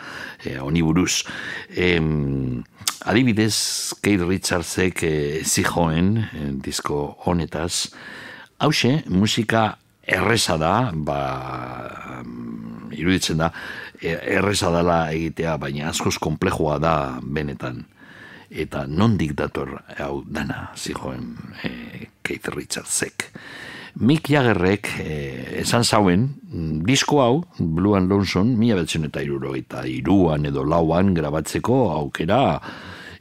e, 0.44 0.57
honi 0.60 0.82
buruz. 0.84 1.23
E, 1.72 1.95
adibidez, 3.07 3.94
Keith 4.03 4.28
Richardsek 4.28 5.03
e, 5.07 5.14
zijoen 5.48 6.18
e, 6.19 6.49
disko 6.68 7.15
honetaz, 7.26 7.94
hause 8.60 9.03
musika 9.07 9.78
erreza 10.03 10.57
da, 10.60 10.91
ba, 10.94 11.22
mm, 12.26 12.91
iruditzen 12.99 13.40
da, 13.40 13.48
e- 13.48 13.80
erreza 14.02 14.72
dela 14.73 15.11
egitea, 15.14 15.57
baina 15.61 15.90
askoz 15.91 16.18
komplejua 16.22 16.78
da 16.82 16.95
benetan. 17.22 17.84
Eta 18.52 18.84
nondik 18.88 19.34
dator 19.40 19.78
hau 20.02 20.23
dana, 20.28 20.72
zijoen 20.76 21.36
e, 21.64 22.07
Keith 22.23 22.49
Richardsek. 22.52 23.30
Mick 24.02 24.30
Jaggerrek 24.32 24.90
e, 25.03 25.15
esan 25.61 25.84
zauen, 25.84 26.28
disko 26.88 27.22
hau, 27.23 27.44
Blue 27.60 27.95
and 27.95 28.11
Lonesome, 28.11 28.56
mila 28.60 28.80
betzen 28.82 29.07
eta 29.07 29.23
iruro, 29.23 29.53
eta 29.56 29.86
iruan 29.88 30.48
edo 30.48 30.64
lauan 30.68 31.14
grabatzeko 31.15 31.84
aukera 31.95 32.41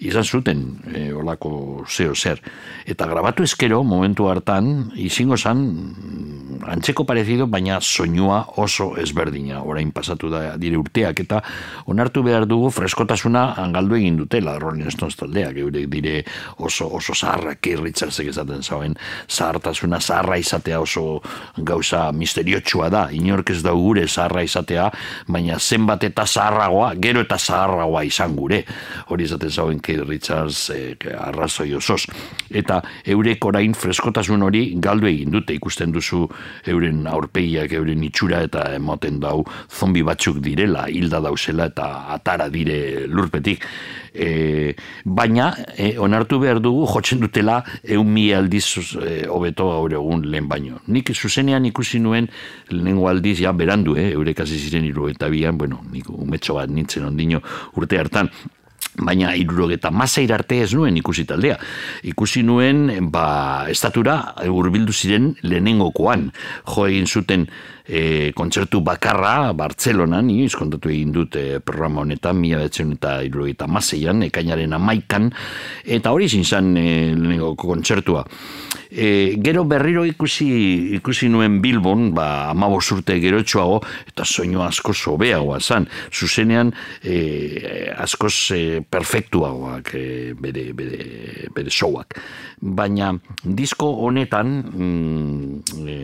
izan 0.01 0.25
zuten 0.25 0.65
e, 0.95 1.13
olako 1.13 1.85
zeo 1.89 2.15
zer. 2.15 2.41
Eta 2.89 3.07
grabatu 3.07 3.45
eskero, 3.45 3.83
momentu 3.85 4.29
hartan, 4.31 4.91
izingo 4.97 5.37
zan, 5.37 5.61
mm, 5.61 6.65
antzeko 6.73 7.05
parezido, 7.05 7.47
baina 7.47 7.81
soinua 7.81 8.41
oso 8.61 8.95
ezberdina, 9.01 9.63
orain 9.63 9.93
pasatu 9.93 10.31
da 10.33 10.57
dire 10.61 10.79
urteak, 10.81 11.21
eta 11.25 11.43
onartu 11.93 12.23
behar 12.25 12.47
dugu 12.49 12.71
freskotasuna 12.73 13.45
galdu 13.75 13.99
egin 13.99 14.17
dutela 14.17 14.59
Rolling 14.59 14.91
Stones 14.93 15.17
taldeak, 15.21 15.57
eurek 15.61 15.89
dire 15.93 16.25
oso, 16.59 16.89
oso 16.89 17.15
zaharra, 17.15 17.55
Keith 17.61 17.83
Richardsek 17.85 18.31
esaten 18.33 18.63
zauen, 18.63 18.97
zahartasuna 19.29 20.01
zaharra 20.01 20.39
izatea 20.41 20.81
oso 20.81 21.21
gauza 21.57 22.07
misteriotsua 22.13 22.89
da, 22.93 23.07
inork 23.13 23.53
ez 23.53 23.61
da 23.63 23.77
gure 23.77 24.07
zaharra 24.09 24.45
izatea, 24.47 24.89
baina 25.29 25.59
zenbat 25.59 26.05
eta 26.09 26.27
zaharragoa, 26.27 26.95
gero 27.01 27.25
eta 27.25 27.39
zaharragoa 27.39 28.05
izan 28.09 28.37
gure, 28.37 28.65
hori 29.09 29.29
esaten 29.29 29.51
zauen 29.51 29.81
Keith 29.91 30.07
Richards 30.07 30.71
eh, 30.71 30.95
arrazoi 31.19 31.75
osoz. 31.75 32.05
Eta 32.51 32.81
eurek 33.11 33.45
orain 33.49 33.75
freskotasun 33.75 34.45
hori 34.47 34.63
galdu 34.83 35.09
egin 35.11 35.33
dute, 35.35 35.55
ikusten 35.57 35.91
duzu 35.95 36.27
euren 36.71 37.07
aurpegiak, 37.11 37.75
euren 37.79 38.05
itxura 38.07 38.45
eta 38.47 38.69
emoten 38.77 39.19
dau 39.23 39.43
zombi 39.71 40.05
batzuk 40.07 40.39
direla, 40.45 40.87
hilda 40.89 41.21
dauzela 41.25 41.71
eta 41.73 41.89
atara 42.15 42.49
dire 42.53 43.09
lurpetik. 43.09 43.67
E, 44.11 44.75
baina, 45.05 45.51
e, 45.77 45.93
onartu 46.03 46.41
behar 46.43 46.61
dugu, 46.63 46.87
jotzen 46.91 47.21
dutela 47.23 47.61
eun 47.83 48.11
mi 48.11 48.29
aldiz 48.35 48.65
e, 48.99 49.25
hobeto 49.31 49.69
gaur 49.71 49.95
egun 49.99 50.25
lehen 50.31 50.49
baino. 50.51 50.81
Nik 50.91 51.13
zuzenean 51.15 51.67
ikusi 51.71 52.01
nuen 52.03 52.31
lehenengo 52.71 53.09
aldiz, 53.11 53.39
ja 53.43 53.53
berandu, 53.55 53.97
eh, 53.99 54.11
eurek 54.15 54.43
hasi 54.43 54.59
ziren 54.59 54.87
hiru 54.87 55.11
eta 55.11 55.31
bian, 55.31 55.59
bueno, 55.59 55.83
nik 55.93 56.11
umetxo 56.11 56.59
bat 56.59 56.71
nintzen 56.71 57.07
ondino 57.07 57.43
urte 57.79 57.99
hartan, 57.99 58.31
baina 58.99 59.35
irurogeta 59.39 59.91
maseir 59.91 60.33
arte 60.35 60.61
ez 60.65 60.73
nuen 60.75 60.97
ikusi 60.99 61.25
taldea. 61.29 61.59
Ikusi 62.11 62.43
nuen, 62.47 63.11
ba, 63.13 63.67
estatura 63.71 64.35
hurbildu 64.47 64.93
ziren 64.93 65.35
lehenengokoan. 65.43 66.31
Jo 66.67 66.89
egin 66.91 67.07
zuten 67.07 67.47
e, 67.87 68.33
kontzertu 68.37 68.81
bakarra 68.85 69.53
Bartzelonan, 69.57 70.27
ni 70.27 70.49
kontatu 70.49 70.91
egin 70.91 71.13
dut 71.13 71.37
e, 71.37 71.61
programa 71.61 72.03
honetan, 72.03 72.39
mila 72.41 72.63
betzen 72.65 72.95
eta 72.97 73.21
irurogeta 73.27 73.69
maseian, 73.71 74.23
ekainaren 74.27 74.73
amaikan, 74.77 75.31
eta 75.85 76.13
hori 76.13 76.29
izin 76.31 76.45
zen 76.45 76.77
e, 76.77 77.39
kontzertua. 77.57 78.27
E, 78.91 79.37
gero 79.39 79.63
berriro 79.71 80.03
ikusi 80.05 80.49
ikusi 80.99 81.29
nuen 81.31 81.61
Bilbon, 81.63 82.11
ba, 82.15 82.51
amabos 82.51 82.91
urte 82.91 83.21
gerotxoago, 83.23 83.79
eta 84.11 84.27
soinu 84.27 84.65
asko 84.67 84.95
sobeagoa 84.95 85.61
zan. 85.61 85.87
Zuzenean, 86.11 86.73
e, 87.03 87.91
askoz 87.95 88.35
e, 88.57 88.63
perfektuagoak 88.83 89.95
e, 89.95 90.07
bere, 90.35 90.73
bere, 90.75 91.05
bere 91.55 91.71
showak. 91.71 92.19
Baina 92.61 93.13
disko 93.45 93.89
honetan, 94.07 94.57
mm, 94.75 95.87
e, 95.87 95.99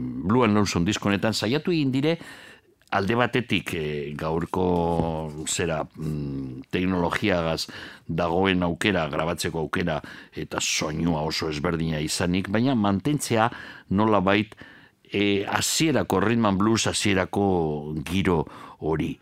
Blue 0.00 0.44
and 0.44 0.54
Lonesome 0.56 0.88
disko 0.88 1.08
honetan, 1.08 1.19
saiatu 1.32 1.72
egin 1.72 1.92
dire, 1.92 2.16
alde 2.90 3.14
batetik 3.14 3.74
e, 3.74 3.84
gaurko 4.18 4.64
zera 5.46 5.84
mm, 5.84 6.66
teknologiagaz 6.74 7.68
dagoen 8.06 8.64
aukera, 8.66 9.06
grabatzeko 9.12 9.62
aukera 9.62 10.00
eta 10.34 10.58
soinua 10.60 11.22
oso 11.22 11.50
ezberdina 11.50 12.00
izanik, 12.02 12.50
baina 12.50 12.74
mantentzea 12.74 13.50
nola 13.90 14.20
bait 14.20 14.56
e, 15.12 15.44
hasierako 15.46 16.20
Rhythm 16.20 16.46
and 16.46 16.58
Blues 16.58 16.86
hasierako 16.90 17.94
giro 18.04 18.44
hori. 18.80 19.14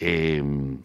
E, 0.00 0.40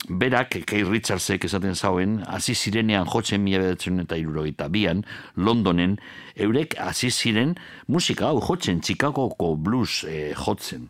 berak, 0.09 0.57
Keith 0.67 0.89
Richardsek 0.91 1.45
esaten 1.47 1.75
zauen, 1.75 2.17
hasi 2.27 2.51
zirenean 2.55 3.07
jotzen 3.07 3.39
mila 3.45 3.61
bedatzen 3.63 4.01
eta 4.03 4.17
irurogeita 4.19 4.67
bian, 4.73 5.05
Londonen, 5.39 5.95
eurek 6.35 6.75
hasi 6.83 7.09
ziren 7.11 7.53
musika 7.87 8.27
hau 8.27 8.41
jotzen, 8.43 8.81
Chicagoko 8.83 9.53
blues 9.55 10.03
e, 10.03 10.33
jotzen. 10.35 10.89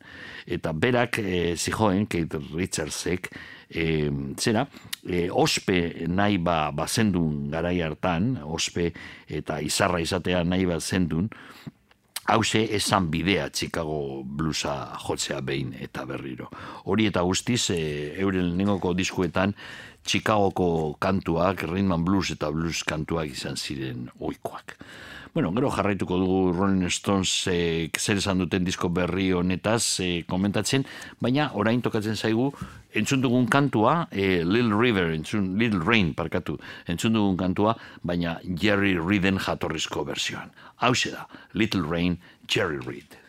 Eta 0.49 0.73
berak 0.73 1.19
e, 1.21 1.53
zijoen, 1.53 2.07
Keith 2.09 2.33
Richardsek, 2.55 3.29
e, 3.69 4.09
zera, 4.41 4.65
e, 5.05 5.27
ospe 5.29 6.07
nahi 6.09 6.41
ba, 6.41 6.71
bazendun 6.73 7.51
garai 7.53 7.77
hartan, 7.85 8.39
ospe 8.41 8.89
eta 9.29 9.61
izarra 9.61 10.01
izatea 10.01 10.41
nahi 10.49 10.65
bazendun, 10.69 11.29
hause 12.25 12.63
esan 12.75 13.09
bidea 13.11 13.49
Chicago 13.53 14.23
bluesa 14.23 14.97
jotzea 15.05 15.41
behin 15.41 15.75
eta 15.79 16.05
berriro. 16.05 16.49
Hori 16.85 17.07
eta 17.11 17.21
guztiz, 17.21 17.69
e, 17.69 18.15
euren 18.17 18.49
lehenengoko 18.49 18.93
diskuetan, 18.93 19.55
Chicagoko 20.05 20.97
kantuak, 21.01 21.63
Rhythm 21.65 21.91
and 21.91 22.05
Blues 22.05 22.29
eta 22.29 22.51
blues 22.53 22.83
kantuak 22.85 23.31
izan 23.33 23.57
ziren 23.57 24.09
oikoak. 24.19 24.77
Bueno, 25.35 25.51
gero 25.51 25.69
jarraituko 25.69 26.15
dugu 26.15 26.53
Rolling 26.55 26.87
Stones 26.87 27.29
e, 27.51 27.91
zer 27.99 28.21
esan 28.21 28.39
duten 28.39 28.63
disko 28.63 28.87
berri 28.87 29.33
honetaz 29.35 29.99
e, 29.99 30.23
komentatzen, 30.23 30.85
baina 31.19 31.49
orain 31.59 31.81
tokatzen 31.83 32.15
zaigu 32.15 32.45
entzun 32.95 33.19
dugun 33.19 33.49
kantua, 33.51 34.07
e, 34.15 34.45
Little 34.47 34.79
River, 34.79 35.11
entzun, 35.11 35.57
Little 35.59 35.83
Rain, 35.83 36.13
parkatu, 36.15 36.55
entzun 36.87 37.19
dugun 37.19 37.35
kantua, 37.35 37.75
baina 37.99 38.37
Jerry 38.47 38.93
Reeden 38.95 39.35
jatorrizko 39.35 40.05
versioan. 40.07 40.55
Hau 40.79 40.93
da, 41.11 41.27
Little 41.51 41.83
Rain, 41.83 42.15
Jerry 42.47 42.79
Reed. 42.79 43.19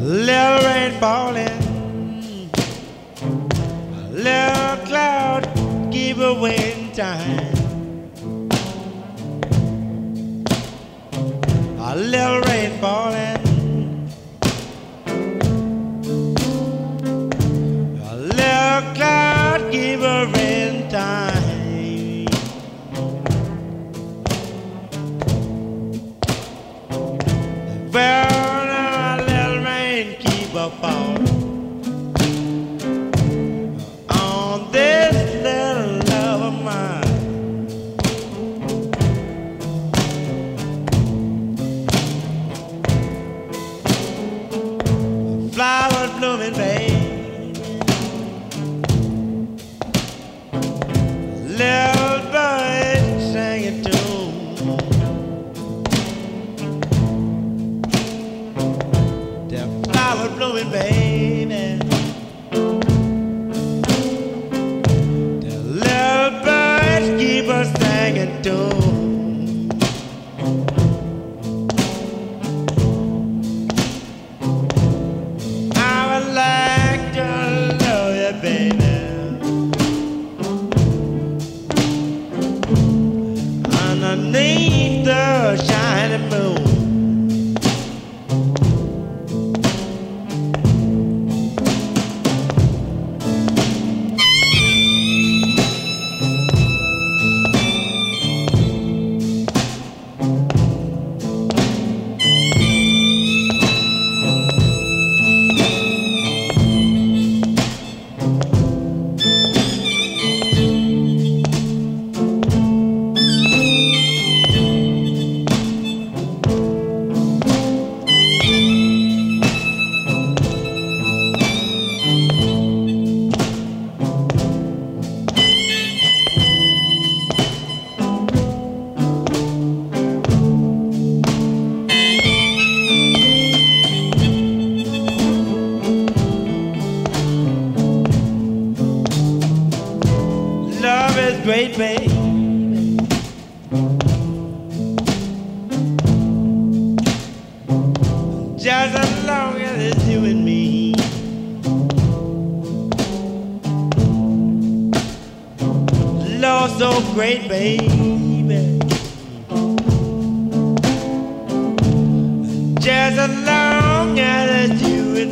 Little 0.00 0.64
rain 0.64 0.96
falling, 0.98 1.60
little 4.16 4.76
cloud 4.86 5.55
in 6.46 6.92
time. 6.92 7.40
A 11.80 11.96
little 11.96 12.40
rain 12.42 12.78
falling, 12.80 13.35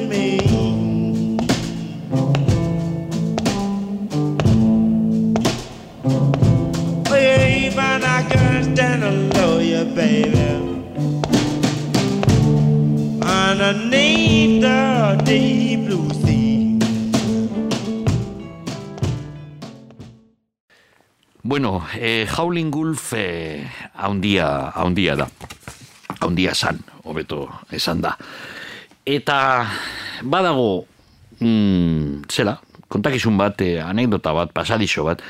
me. 0.09 0.39
Even 7.11 8.05
I 8.05 8.23
can 8.29 8.75
stand 8.75 9.03
a 9.03 9.11
lawyer, 9.11 9.85
baby. 9.85 10.39
Underneath 13.23 14.63
the 14.63 15.23
deep 15.25 15.87
blue 15.87 16.11
sea. 16.23 16.79
Bueno, 21.43 21.85
eh, 21.95 22.27
Howling 22.37 22.71
Wolf 22.71 23.13
eh, 23.17 23.67
haundia, 23.95 24.71
haundia 24.71 25.17
da. 25.17 25.29
Haundia 26.21 26.55
san, 26.55 26.83
hobeto 27.05 27.49
esan 27.73 28.01
da. 28.01 28.17
Eta 29.05 29.67
badago, 30.23 30.87
mm, 31.41 32.25
zela, 32.29 32.59
kontakizun 32.89 33.37
bat, 33.39 33.61
eh, 33.61 33.81
anekdota 33.83 34.33
bat, 34.33 34.53
pasadixo 34.53 35.05
bat, 35.05 35.23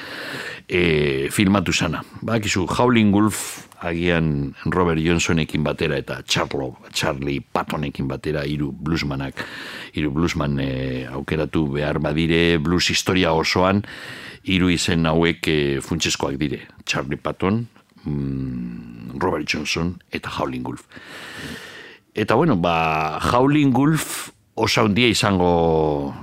eh, 0.68 1.28
filmatu 1.30 1.72
sana. 1.72 2.02
Badakizu, 2.22 2.66
Howling 2.66 3.12
Wolf 3.12 3.68
agian 3.84 4.54
Robert 4.64 4.98
Johnsonekin 4.98 5.64
batera 5.64 5.98
eta 6.00 6.22
Charlo, 6.24 6.78
Charlie 6.92 7.40
Pattonekin 7.40 8.08
batera 8.08 8.44
hiru 8.48 8.72
bluesmanak, 8.72 9.44
hiru 9.92 10.10
bluesman 10.10 10.58
eh, 10.60 11.06
aukeratu 11.10 11.66
behar 11.76 12.00
badire 12.00 12.58
blues 12.58 12.88
historia 12.90 13.34
osoan, 13.36 13.84
hiru 14.44 14.70
izen 14.72 15.06
hauek 15.06 15.48
eh, 15.48 15.80
funtsezkoak 15.84 16.38
dire. 16.40 16.64
Charlie 16.84 17.20
Patton, 17.20 17.66
mm, 18.04 19.18
Robert 19.18 19.48
Johnson 19.48 19.96
eta 20.12 20.30
Howling 20.38 20.64
Wolf. 20.64 20.86
Eta 22.14 22.34
bueno, 22.34 22.56
ba, 22.56 23.18
Howling 23.18 23.74
Wolf 23.74 24.30
osa 24.54 24.84
handia 24.86 25.08
izango 25.10 26.14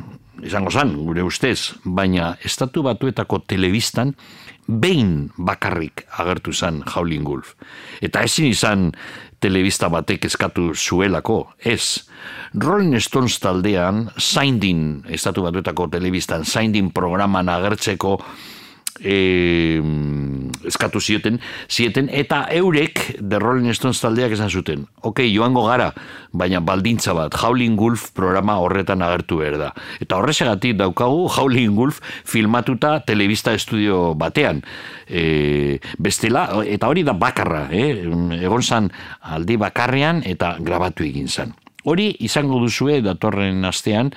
izango 0.41 0.71
zan, 0.71 0.95
gure 0.97 1.23
ustez, 1.23 1.73
baina 1.83 2.35
estatu 2.43 2.81
batuetako 2.85 3.43
telebistan 3.45 4.15
behin 4.67 5.31
bakarrik 5.37 6.05
agertu 6.17 6.53
zan 6.53 6.81
Howling 6.87 7.27
Wolf. 7.27 7.53
Eta 8.01 8.23
ezin 8.25 8.49
izan 8.49 8.89
telebista 9.41 9.89
batek 9.89 10.25
eskatu 10.29 10.71
zuelako, 10.77 11.53
ez. 11.57 12.07
Rolling 12.53 12.99
Stones 13.01 13.39
taldean, 13.41 14.07
Zaindin, 14.19 15.03
estatu 15.09 15.45
batuetako 15.45 15.89
telebistan, 15.95 16.45
Zaindin 16.45 16.91
programan 16.93 17.49
agertzeko 17.49 18.19
e, 18.99 19.81
eskatu 20.67 21.01
zieten, 21.01 21.39
zieten, 21.69 22.09
eta 22.11 22.43
eurek 22.51 23.17
The 23.19 23.39
Rolling 23.39 23.73
Stones 23.75 24.01
taldeak 24.01 24.35
esan 24.35 24.49
zuten. 24.49 24.85
Ok, 25.01 25.23
joango 25.31 25.63
gara, 25.67 25.91
baina 26.31 26.61
baldintza 26.63 27.15
bat, 27.17 27.35
Howling 27.41 27.77
Wolf 27.79 28.09
programa 28.17 28.57
horretan 28.61 29.01
agertu 29.05 29.41
behar 29.41 29.57
da. 29.61 29.71
Eta 30.03 30.19
horrexegatik 30.19 30.77
daukagu 30.79 31.27
Howling 31.31 31.75
Wolf 31.77 32.01
filmatuta 32.25 32.99
telebista 33.07 33.55
estudio 33.57 34.13
batean. 34.15 34.61
E, 35.07 35.79
bestela, 35.97 36.47
eta 36.65 36.91
hori 36.91 37.03
da 37.07 37.13
bakarra, 37.17 37.67
eh? 37.71 38.03
egon 38.41 38.63
zan 38.63 38.91
aldi 39.21 39.57
bakarrean 39.61 40.23
eta 40.25 40.55
grabatu 40.59 41.07
egin 41.07 41.27
zan. 41.27 41.55
Hori 41.81 42.11
izango 42.21 42.59
duzue 42.61 42.99
datorren 43.01 43.65
astean, 43.65 44.11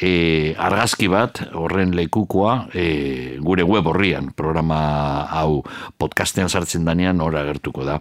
e, 0.00 0.54
argazki 0.58 1.08
bat 1.10 1.42
horren 1.58 1.94
lekukoa 1.96 2.68
e, 2.72 3.36
gure 3.42 3.66
web 3.66 3.88
horrian 3.90 4.32
programa 4.36 4.80
hau 5.40 5.62
podcastean 5.98 6.48
sartzen 6.48 6.86
danean 6.88 7.20
hor 7.24 7.36
agertuko 7.38 7.86
da. 7.86 7.98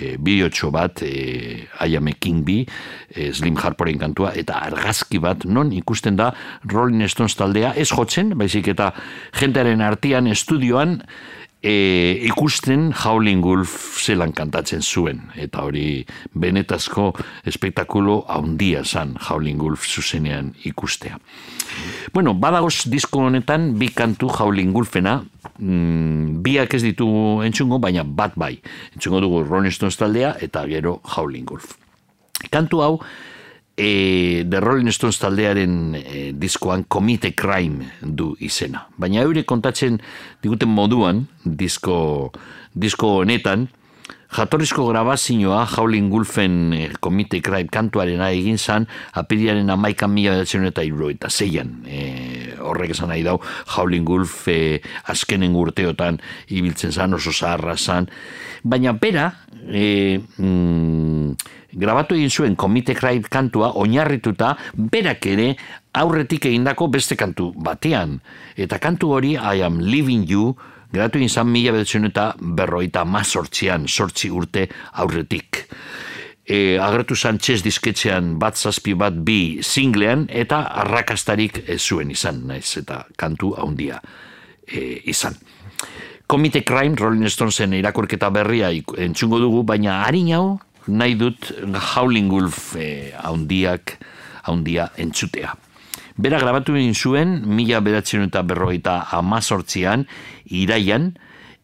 E, 0.00 0.14
bideotxo 0.16 0.70
bat 0.72 1.02
e, 1.04 1.66
I 1.84 1.96
am 1.98 2.08
a 2.08 2.14
King 2.16 2.44
Bee 2.44 2.64
e, 3.12 3.32
Slim 3.36 3.58
Harporen 3.60 4.00
kantua 4.00 4.32
eta 4.38 4.62
argazki 4.70 5.20
bat 5.20 5.44
non 5.44 5.74
ikusten 5.76 6.16
da 6.16 6.30
Rolling 6.64 7.08
Stones 7.08 7.36
taldea. 7.36 7.74
Ez 7.76 7.90
jotzen 7.92 8.32
baizik 8.38 8.72
eta 8.72 8.92
jentearen 9.40 9.84
artean 9.84 10.30
estudioan 10.30 11.00
e, 11.62 12.18
ikusten 12.24 12.90
Howling 13.04 13.44
Wolf 13.44 14.00
zelan 14.00 14.32
kantatzen 14.32 14.82
zuen 14.82 15.22
eta 15.36 15.64
hori 15.66 16.04
benetazko 16.32 17.10
espektakulo 17.48 18.24
haundia 18.28 18.84
zan 18.84 19.16
Howling 19.28 19.60
Wolf 19.60 19.86
zuzenean 19.86 20.54
ikustea. 20.64 21.18
Bueno, 22.12 22.34
badagoz 22.34 22.88
disko 22.90 23.26
honetan 23.28 23.74
bi 23.78 23.90
kantu 23.94 24.30
Howling 24.38 24.74
Wolfena, 24.74 25.20
mm, 25.58 26.40
biak 26.42 26.74
ez 26.74 26.82
ditugu 26.82 27.42
entzungo, 27.46 27.78
baina 27.78 28.04
bat 28.04 28.34
bai. 28.36 28.56
Entzungo 28.94 29.20
dugu 29.20 29.44
Rolling 29.44 29.72
Stones 29.72 29.96
taldea 29.96 30.34
eta 30.40 30.66
gero 30.66 31.00
Howling 31.16 31.46
Wolf. 31.50 31.76
Kantu 32.50 32.80
hau, 32.82 32.94
e, 33.80 34.44
The 34.44 34.60
Rolling 34.60 34.92
Stones 34.92 35.18
taldearen 35.18 35.96
e, 35.96 36.32
diskoan 36.36 36.84
Comite 36.84 37.32
Crime 37.34 37.88
du 38.02 38.34
izena. 38.44 38.84
Baina 39.00 39.24
eure 39.24 39.46
kontatzen 39.48 39.98
diguten 40.44 40.68
moduan, 40.68 41.24
disko, 41.44 42.30
disko 42.76 43.16
honetan, 43.22 43.70
jatorrizko 44.30 44.84
grabazioa 44.90 45.64
Howling 45.64 46.10
Wolfen 46.12 46.74
e, 46.76 46.82
Comite 47.00 47.40
Crime 47.42 47.72
kantuarena 47.72 48.28
egin 48.36 48.58
zan 48.58 48.86
apiriaren 49.16 49.72
amaikan 49.72 50.12
mila 50.12 50.36
bedatzen 50.36 50.68
eta 50.68 50.84
eta 50.84 51.30
zeian. 51.30 51.80
E, 51.88 52.52
horrek 52.60 52.92
esan 52.92 53.08
nahi 53.08 53.24
dau, 53.24 53.40
Howling 53.76 54.04
Wolf 54.06 54.46
e, 54.48 54.80
azkenen 55.06 55.56
urteotan 55.56 56.20
ibiltzen 56.48 56.92
zan, 56.92 57.14
oso 57.14 57.32
zaharra 57.32 57.76
zan. 57.76 58.08
Baina 58.62 58.92
bera, 58.92 59.32
e, 59.68 60.18
mm, 60.18 61.34
grabatu 61.72 62.16
egin 62.18 62.30
zuen 62.30 62.56
Comite 62.56 62.94
Crime 62.94 63.28
kantua 63.30 63.72
oinarrituta 63.78 64.56
berak 64.74 65.26
ere 65.26 65.54
aurretik 65.92 66.46
egindako 66.50 66.88
beste 66.88 67.16
kantu 67.16 67.50
batean. 67.56 68.18
Eta 68.56 68.78
kantu 68.78 69.14
hori 69.16 69.34
I 69.36 69.62
am 69.66 69.80
leaving 69.80 70.26
you 70.28 70.54
grabatu 70.92 71.20
egin 71.20 71.30
zan 71.30 71.50
mila 71.50 71.74
bedatzen 71.74 72.08
eta 72.08 72.32
berroita 72.40 73.04
mazortzian, 73.04 73.86
sortzi 73.88 74.30
urte 74.30 74.66
aurretik. 74.92 75.66
E, 76.50 76.78
agertu 76.82 77.14
zan 77.14 77.38
txez 77.38 77.60
disketxean 77.62 78.34
bat 78.42 78.58
zazpi 78.58 78.96
bat 78.98 79.14
bi 79.14 79.60
singlean 79.62 80.26
eta 80.26 80.64
arrakastarik 80.82 81.62
zuen 81.78 82.10
izan, 82.10 82.42
naiz 82.48 82.74
eta 82.80 83.04
kantu 83.16 83.54
haundia 83.58 84.00
e, 84.66 84.98
izan. 85.12 85.38
Comite 86.30 86.62
Crime, 86.62 86.94
Rolling 86.94 87.26
Stonesen 87.26 87.72
irakurketa 87.74 88.28
berria 88.30 88.68
entzungo 89.02 89.40
dugu, 89.42 89.64
baina 89.66 90.04
harin 90.04 90.28
hau 90.36 90.44
nahi 90.86 91.16
dut 91.18 91.48
Howling 91.74 92.28
Wolf 92.30 92.76
eh, 92.78 93.10
haundiak, 93.18 93.96
haundia 94.46 94.92
entzutea. 94.94 95.56
Bera 96.14 96.38
grabatu 96.38 96.78
egin 96.78 96.94
zuen, 96.94 97.34
mila 97.50 97.82
beratzen 97.82 98.28
eta 98.28 98.44
berrogeita 98.46 99.00
amazortzian, 99.18 100.06
iraian, 100.46 101.16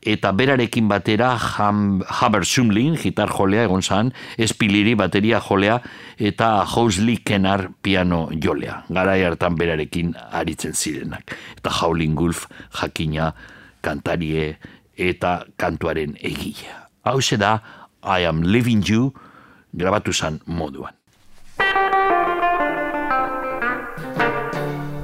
eta 0.02 0.34
berarekin 0.34 0.90
batera 0.90 1.36
Haber 1.38 2.43
Sumlin, 2.43 2.98
gitar 2.98 3.30
jolea 3.30 3.70
egon 3.70 3.86
zan, 3.86 4.10
espiliri 4.36 4.98
bateria 4.98 5.38
jolea, 5.47 5.78
eta 6.18 6.64
Housley 6.64 7.22
Kenar 7.22 7.68
piano 7.82 8.26
jolea. 8.34 8.82
Garai 8.90 9.20
hartan 9.22 9.55
berarekin 9.55 10.16
aritzen 10.32 10.74
zirenak. 10.74 11.38
Eta 11.55 11.70
Howlin 11.70 12.18
Gulf 12.18 12.48
jakina 12.82 13.36
kantarie 13.86 14.56
eta 14.98 15.32
kantuaren 15.62 16.16
egia. 16.18 16.90
Hau 17.06 17.20
da, 17.38 17.60
I 18.02 18.20
am 18.26 18.42
living 18.42 18.82
you, 18.82 19.12
grabatu 19.76 20.12
zan 20.12 20.40
moduan. 20.46 20.94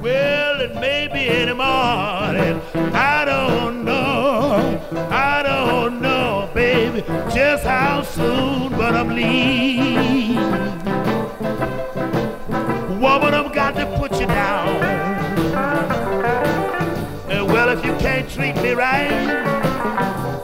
Well, 0.03 0.61
it 0.61 0.75
may 0.75 1.07
be 1.07 1.27
in 1.27 1.47
the 1.47 1.55
morning. 1.55 2.59
I 2.93 3.25
don't 3.25 3.85
know. 3.85 4.79
I 5.09 5.43
don't 5.43 6.01
know, 6.01 6.49
baby, 6.53 7.01
just 7.33 7.63
how 7.63 8.03
soon, 8.03 8.71
but 8.71 8.95
I'm 8.95 9.09
leaving. 9.09 9.82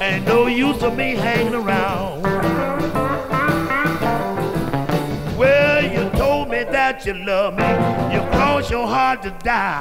Ain't 0.01 0.25
no 0.25 0.47
use 0.47 0.81
of 0.83 0.95
me 0.95 1.15
hanging 1.15 1.55
around. 1.55 2.23
Well, 5.37 5.83
you 5.83 6.09
told 6.17 6.49
me 6.49 6.63
that 6.65 7.05
you 7.05 7.13
love 7.13 7.55
me. 7.55 7.69
You 8.13 8.21
crossed 8.31 8.69
your 8.71 8.87
heart 8.87 9.23
to 9.23 9.31
die. 9.43 9.79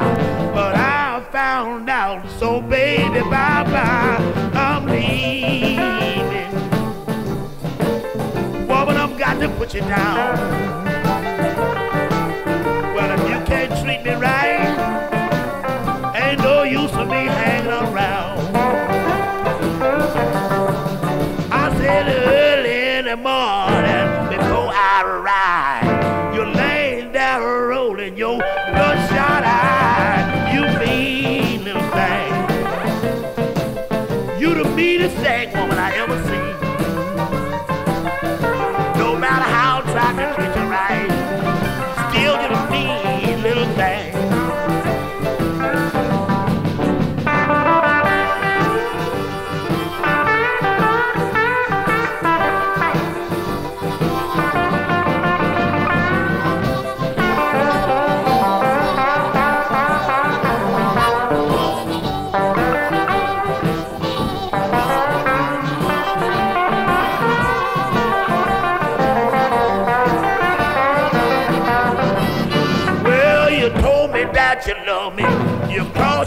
But 0.55 0.77
I 0.77 1.25
found 1.33 1.89
out, 1.89 2.29
so 2.39 2.61
baby, 2.61 3.21
bye 3.21 3.65
bye. 3.65 4.19
I'm 4.55 4.87
leaving. 4.87 6.53
Woman, 8.67 8.97
I've 8.97 9.19
got 9.19 9.41
to 9.41 9.49
put 9.49 9.75
you 9.75 9.81
down. 9.81 10.88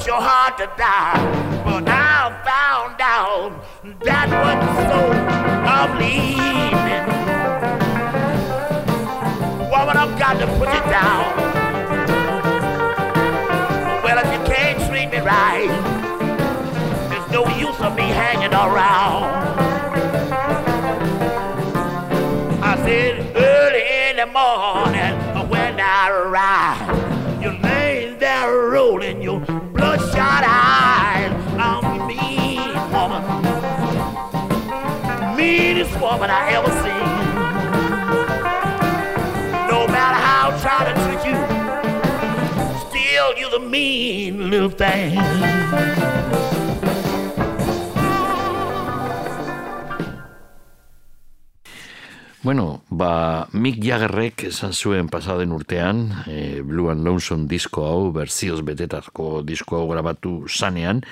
You 0.01 0.07
your 0.07 0.21
heart 0.21 0.57
to 0.57 0.65
die. 0.77 1.61
But 1.63 1.87
I 1.87 2.33
found 2.41 2.99
out 2.99 3.53
that 4.01 4.29
wasn't 4.41 4.77
so. 4.89 4.99
I'm 5.61 5.91
leaving. 6.01 7.05
Woman, 9.69 9.97
I've 9.97 10.17
got 10.17 10.39
to 10.39 10.47
put 10.57 10.69
you 10.73 10.81
down. 10.89 11.37
Well, 14.03 14.17
if 14.17 14.25
you 14.33 14.41
can't 14.51 14.79
treat 14.89 15.11
me 15.11 15.19
right, 15.19 15.69
there's 17.09 17.29
no 17.31 17.47
use 17.57 17.79
of 17.79 17.95
me 17.95 18.09
hanging 18.09 18.53
around. 18.53 19.29
I 22.63 22.75
said 22.77 23.35
early 23.35 23.83
in 24.09 24.17
the 24.17 24.25
morning 24.25 25.13
when 25.47 25.79
I 25.79 26.09
arrive, 26.09 27.43
you're 27.43 27.59
laying 27.59 28.17
there 28.17 28.51
rolling 28.51 29.21
your 29.21 29.41
woman 36.11 36.29
I 36.29 36.51
ever 36.59 36.71
seen. 36.83 37.07
No 39.71 39.87
matter 39.87 40.19
how 40.27 40.51
I 40.51 40.59
try 40.59 40.79
to 40.89 40.93
treat 41.03 41.23
you, 41.29 41.37
still 42.83 43.27
you're 43.39 43.53
the 43.57 43.63
mean 43.65 44.49
little 44.49 44.69
thing. 44.69 45.15
Bueno, 52.43 52.81
ba, 52.89 53.47
Mick 53.53 53.77
Jaggerrek 53.85 54.47
esan 54.49 54.73
zuen 54.73 55.07
pasaden 55.13 55.53
urtean, 55.53 56.09
e, 56.27 56.59
Blue 56.65 56.89
and 56.91 57.05
Lonesome 57.05 57.47
disko 57.47 57.85
hau, 57.85 58.11
berzioz 58.11 58.63
betetako 58.65 59.43
disko 59.45 59.77
hau 59.77 59.87
grabatu 59.93 60.49
zanean, 60.49 61.05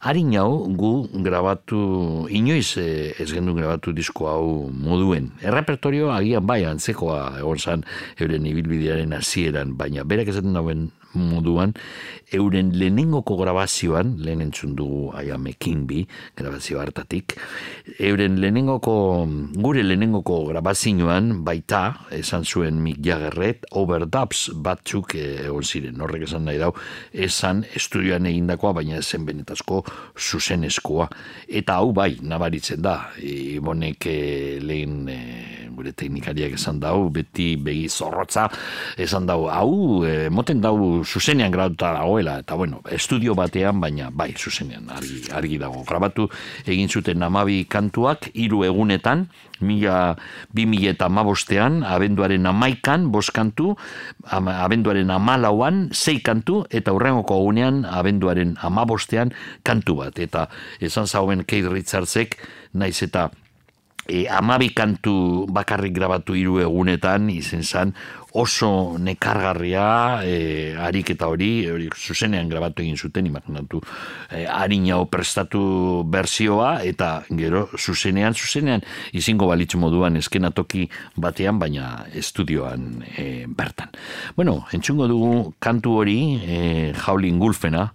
harin 0.00 0.32
hau 0.40 0.64
gu 0.76 1.08
grabatu, 1.24 2.26
inoiz 2.32 2.76
e, 2.80 3.12
ez 3.20 3.28
gendu 3.32 3.54
grabatu 3.54 3.92
disko 3.92 4.28
hau 4.30 4.46
moduen. 4.72 5.30
Errepertorio 5.44 6.08
agian 6.14 6.46
bai 6.46 6.64
antzekoa 6.64 7.40
egon 7.40 7.60
zan 7.60 7.84
euren 8.18 8.48
ibilbidearen 8.48 9.12
hasieran, 9.16 9.76
baina 9.76 10.04
berak 10.04 10.32
esaten 10.32 10.56
dauen 10.56 10.88
moduan, 11.14 11.74
euren 12.32 12.70
lehenengoko 12.78 13.36
grabazioan, 13.40 14.14
lehen 14.22 14.42
entzun 14.44 14.76
dugu 14.78 15.10
Ayame 15.16 15.54
Kingby, 15.58 16.04
grabazio 16.38 16.80
hartatik, 16.80 17.36
euren 17.98 18.38
lehenengoko, 18.40 19.26
gure 19.58 19.82
lehenengoko 19.82 20.44
grabazioan, 20.50 21.42
baita, 21.46 21.82
esan 22.14 22.44
zuen 22.44 22.80
Mick 22.82 23.02
Jaggerret, 23.04 23.66
overdubs 23.76 24.50
batzuk 24.54 25.16
eh, 25.18 25.46
egon 25.46 25.66
ziren, 25.66 26.00
horrek 26.00 26.26
esan 26.28 26.46
nahi 26.46 26.60
dau, 26.62 26.72
esan 27.12 27.64
estudioan 27.74 28.28
egindakoa, 28.30 28.74
baina 28.80 29.02
zen 29.02 29.26
benetazko 29.26 29.82
zuzenezkoa. 30.18 31.08
Eta 31.48 31.80
hau 31.80 31.92
bai, 31.96 32.14
nabaritzen 32.22 32.82
da, 32.84 32.96
ibonek 33.20 34.06
eh, 34.10 34.58
lehen 34.62 35.08
eh, 35.10 35.59
gure 35.80 35.94
teknikariak 35.96 36.54
esan 36.60 36.80
dau, 36.82 37.08
beti 37.12 37.54
begi 37.56 37.88
zorrotza, 37.88 38.46
esan 39.00 39.26
dau, 39.28 39.48
hau, 39.48 40.04
eh, 40.04 40.28
moten 40.28 40.60
dau 40.60 41.02
zuzenean 41.04 41.52
grabatuta 41.52 41.94
dagoela, 41.96 42.38
eta 42.44 42.56
bueno, 42.60 42.82
estudio 42.92 43.34
batean, 43.34 43.80
baina 43.80 44.10
bai, 44.12 44.32
zuzenean, 44.36 44.90
argi, 44.92 45.24
argi 45.32 45.58
dago. 45.58 45.82
Grabatu 45.88 46.28
egin 46.68 46.88
zuten 46.88 47.22
amabi 47.24 47.64
kantuak, 47.64 48.30
hiru 48.34 48.64
egunetan, 48.68 49.28
mila, 49.60 50.16
bi 50.52 50.66
mila 50.68 50.92
eta 50.94 51.08
amabostean, 51.08 51.82
abenduaren 51.84 52.46
amaikan, 52.48 53.08
bost 53.12 53.32
kantu, 53.36 53.74
ama, 54.28 54.60
abenduaren 54.64 55.10
amalauan, 55.10 55.88
sei 55.92 56.20
kantu, 56.24 56.64
eta 56.70 56.92
hurrengoko 56.96 57.40
egunean, 57.40 57.84
abenduaren 57.88 58.56
amabostean, 58.60 59.34
kantu 59.64 60.00
bat. 60.04 60.18
Eta 60.20 60.48
esan 60.80 61.08
zauen 61.08 61.44
Keith 61.44 61.68
Richardsek, 61.70 62.36
naiz 62.72 63.00
eta 63.04 63.30
e, 64.10 64.26
amabi 64.26 64.74
kantu 64.74 65.46
bakarrik 65.46 65.94
grabatu 65.94 66.34
hiru 66.34 66.58
egunetan 66.58 67.30
izen 67.30 67.62
zan 67.62 67.94
oso 68.32 68.98
nekargarria 68.98 70.22
e, 70.22 70.74
ariketa 70.78 71.26
hori, 71.30 71.66
hori 71.70 71.88
zuzenean 71.94 72.50
grabatu 72.50 72.82
egin 72.82 72.98
zuten 72.98 73.26
imaginatu 73.26 73.80
e, 74.30 74.44
harina 74.46 75.00
prestatu 75.10 76.02
berzioa 76.06 76.82
eta 76.86 77.10
gero 77.30 77.68
zuzenean 77.78 78.34
zuzenean 78.34 78.82
izingo 79.12 79.50
balitzu 79.50 79.78
moduan 79.78 80.18
eskenatoki 80.20 80.88
batean 81.16 81.58
baina 81.58 82.06
estudioan 82.14 83.04
e, 83.16 83.46
bertan. 83.46 83.90
Bueno, 84.36 84.64
entzungo 84.72 85.08
dugu 85.10 85.54
kantu 85.58 86.00
hori 86.02 86.20
e, 86.42 86.58
Howlin 87.06 87.38
Gulfena 87.38 87.90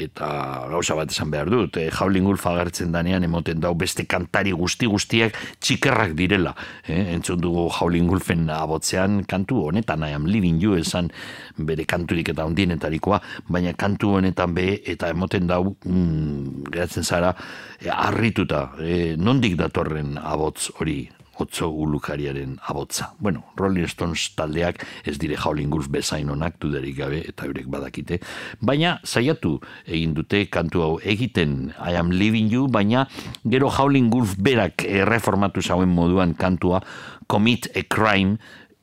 eta 0.00 0.28
gauza 0.70 0.96
bat 0.96 1.10
esan 1.12 1.30
behar 1.32 1.50
dut, 1.52 1.76
e, 1.76 1.90
Howling 1.92 2.26
Wolf 2.26 2.46
agertzen 2.48 2.92
danean 2.92 3.24
emoten 3.24 3.60
dau 3.60 3.74
beste 3.78 4.06
kantari 4.08 4.52
guzti 4.56 4.88
guztiak 4.90 5.36
txikerrak 5.60 6.14
direla. 6.18 6.54
E, 6.86 7.14
entzun 7.14 7.40
dugu 7.42 7.68
Howling 7.78 8.08
Wolfen 8.10 8.48
abotzean 8.50 9.22
kantu 9.28 9.66
honetan, 9.68 10.04
I 10.04 10.16
am 10.16 10.26
living 10.26 10.60
you 10.62 10.76
esan 10.78 11.10
bere 11.56 11.84
kanturik 11.84 12.32
eta 12.32 12.46
ondienetarikoa, 12.48 13.20
baina 13.48 13.74
kantu 13.78 14.16
honetan 14.18 14.54
be 14.54 14.80
eta 14.86 15.12
emoten 15.12 15.48
dau 15.50 15.76
mm, 15.84 16.70
geratzen 16.72 17.04
zara 17.04 17.34
e, 17.80 17.90
arrituta, 17.92 18.70
e, 18.80 19.16
nondik 19.16 19.58
datorren 19.60 20.16
abotz 20.18 20.70
hori 20.78 21.02
otzo 21.40 21.70
ulukariaren 21.70 22.58
abotza. 22.68 23.12
Bueno, 23.18 23.44
Rolling 23.56 23.88
Stones 23.88 24.34
taldeak 24.36 24.84
ez 25.04 25.18
dire 25.18 25.36
Howling 25.36 25.72
Wolf 25.72 25.88
bezain 25.88 26.30
onak 26.30 26.58
duderik 26.60 26.96
gabe 26.98 27.22
eta 27.28 27.46
eurek 27.48 27.68
badakite, 27.72 28.20
baina 28.60 28.98
saiatu 29.04 29.58
egin 29.86 30.14
dute 30.14 30.46
kantu 30.52 30.82
hau 30.82 30.92
egiten 31.00 31.72
I 31.78 31.96
am 31.96 32.12
leaving 32.12 32.52
you, 32.52 32.68
baina 32.68 33.06
gero 33.48 33.70
Howling 33.70 34.12
Wolf 34.12 34.36
berak 34.38 34.84
erreformatu 34.84 35.62
zauen 35.62 35.88
moduan 35.88 36.34
kantua 36.34 36.82
Commit 37.26 37.70
a 37.74 37.82
Crime 37.88 38.38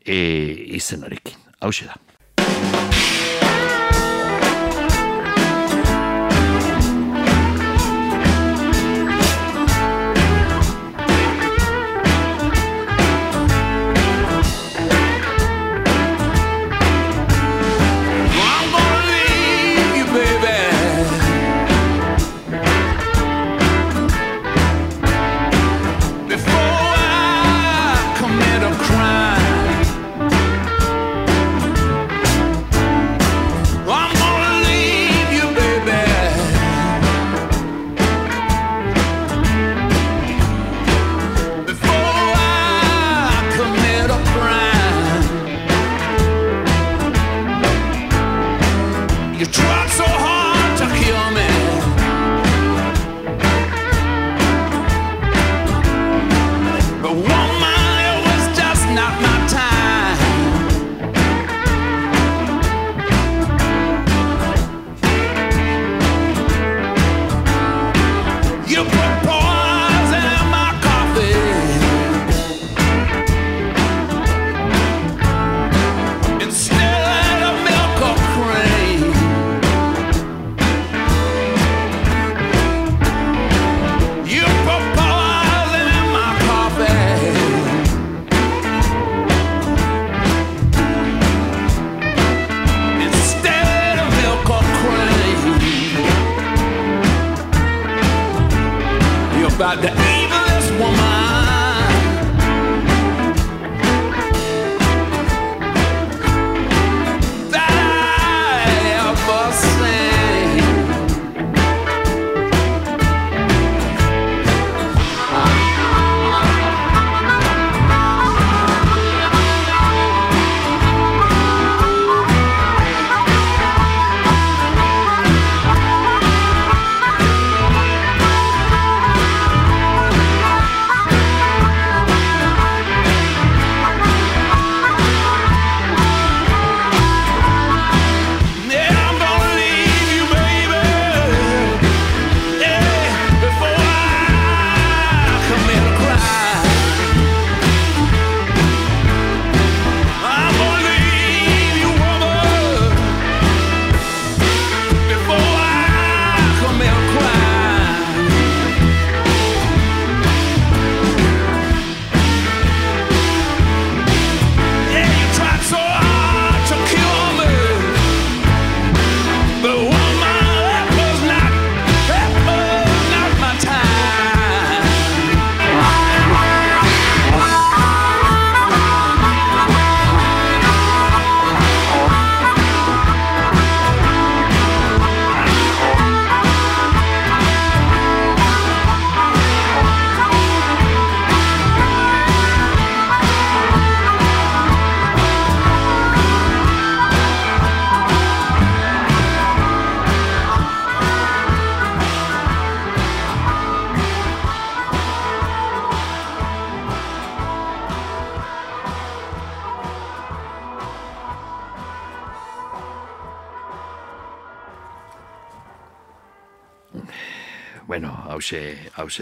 e, 0.05 0.17
izenarekin. 0.80 1.38
Hau 1.61 1.71
da. 1.85 1.99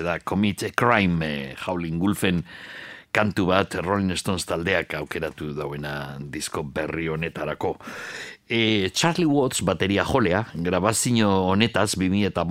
Da, 0.04 0.20
Commit 0.20 0.64
a 0.64 0.70
Crime, 0.76 1.26
eh, 1.26 1.56
Howling 1.66 2.02
Wolfen 2.02 2.44
kantu 3.18 3.48
bat 3.50 3.74
Rolling 3.82 4.14
Stones 4.20 4.46
taldeak 4.46 4.94
aukeratu 5.00 5.54
dauena 5.58 6.18
disko 6.20 6.64
berri 6.64 7.08
honetarako. 7.10 7.78
E, 8.48 8.90
Charlie 8.96 9.28
Watts 9.28 9.64
bateria 9.68 10.06
jolea, 10.08 10.46
grabazio 10.54 11.30
honetaz, 11.50 11.98
2000 11.98 12.30
eta 12.30 12.46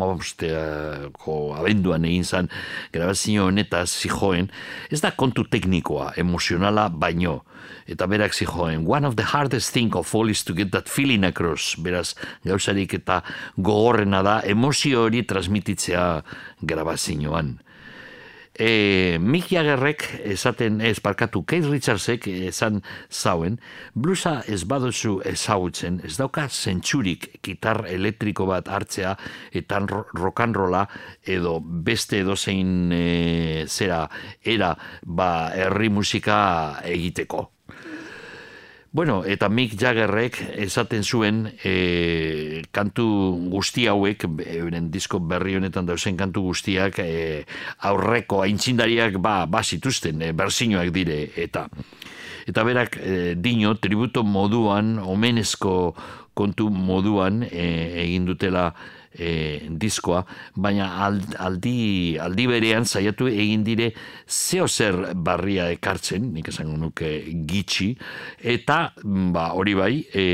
ko 1.17 1.37
abenduan 1.57 2.05
egin 2.05 2.25
zan, 2.25 2.51
grabazio 2.93 3.47
honetaz 3.47 3.89
zijoen, 4.03 4.51
ez 4.91 5.01
da 5.01 5.11
kontu 5.17 5.45
teknikoa, 5.45 6.13
emozionala 6.21 6.89
baino, 6.91 7.45
eta 7.87 8.07
berak 8.11 8.35
zijoen, 8.35 8.85
one 8.87 9.07
of 9.07 9.17
the 9.17 9.27
hardest 9.33 9.73
thing 9.73 9.95
of 9.97 10.15
all 10.15 10.31
is 10.31 10.45
to 10.45 10.55
get 10.55 10.73
that 10.73 10.89
feeling 10.89 11.25
across, 11.25 11.77
beraz, 11.79 12.15
gauzarik 12.45 12.95
eta 12.95 13.23
gogorrena 13.57 14.23
da, 14.27 14.41
emozio 14.45 15.07
hori 15.07 15.23
transmititzea 15.27 16.09
grabazioan. 16.63 17.57
E, 18.57 19.19
Mick 19.21 19.51
Jaggerrek 19.53 20.07
esaten 20.33 20.81
ez 20.81 20.97
barkatu 21.05 21.43
Keith 21.45 21.69
Richardsek 21.69 22.25
esan 22.49 22.79
zauen 23.13 23.59
blusa 23.93 24.39
ez 24.49 24.63
baduzu 24.65 25.19
ezagutzen 25.29 25.99
ez 26.09 26.15
dauka 26.17 26.47
zentsurik 26.49 27.27
gitar 27.45 27.83
elektriko 27.93 28.47
bat 28.49 28.71
hartzea 28.73 29.13
eta 29.53 29.83
ro- 29.85 30.07
rock 30.17 30.41
and 30.41 30.57
rolla 30.57 30.87
edo 31.21 31.59
beste 31.61 32.23
edozein 32.25 32.89
e, 32.97 33.67
zera 33.69 34.07
era 34.41 34.73
ba 35.05 35.51
herri 35.53 35.93
musika 35.93 36.81
egiteko 36.81 37.51
Bueno, 38.97 39.27
eta 39.29 39.51
Mick 39.53 39.75
Jaggerrek 39.77 40.39
esaten 40.57 41.03
zuen 41.05 41.43
e, 41.61 42.63
kantu 42.73 43.05
guzti 43.53 43.85
hauek, 43.93 44.25
euren 44.47 44.87
disko 44.89 45.21
berri 45.21 45.59
honetan 45.59 45.85
dauzen 45.85 46.17
kantu 46.17 46.47
guztiak 46.47 47.03
e, 47.05 47.43
aurreko 47.91 48.41
aintzindariak 48.47 49.19
ba, 49.21 49.35
ba 49.45 49.61
zituzten, 49.61 50.25
e, 50.25 50.33
berzinoak 50.33 50.95
dire, 50.97 51.19
eta 51.37 51.67
eta 52.49 52.65
berak 52.65 52.97
e, 52.97 53.35
dino 53.37 53.75
tributo 53.77 54.25
moduan, 54.25 54.97
omenezko 55.05 55.77
kontu 56.33 56.71
moduan 56.73 57.43
e, 57.51 57.69
egin 58.07 58.25
dutela 58.25 58.71
e, 59.19 59.69
diskoa, 59.71 60.23
baina 60.55 60.89
ald- 61.07 61.37
aldi, 61.43 62.19
aldi 62.21 62.47
berean 62.51 62.85
saiatu 62.85 63.29
egin 63.31 63.65
dire 63.65 63.91
zeo 64.29 64.69
zer 64.69 65.15
barria 65.15 65.71
ekartzen, 65.75 66.31
nik 66.35 66.49
esango 66.53 66.77
nuke 66.77 67.11
gitxi, 67.49 67.93
eta 68.41 68.93
ba, 69.03 69.51
hori 69.57 69.75
bai, 69.75 69.93
e, 70.13 70.27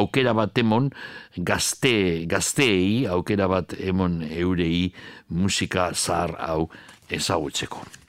aukera 0.00 0.34
bat 0.34 0.58
emon 0.58 0.90
gazte, 1.36 2.26
gazteei, 2.30 3.06
aukera 3.06 3.48
bat 3.48 3.76
emon 3.78 4.20
eurei 4.30 4.90
musika 5.30 5.90
zahar 5.94 6.36
hau 6.40 6.68
ezagutzeko. 7.10 7.99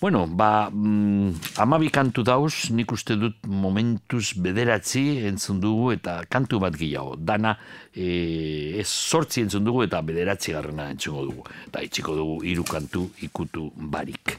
Bueno, 0.00 0.26
ba, 0.26 0.70
mm, 0.72 1.60
amabi 1.60 1.90
kantu 1.92 2.22
dauz, 2.24 2.70
nik 2.72 2.88
uste 2.92 3.18
dut 3.20 3.42
momentuz 3.44 4.32
bederatzi 4.32 5.26
entzun 5.28 5.58
dugu 5.60 5.90
eta 5.92 6.22
kantu 6.24 6.56
bat 6.62 6.72
gehiago. 6.72 7.18
Dana 7.20 7.52
e, 7.92 8.80
ez 8.80 8.88
sortzi 8.88 9.44
entzun 9.44 9.66
dugu 9.68 9.84
eta 9.84 10.00
bederatzi 10.00 10.56
garrana 10.56 10.88
entzungo 10.94 11.26
dugu. 11.28 11.44
Eta 11.66 11.84
itxiko 11.84 12.16
dugu 12.16 12.40
hiru 12.48 12.64
kantu 12.64 13.10
ikutu 13.28 13.68
barik. 13.76 14.38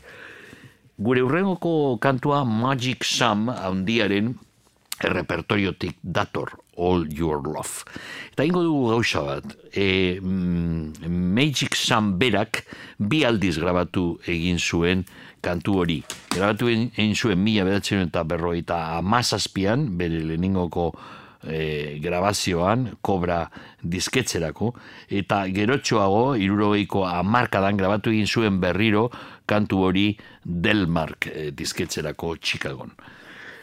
Gure 0.97 1.21
urrengoko 1.21 1.99
kantua 2.01 2.41
Magic 2.43 3.05
Sam 3.05 3.45
handiaren 3.53 4.33
repertoriotik 4.97 6.01
dator 6.01 6.57
All 6.77 7.05
Your 7.13 7.41
Love. 7.45 7.85
Eta 8.33 8.49
ingo 8.49 8.65
dugu 8.65 8.95
gauza 8.95 9.21
bat, 9.21 9.57
e, 9.77 10.17
mm, 10.17 11.05
Magic 11.38 11.77
Sam 11.77 12.15
berak 12.17 12.65
bi 12.97 13.21
aldiz 13.29 13.59
grabatu 13.61 14.15
egin 14.25 14.57
zuen 14.57 15.05
kantu 15.41 15.80
hori. 15.81 15.97
Grabatu 16.31 16.69
egin 16.72 17.15
zuen 17.15 17.41
mila 17.41 17.65
bedatzen 17.68 18.05
eta 18.07 18.23
berroita 18.23 18.97
amazazpian, 18.97 19.89
bere 19.97 20.22
leheningoko 20.23 20.91
e, 21.43 21.99
grabazioan, 22.01 22.88
kobra 23.01 23.43
disketzerako, 23.81 24.73
eta 25.09 25.43
gerotxoago, 25.53 26.35
irurogeiko 26.39 27.05
amarkadan 27.09 27.80
grabatu 27.80 28.13
egin 28.13 28.27
zuen 28.27 28.61
berriro 28.61 29.09
kantu 29.49 29.85
hori 29.88 30.05
Delmark 30.43 31.27
e, 31.27 31.49
disketzerako 31.51 32.35
Chicagon. 32.41 32.93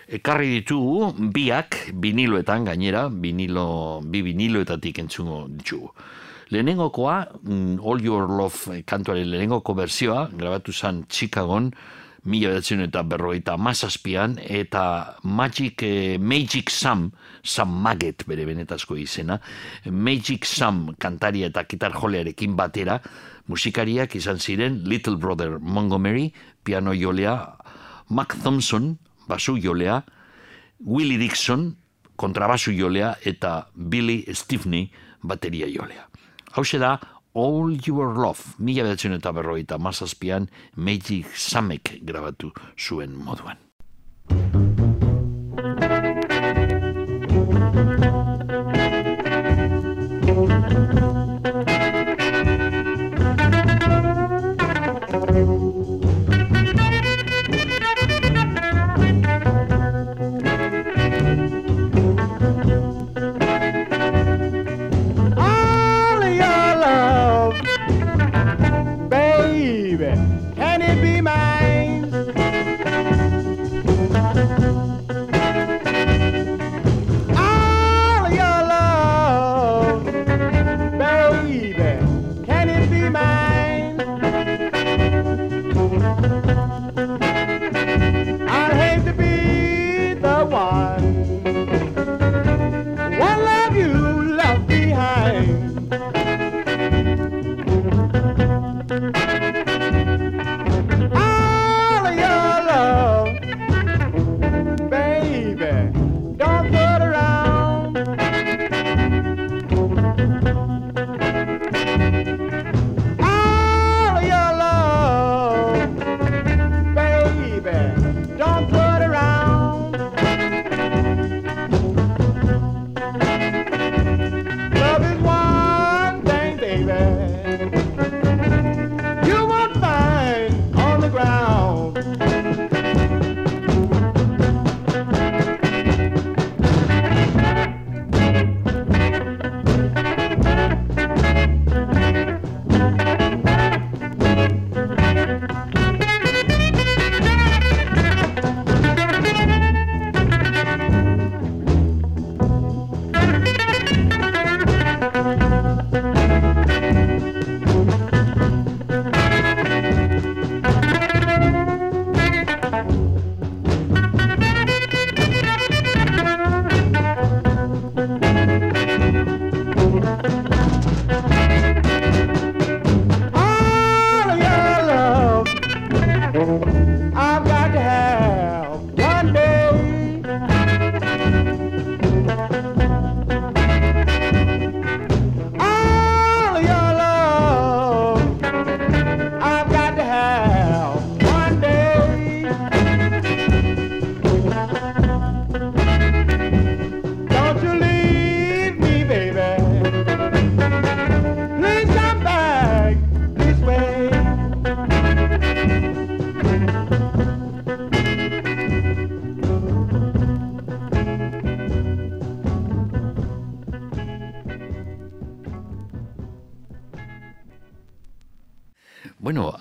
Ekarri 0.09 0.55
ditugu 0.61 1.13
biak 1.35 1.91
viniloetan 1.93 2.65
gainera, 2.65 3.09
vinilo, 3.13 4.01
bi 4.01 4.23
viniloetatik 4.25 5.03
entzungo 5.05 5.43
ditugu. 5.53 5.93
Lehenengokoa, 6.51 7.29
mm, 7.43 7.79
All 7.85 8.01
Your 8.01 8.29
Love 8.29 8.83
kantuaren 8.89 9.29
lehenengoko 9.29 9.75
berzioa, 9.77 10.29
grabatu 10.33 10.73
zen 10.73 11.05
Chicagon, 11.09 11.71
mila 12.25 12.53
bedatzen 12.53 12.81
eta 12.81 13.03
berrogeita 13.05 13.57
mazazpian, 13.57 14.39
eta 14.41 15.17
Magic, 15.25 15.83
eh, 15.83 16.19
Magic 16.19 16.71
Sam, 16.71 17.11
Sam 17.43 17.77
Maggot 17.83 18.25
bere 18.27 18.47
benetazko 18.49 18.97
izena, 18.97 19.39
Magic 19.91 20.45
Sam 20.45 20.95
kantaria 20.99 21.49
eta 21.53 21.65
gitar 21.69 21.93
jolearekin 21.93 22.57
batera, 22.57 22.99
musikariak 23.49 24.17
izan 24.17 24.39
ziren 24.39 24.83
Little 24.85 25.17
Brother 25.17 25.59
Montgomery, 25.59 26.33
piano 26.65 26.95
jolea, 26.95 27.57
Mac 28.09 28.37
Thompson, 28.43 28.97
basu 29.29 29.59
jolea, 29.61 30.03
Willie 30.81 31.19
Dixon, 31.19 31.77
kontrabasu 32.17 32.73
jolea, 32.73 33.17
eta 33.25 33.69
Billy 33.75 34.25
Stiffney, 34.33 34.91
bateria 35.23 35.69
jolea. 35.69 36.08
Hau 36.59 36.65
da, 36.81 36.99
All 37.35 37.77
Your 37.87 38.17
Love, 38.19 38.57
mila 38.59 38.83
bedatzen 38.83 39.15
eta 39.15 39.31
berroita 39.31 39.79
mazazpian, 39.79 40.49
Magic 40.75 41.31
Samek 41.39 42.01
grabatu 42.03 42.51
zuen 42.75 43.15
moduan. 43.15 43.63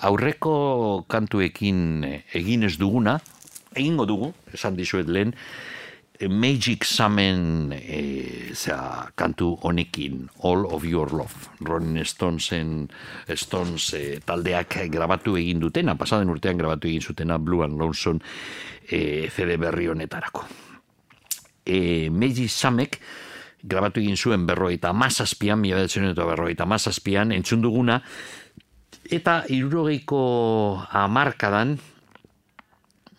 Aurreko 0.08 1.06
kantuekin 1.10 1.80
eh, 2.08 2.22
egin 2.40 2.66
ez 2.68 2.78
duguna, 2.80 3.18
egingo 3.76 4.08
dugu, 4.10 4.32
esan 4.56 4.78
dizuet 4.78 5.10
lehen, 5.12 5.34
eh, 6.18 6.30
Magic 6.32 6.86
Samen 6.88 7.74
e, 7.76 8.54
zera, 8.56 9.12
kantu 9.16 9.52
honekin 9.68 10.26
All 10.48 10.66
of 10.66 10.86
Your 10.88 11.12
Love. 11.14 11.52
Rolling 11.62 12.06
Stonesen 12.06 12.88
Stones 13.36 13.92
e, 13.94 14.20
taldeak 14.26 14.80
grabatu 14.94 15.38
egin 15.38 15.62
dutena 15.62 15.98
pasaden 16.00 16.32
urtean 16.34 16.58
grabatu 16.58 16.90
egin 16.90 17.04
zutena 17.04 17.38
Blue 17.38 17.64
and 17.66 17.78
Lonesome 17.78 18.24
e, 18.90 19.30
CD 19.30 19.60
berri 19.62 19.92
honetarako. 19.92 20.48
E, 21.68 22.10
Magic 22.10 22.50
Samek 22.50 23.02
grabatu 23.68 24.00
egin 24.00 24.18
zuen 24.18 24.46
berroita 24.48 24.94
mazazpian, 24.94 25.60
mila 25.60 25.84
eta 25.84 26.26
berroita 26.26 26.66
mazazpian, 26.66 27.34
entzun 27.36 27.62
duguna, 27.62 28.02
eta 29.12 29.44
irurogeiko 29.50 30.22
amarkadan, 30.92 31.78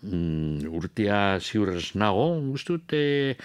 mm, 0.03 0.69
urtea 0.69 1.39
ziurrez 1.41 1.95
nago, 1.95 2.41
guztut, 2.53 2.93
e, 2.93 3.37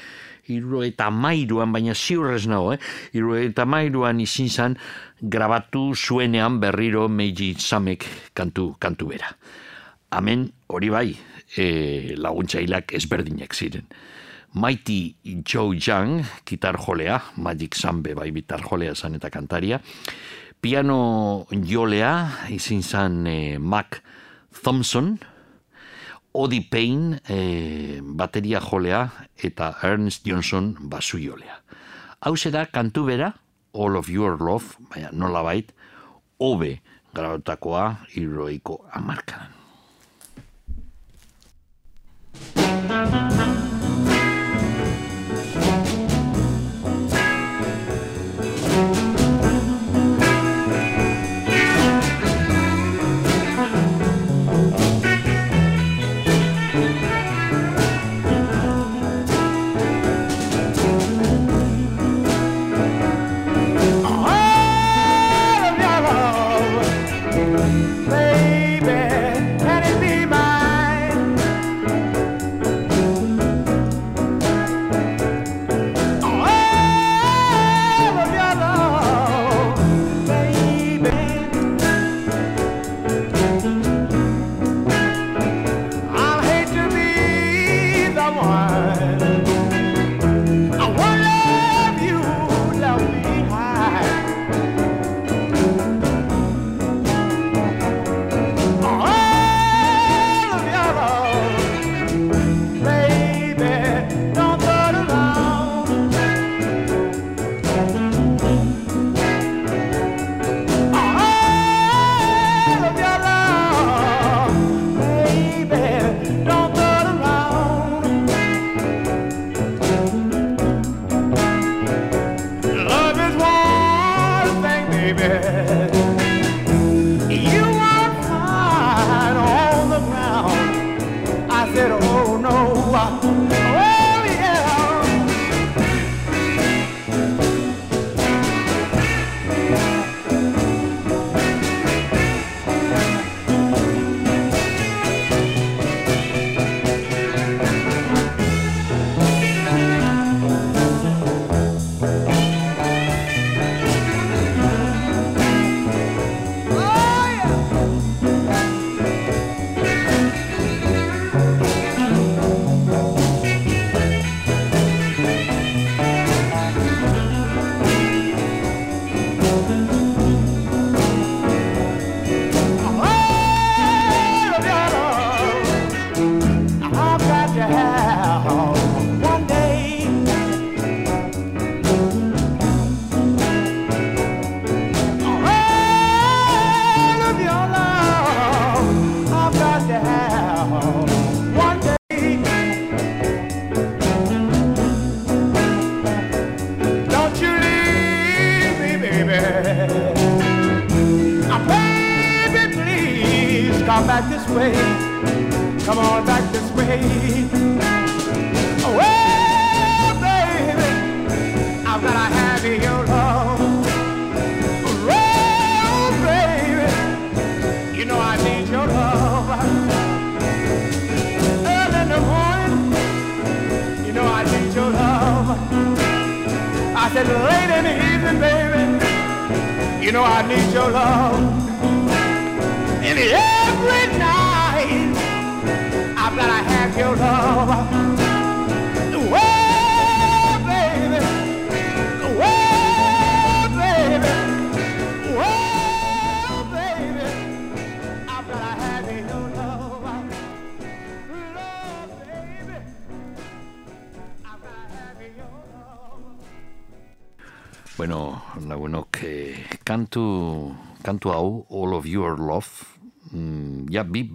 irurogeita 0.51 1.09
mairuan, 1.09 1.71
baina 1.71 1.95
ziurrez 1.95 2.45
nago, 2.47 2.73
eh? 2.73 2.79
irurogeita 3.13 3.65
mairuan 3.65 4.19
izin 4.19 4.49
zan, 4.49 4.77
grabatu 5.21 5.93
zuenean 5.95 6.59
berriro 6.59 7.07
Meiji 7.07 7.53
Samek 7.55 8.05
kantu, 8.33 8.75
kantu 8.79 9.13
bera. 9.13 9.31
Hemen 10.13 10.49
hori 10.67 10.89
bai, 10.89 11.07
e, 11.57 12.15
laguntzailak 12.17 12.93
ezberdinak 12.93 13.55
ziren. 13.55 13.87
Mighty 14.53 15.15
Joe 15.41 15.73
Young, 15.73 16.21
gitar 16.45 16.77
jolea, 16.77 17.17
Magic 17.37 17.73
Sambe 17.73 18.13
bai 18.13 18.29
gitar 18.31 18.61
jolea 18.61 18.93
zan 18.93 19.15
eta 19.17 19.31
kantaria. 19.33 19.79
Piano 20.63 21.43
jolea, 21.51 22.47
izin 22.47 22.79
zan 22.87 23.27
eh, 23.27 23.59
Mac 23.59 23.99
Thompson. 24.63 25.19
Odi 26.31 26.61
Payne, 26.61 27.19
eh, 27.27 27.99
bateria 28.01 28.61
jolea, 28.63 29.01
eta 29.35 29.73
Ernest 29.83 30.23
Johnson 30.25 30.71
basu 30.79 31.19
jolea. 31.19 31.59
Hau 32.23 32.35
da 32.49 32.65
kantu 32.65 33.03
bera, 33.03 33.33
All 33.73 33.97
of 33.97 34.07
Your 34.07 34.39
Love, 34.39 34.79
baina 34.89 35.09
nola 35.11 35.43
bait, 35.43 35.73
hobe 36.39 36.79
grabotakoa 37.13 38.07
irroiko 38.15 38.85
amarkadan. 38.93 39.51
All 48.75 49.12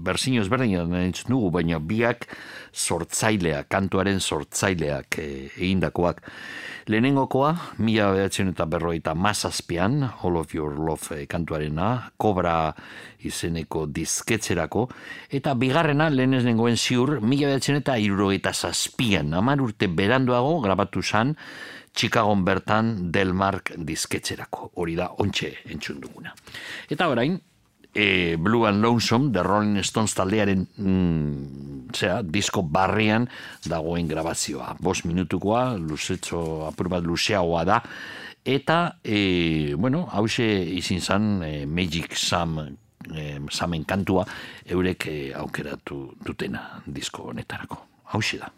berzino 0.09 0.43
ezberdinak 0.43 0.91
entzun 1.03 1.35
dugu, 1.37 1.53
baina 1.59 1.79
biak 1.79 2.27
sortzaileak, 2.73 3.69
kantuaren 3.73 4.21
sortzaileak 4.21 5.21
e, 5.21 5.29
egindakoak. 5.57 6.23
Lehenengokoa, 6.89 7.51
mila 7.85 8.09
behatzen 8.17 8.53
eta 8.55 8.65
berroita 8.65 9.13
mazazpian, 9.15 10.01
All 10.25 10.39
of 10.41 10.55
Your 10.57 10.79
Love 10.81 11.19
e, 11.19 11.27
kantuarena, 11.29 12.11
kobra 12.17 12.73
izeneko 13.29 13.85
dizketzerako, 13.93 14.87
eta 15.35 15.53
bigarrena, 15.59 16.09
lehen 16.09 16.39
ez 16.39 16.45
nengoen 16.47 16.79
ziur, 16.81 17.19
mila 17.21 17.53
behatzen 17.53 17.83
eta 17.83 17.99
irrogeita 18.01 18.55
zazpian, 18.55 19.35
amar 19.37 19.61
urte 19.65 19.91
beranduago, 19.93 20.61
grabatu 20.65 21.05
zan, 21.05 21.37
Chicagon 21.99 22.45
bertan 22.47 23.11
Delmark 23.11 23.73
dizketzerako. 23.75 24.71
Hori 24.79 24.95
da, 24.95 25.09
ontxe 25.19 25.51
entzun 25.73 25.99
duguna. 25.99 26.31
Eta 26.87 27.09
orain, 27.11 27.35
e, 27.99 28.37
Blue 28.37 28.65
and 28.67 28.81
Lonesome, 28.81 29.33
The 29.33 29.43
Rolling 29.43 29.83
Stones 29.83 30.15
taldearen 30.15 30.63
mm, 30.77 31.91
zera, 31.91 32.23
disko 32.23 32.63
barrian 32.63 33.27
dagoen 33.67 34.07
grabazioa. 34.07 34.77
Bos 34.79 35.03
minutukoa, 35.05 35.75
luzetxo 35.83 36.63
apur 36.69 36.89
bat 36.93 37.03
luzeagoa 37.03 37.65
da, 37.67 37.83
eta, 38.47 38.79
e, 39.03 39.75
bueno, 39.75 40.07
hause 40.15 40.47
izin 40.79 41.03
zan 41.03 41.43
e, 41.43 41.67
Magic 41.67 42.15
Sam 42.15 42.61
e, 42.63 43.41
Samen 43.51 43.85
kantua 43.85 44.25
eurek 44.65 45.11
e, 45.11 45.19
aukeratu 45.35 46.15
dutena 46.23 46.83
disko 46.87 47.33
honetarako. 47.33 47.83
Hause 48.15 48.39
da. 48.39 48.49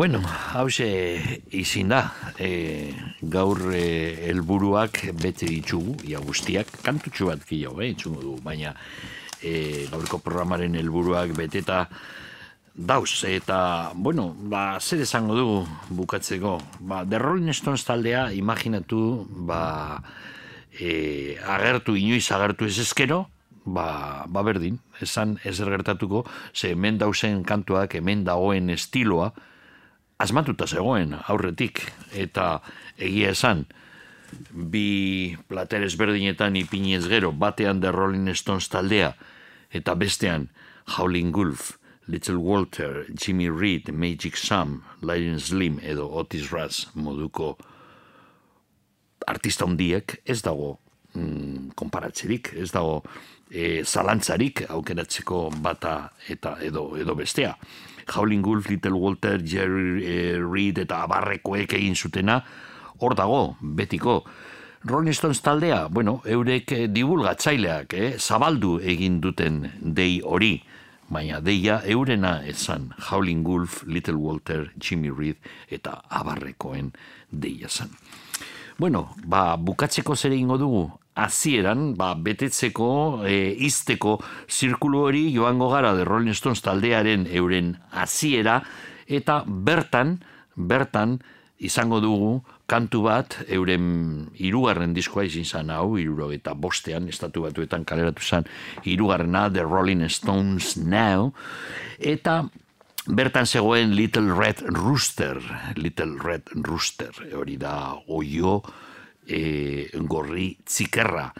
Bueno, 0.00 0.22
hause 0.54 1.42
izin 1.52 1.90
da, 1.92 2.14
e, 2.40 2.88
gaur 3.20 3.58
e, 3.76 4.30
helburuak 4.30 5.02
bete 5.20 5.44
ditugu, 5.44 5.92
ia 6.08 6.22
guztiak, 6.24 6.70
kantutxu 6.80 7.28
bat 7.28 7.42
gehiago, 7.44 7.82
eh, 7.84 7.92
du, 7.92 8.38
baina 8.40 8.72
e, 9.44 9.84
gaurko 9.92 10.22
programaren 10.24 10.78
helburuak 10.80 11.34
beteta 11.36 11.82
dauz, 12.72 13.26
eta, 13.28 13.92
bueno, 13.92 14.30
ba, 14.48 14.80
zer 14.80 15.02
esango 15.04 15.36
du 15.36 15.66
bukatzeko, 15.90 16.54
ba, 16.80 17.04
The 17.04 17.20
Rolling 17.20 17.52
Stones 17.52 17.84
taldea, 17.84 18.32
imaginatu, 18.32 19.26
ba, 19.28 20.00
e, 20.80 21.36
agertu, 21.44 21.98
inoiz 22.00 22.24
agertu 22.32 22.64
ez 22.72 22.78
ezkero, 22.86 23.26
ba, 23.66 24.24
ba 24.24 24.48
berdin, 24.48 24.80
esan 25.04 25.36
ezer 25.44 25.68
gertatuko, 25.76 26.24
ze 26.54 26.72
hemen 26.72 26.96
dauzen 26.96 27.44
kantuak, 27.44 28.00
hemen 28.00 28.24
dagoen 28.24 28.72
estiloa, 28.72 29.34
asmatuta 30.20 30.68
zegoen 30.68 31.16
aurretik, 31.26 31.82
eta 32.12 32.60
egia 33.00 33.32
esan, 33.32 33.64
bi 34.52 35.36
plater 35.48 35.82
ezberdinetan 35.86 36.58
ipinez 36.60 37.06
gero, 37.10 37.32
batean 37.32 37.80
The 37.80 37.92
Rolling 37.94 38.28
Stones 38.36 38.68
taldea, 38.70 39.14
eta 39.72 39.94
bestean 39.98 40.50
Howling 40.96 41.32
Wolf, 41.34 41.78
Little 42.10 42.38
Walter, 42.42 43.06
Jimmy 43.14 43.48
Reed, 43.48 43.92
Magic 43.92 44.36
Sam, 44.36 44.82
Lion 45.00 45.38
Slim 45.40 45.78
edo 45.82 46.08
Otis 46.10 46.50
Rush 46.50 46.90
moduko 46.94 47.54
artista 49.30 49.64
hundiek 49.64 50.16
ez 50.24 50.40
dago 50.42 50.78
mm, 51.14 51.76
konparatzerik, 51.78 52.52
ez 52.58 52.70
dago 52.74 53.04
e, 53.50 53.84
zalantzarik 53.84 54.64
aukeratzeko 54.68 55.44
bata 55.62 56.10
eta 56.28 56.56
edo 56.66 56.96
edo 56.98 57.14
bestea. 57.14 57.54
Howling 58.16 58.42
Wolf, 58.42 58.68
Little 58.68 58.98
Walter, 58.98 59.38
Jerry 59.42 60.04
e, 60.04 60.16
Reed 60.38 60.78
eta 60.82 61.04
abarrekoek 61.04 61.72
egin 61.78 61.94
zutena, 61.94 62.40
hor 63.00 63.14
dago, 63.14 63.56
betiko. 63.60 64.24
Rolling 64.82 65.12
Stones 65.12 65.42
taldea, 65.44 65.88
bueno, 65.92 66.22
eurek 66.24 66.72
eh, 66.72 66.86
divulgatzaileak, 66.88 67.94
eh, 67.94 68.14
zabaldu 68.18 68.78
egin 68.80 69.18
duten 69.20 69.66
dei 69.80 70.22
hori, 70.24 70.54
baina 71.10 71.40
deia 71.44 71.82
eurena 71.84 72.38
esan 72.48 72.94
Howling 73.10 73.44
Wolf, 73.44 73.82
Little 73.84 74.16
Walter, 74.16 74.70
Jimmy 74.80 75.10
Reed 75.10 75.36
eta 75.68 75.98
abarrekoen 76.08 76.94
deia 77.30 77.68
zan. 77.68 77.92
Bueno, 78.80 79.10
ba, 79.26 79.58
bukatzeko 79.60 80.16
zer 80.16 80.32
egingo 80.32 80.56
dugu, 80.56 80.86
hasieran 81.14 81.94
ba, 81.98 82.14
betetzeko, 82.14 83.24
e, 83.26 83.52
izteko 83.66 84.18
zirkulu 84.48 85.04
hori 85.08 85.24
joango 85.34 85.70
gara 85.72 85.94
de 85.94 86.04
Rolling 86.04 86.36
Stones 86.36 86.62
taldearen 86.62 87.26
euren 87.26 87.76
hasiera. 87.90 88.60
Eta 89.10 89.42
bertan, 89.46 90.18
bertan, 90.54 91.18
izango 91.60 92.00
dugu 92.00 92.40
kantu 92.70 93.02
bat, 93.04 93.36
euren 93.50 94.30
hirugarren 94.38 94.94
diskoa 94.96 95.26
izin 95.28 95.44
zan 95.44 95.72
hau, 95.74 95.98
iruro 96.00 96.30
eta 96.32 96.54
bostean, 96.54 97.08
estatu 97.10 97.44
batuetan 97.44 97.84
kaleratu 97.84 98.24
zan, 98.24 98.46
hirugarrena 98.86 99.48
The 99.52 99.66
Rolling 99.66 100.06
Stones 100.08 100.76
Now, 100.78 101.32
eta 101.98 102.44
bertan 103.10 103.46
zegoen 103.46 103.96
Little 103.96 104.32
Red 104.36 104.62
Rooster, 104.70 105.40
Little 105.76 106.16
Red 106.22 106.54
Rooster, 106.62 107.10
hori 107.34 107.58
da 107.60 107.74
oio, 108.08 108.60
e, 109.30 109.88
gorri 110.10 110.56
tzikerra, 110.66 111.30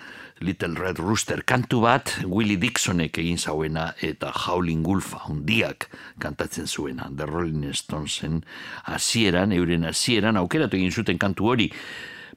Little 0.41 0.75
Red 0.79 0.99
Rooster, 0.99 1.43
kantu 1.45 1.83
bat 1.85 2.15
Willie 2.25 2.57
Dixonek 2.57 3.19
egin 3.21 3.37
zauena 3.37 3.91
eta 4.01 4.31
Howling 4.47 4.87
Wolf 4.87 5.13
handiak 5.27 5.91
kantatzen 6.23 6.65
zuena. 6.65 7.11
The 7.13 7.27
Rolling 7.29 7.75
Stonesen 7.77 8.41
hasieran, 8.89 9.53
euren 9.53 9.85
hasieran, 9.85 10.41
aukeratu 10.41 10.81
egin 10.81 10.97
zuten 10.97 11.21
kantu 11.21 11.53
hori. 11.53 11.69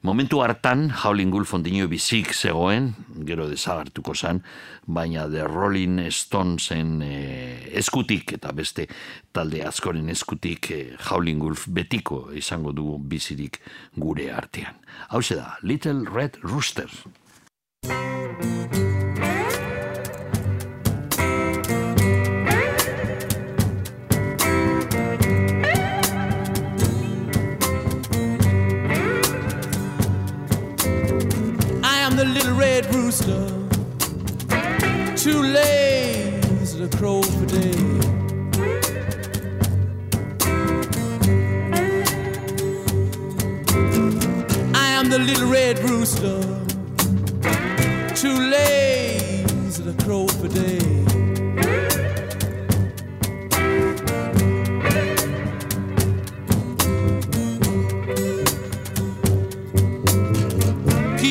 Momentu 0.04 0.42
hartan, 0.44 0.90
Howling 1.00 1.30
Wolf 1.32 1.54
ondino 1.56 1.86
bizik 1.88 2.34
zegoen, 2.36 2.90
gero 3.24 3.46
desagartuko 3.48 4.12
zan, 4.12 4.42
baina 4.84 5.22
The 5.32 5.46
Rolling 5.48 6.10
Stonesen 6.12 6.98
eh, 7.06 7.70
eskutik 7.80 8.34
eta 8.36 8.52
beste 8.52 8.84
talde 9.32 9.62
askoren 9.64 10.12
eskutik 10.12 10.68
eh, 10.76 10.82
Howling 11.08 11.40
Wolf 11.40 11.64
betiko 11.72 12.26
izango 12.36 12.76
du 12.76 12.98
bizirik 13.00 13.62
gure 13.96 14.28
artean. 14.28 14.76
Hau 15.08 15.24
da, 15.30 15.54
Little 15.62 16.04
Red 16.12 16.36
Rooster. 16.42 16.90
Red 32.74 32.92
rooster, 32.92 33.46
too 35.14 35.40
lazy 35.42 36.78
to 36.80 36.88
crow 36.96 37.22
for 37.22 37.46
day. 37.46 37.78
I 44.74 44.88
am 44.98 45.08
the 45.08 45.20
little 45.20 45.48
red 45.48 45.78
rooster, 45.88 46.40
too 48.16 48.38
lazy 48.50 49.84
to 49.84 49.94
crow 50.04 50.26
for 50.26 50.48
day. 50.48 50.83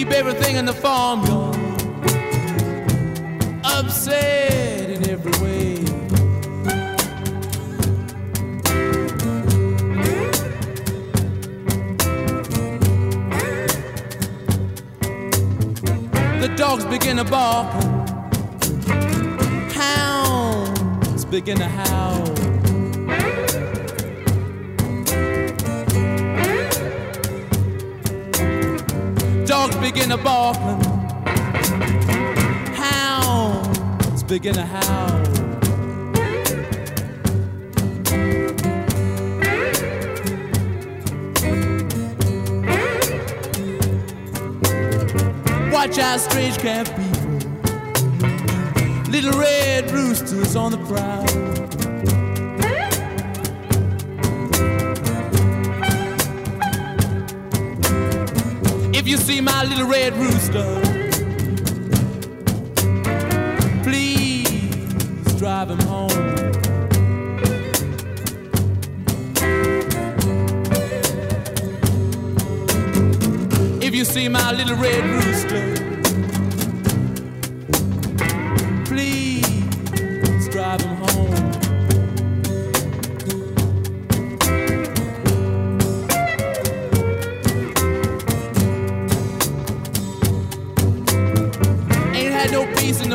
Keep 0.03 0.11
everything 0.11 0.57
in 0.57 0.65
the 0.65 0.73
farmyard 0.73 1.55
upset 3.63 4.89
in 4.89 5.09
every 5.09 5.31
way. 5.41 5.75
The 16.41 16.53
dogs 16.57 16.84
begin 16.84 17.15
to 17.15 17.23
bark, 17.23 17.71
hounds 19.71 21.23
begin 21.23 21.59
to 21.59 21.69
howl. 21.69 22.42
Dogs 29.64 29.77
begin 29.77 30.10
to 30.10 30.18
bark, 30.18 30.57
hounds 32.76 34.22
begin 34.23 34.56
to 34.56 34.65
howl. 34.65 35.22
Watch 45.72 45.98
out, 45.98 46.19
strange 46.19 46.57
camp 46.57 46.90
people, 46.90 47.40
little 49.14 49.40
red 49.40 49.90
roosters 49.91 50.57
on 50.57 50.72
the 50.72 50.77
prowl. 50.90 52.22
If 59.03 59.09
you 59.09 59.17
see 59.17 59.41
my 59.41 59.65
little 59.65 59.85
red 59.85 60.15
rooster, 60.15 60.63
please 63.84 65.35
drive 65.38 65.71
him 65.71 65.80
home. 65.80 66.09
If 73.81 73.93
you 73.93 74.05
see 74.05 74.30
my 74.30 74.53
little 74.53 74.77
red 74.77 75.03
rooster, 75.03 75.82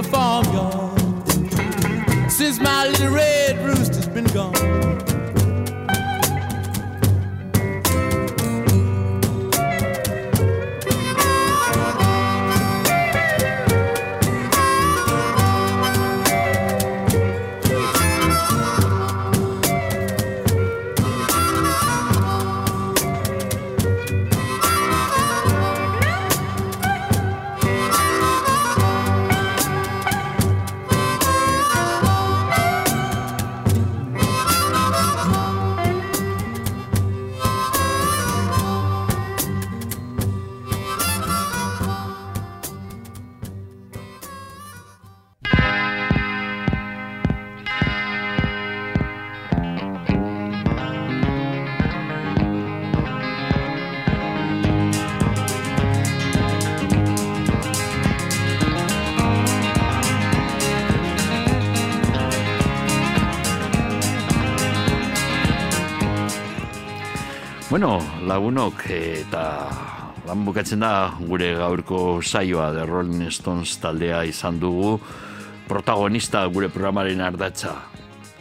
farmyard. 0.03 1.01
Since 2.31 2.61
my 2.61 2.89
little 2.89 3.11
red 3.11 3.48
Bueno, 67.79 68.03
lagunok 68.27 68.81
eta 68.91 69.41
lan 70.27 70.41
bukatzen 70.43 70.81
da 70.83 71.13
gure 71.21 71.53
gaurko 71.55 72.19
saioa 72.19 72.73
The 72.75 72.83
Rolling 72.89 73.29
Stones 73.31 73.77
taldea 73.79 74.25
izan 74.27 74.59
dugu 74.59 74.97
protagonista 75.69 76.43
gure 76.51 76.73
programaren 76.75 77.23
ardatza. 77.23 77.77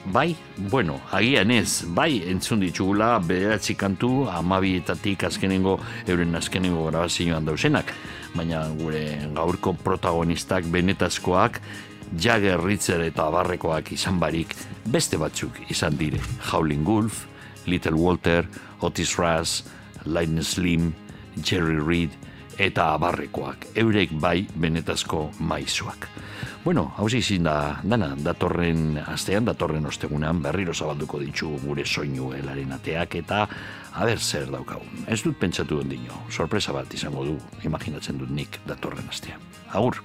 Bai, 0.09 0.34
bueno, 0.72 0.97
agian 1.14 1.53
ez, 1.53 1.85
bai 1.85 2.23
entzun 2.31 2.65
ditugula 2.65 3.11
bederatzi 3.19 3.77
kantu 3.77 4.26
amabietatik 4.26 5.27
azkenengo, 5.30 5.77
euren 6.09 6.34
azkenengo 6.34 6.89
grabazioan 6.89 7.45
dausenak, 7.45 7.93
baina 8.34 8.65
gure 8.81 9.05
gaurko 9.38 9.77
protagonistak 9.85 10.65
benetazkoak 10.65 11.61
Jagger 12.18 12.65
Ritzer 12.65 13.05
eta 13.05 13.30
abarrekoak 13.30 13.93
izan 13.93 14.18
barik 14.18 14.57
beste 14.89 15.22
batzuk 15.22 15.61
izan 15.69 15.93
dire. 16.01 16.26
Howling 16.49 16.89
Wolf, 16.89 17.27
Little 17.68 17.95
Walter, 17.99 18.48
Otis 18.81 19.18
Rush, 19.19 19.64
Lightning 20.06 20.44
Slim, 20.44 20.95
Jerry 21.44 21.80
Reed 21.80 22.15
eta 22.57 22.94
abarrekoak. 22.95 23.69
Eurek 23.77 24.14
bai 24.19 24.48
benetazko 24.56 25.30
maizuak. 25.39 26.07
Bueno, 26.64 26.91
hauzi 26.98 27.22
izin 27.22 27.45
da, 27.48 27.77
dana, 27.84 28.10
datorren 28.19 28.98
astean, 29.06 29.45
datorren 29.48 29.85
ostegunean, 29.88 30.41
berriro 30.44 30.73
zabalduko 30.73 31.22
ditu 31.22 31.53
gure 31.64 31.85
soinu 31.85 32.34
helaren 32.35 32.73
ateak, 32.76 33.15
eta 33.22 33.45
haber 33.94 34.19
zer 34.19 34.52
daukagun. 34.52 35.06
Ez 35.07 35.22
dut 35.23 35.38
pentsatu 35.39 35.80
ondino, 35.84 36.26
sorpresa 36.30 36.76
bat 36.76 36.94
izango 36.94 37.23
du, 37.30 37.38
imaginatzen 37.64 38.19
dut 38.19 38.34
nik 38.34 38.60
datorren 38.68 39.07
astean. 39.14 39.39
Agur! 39.72 40.02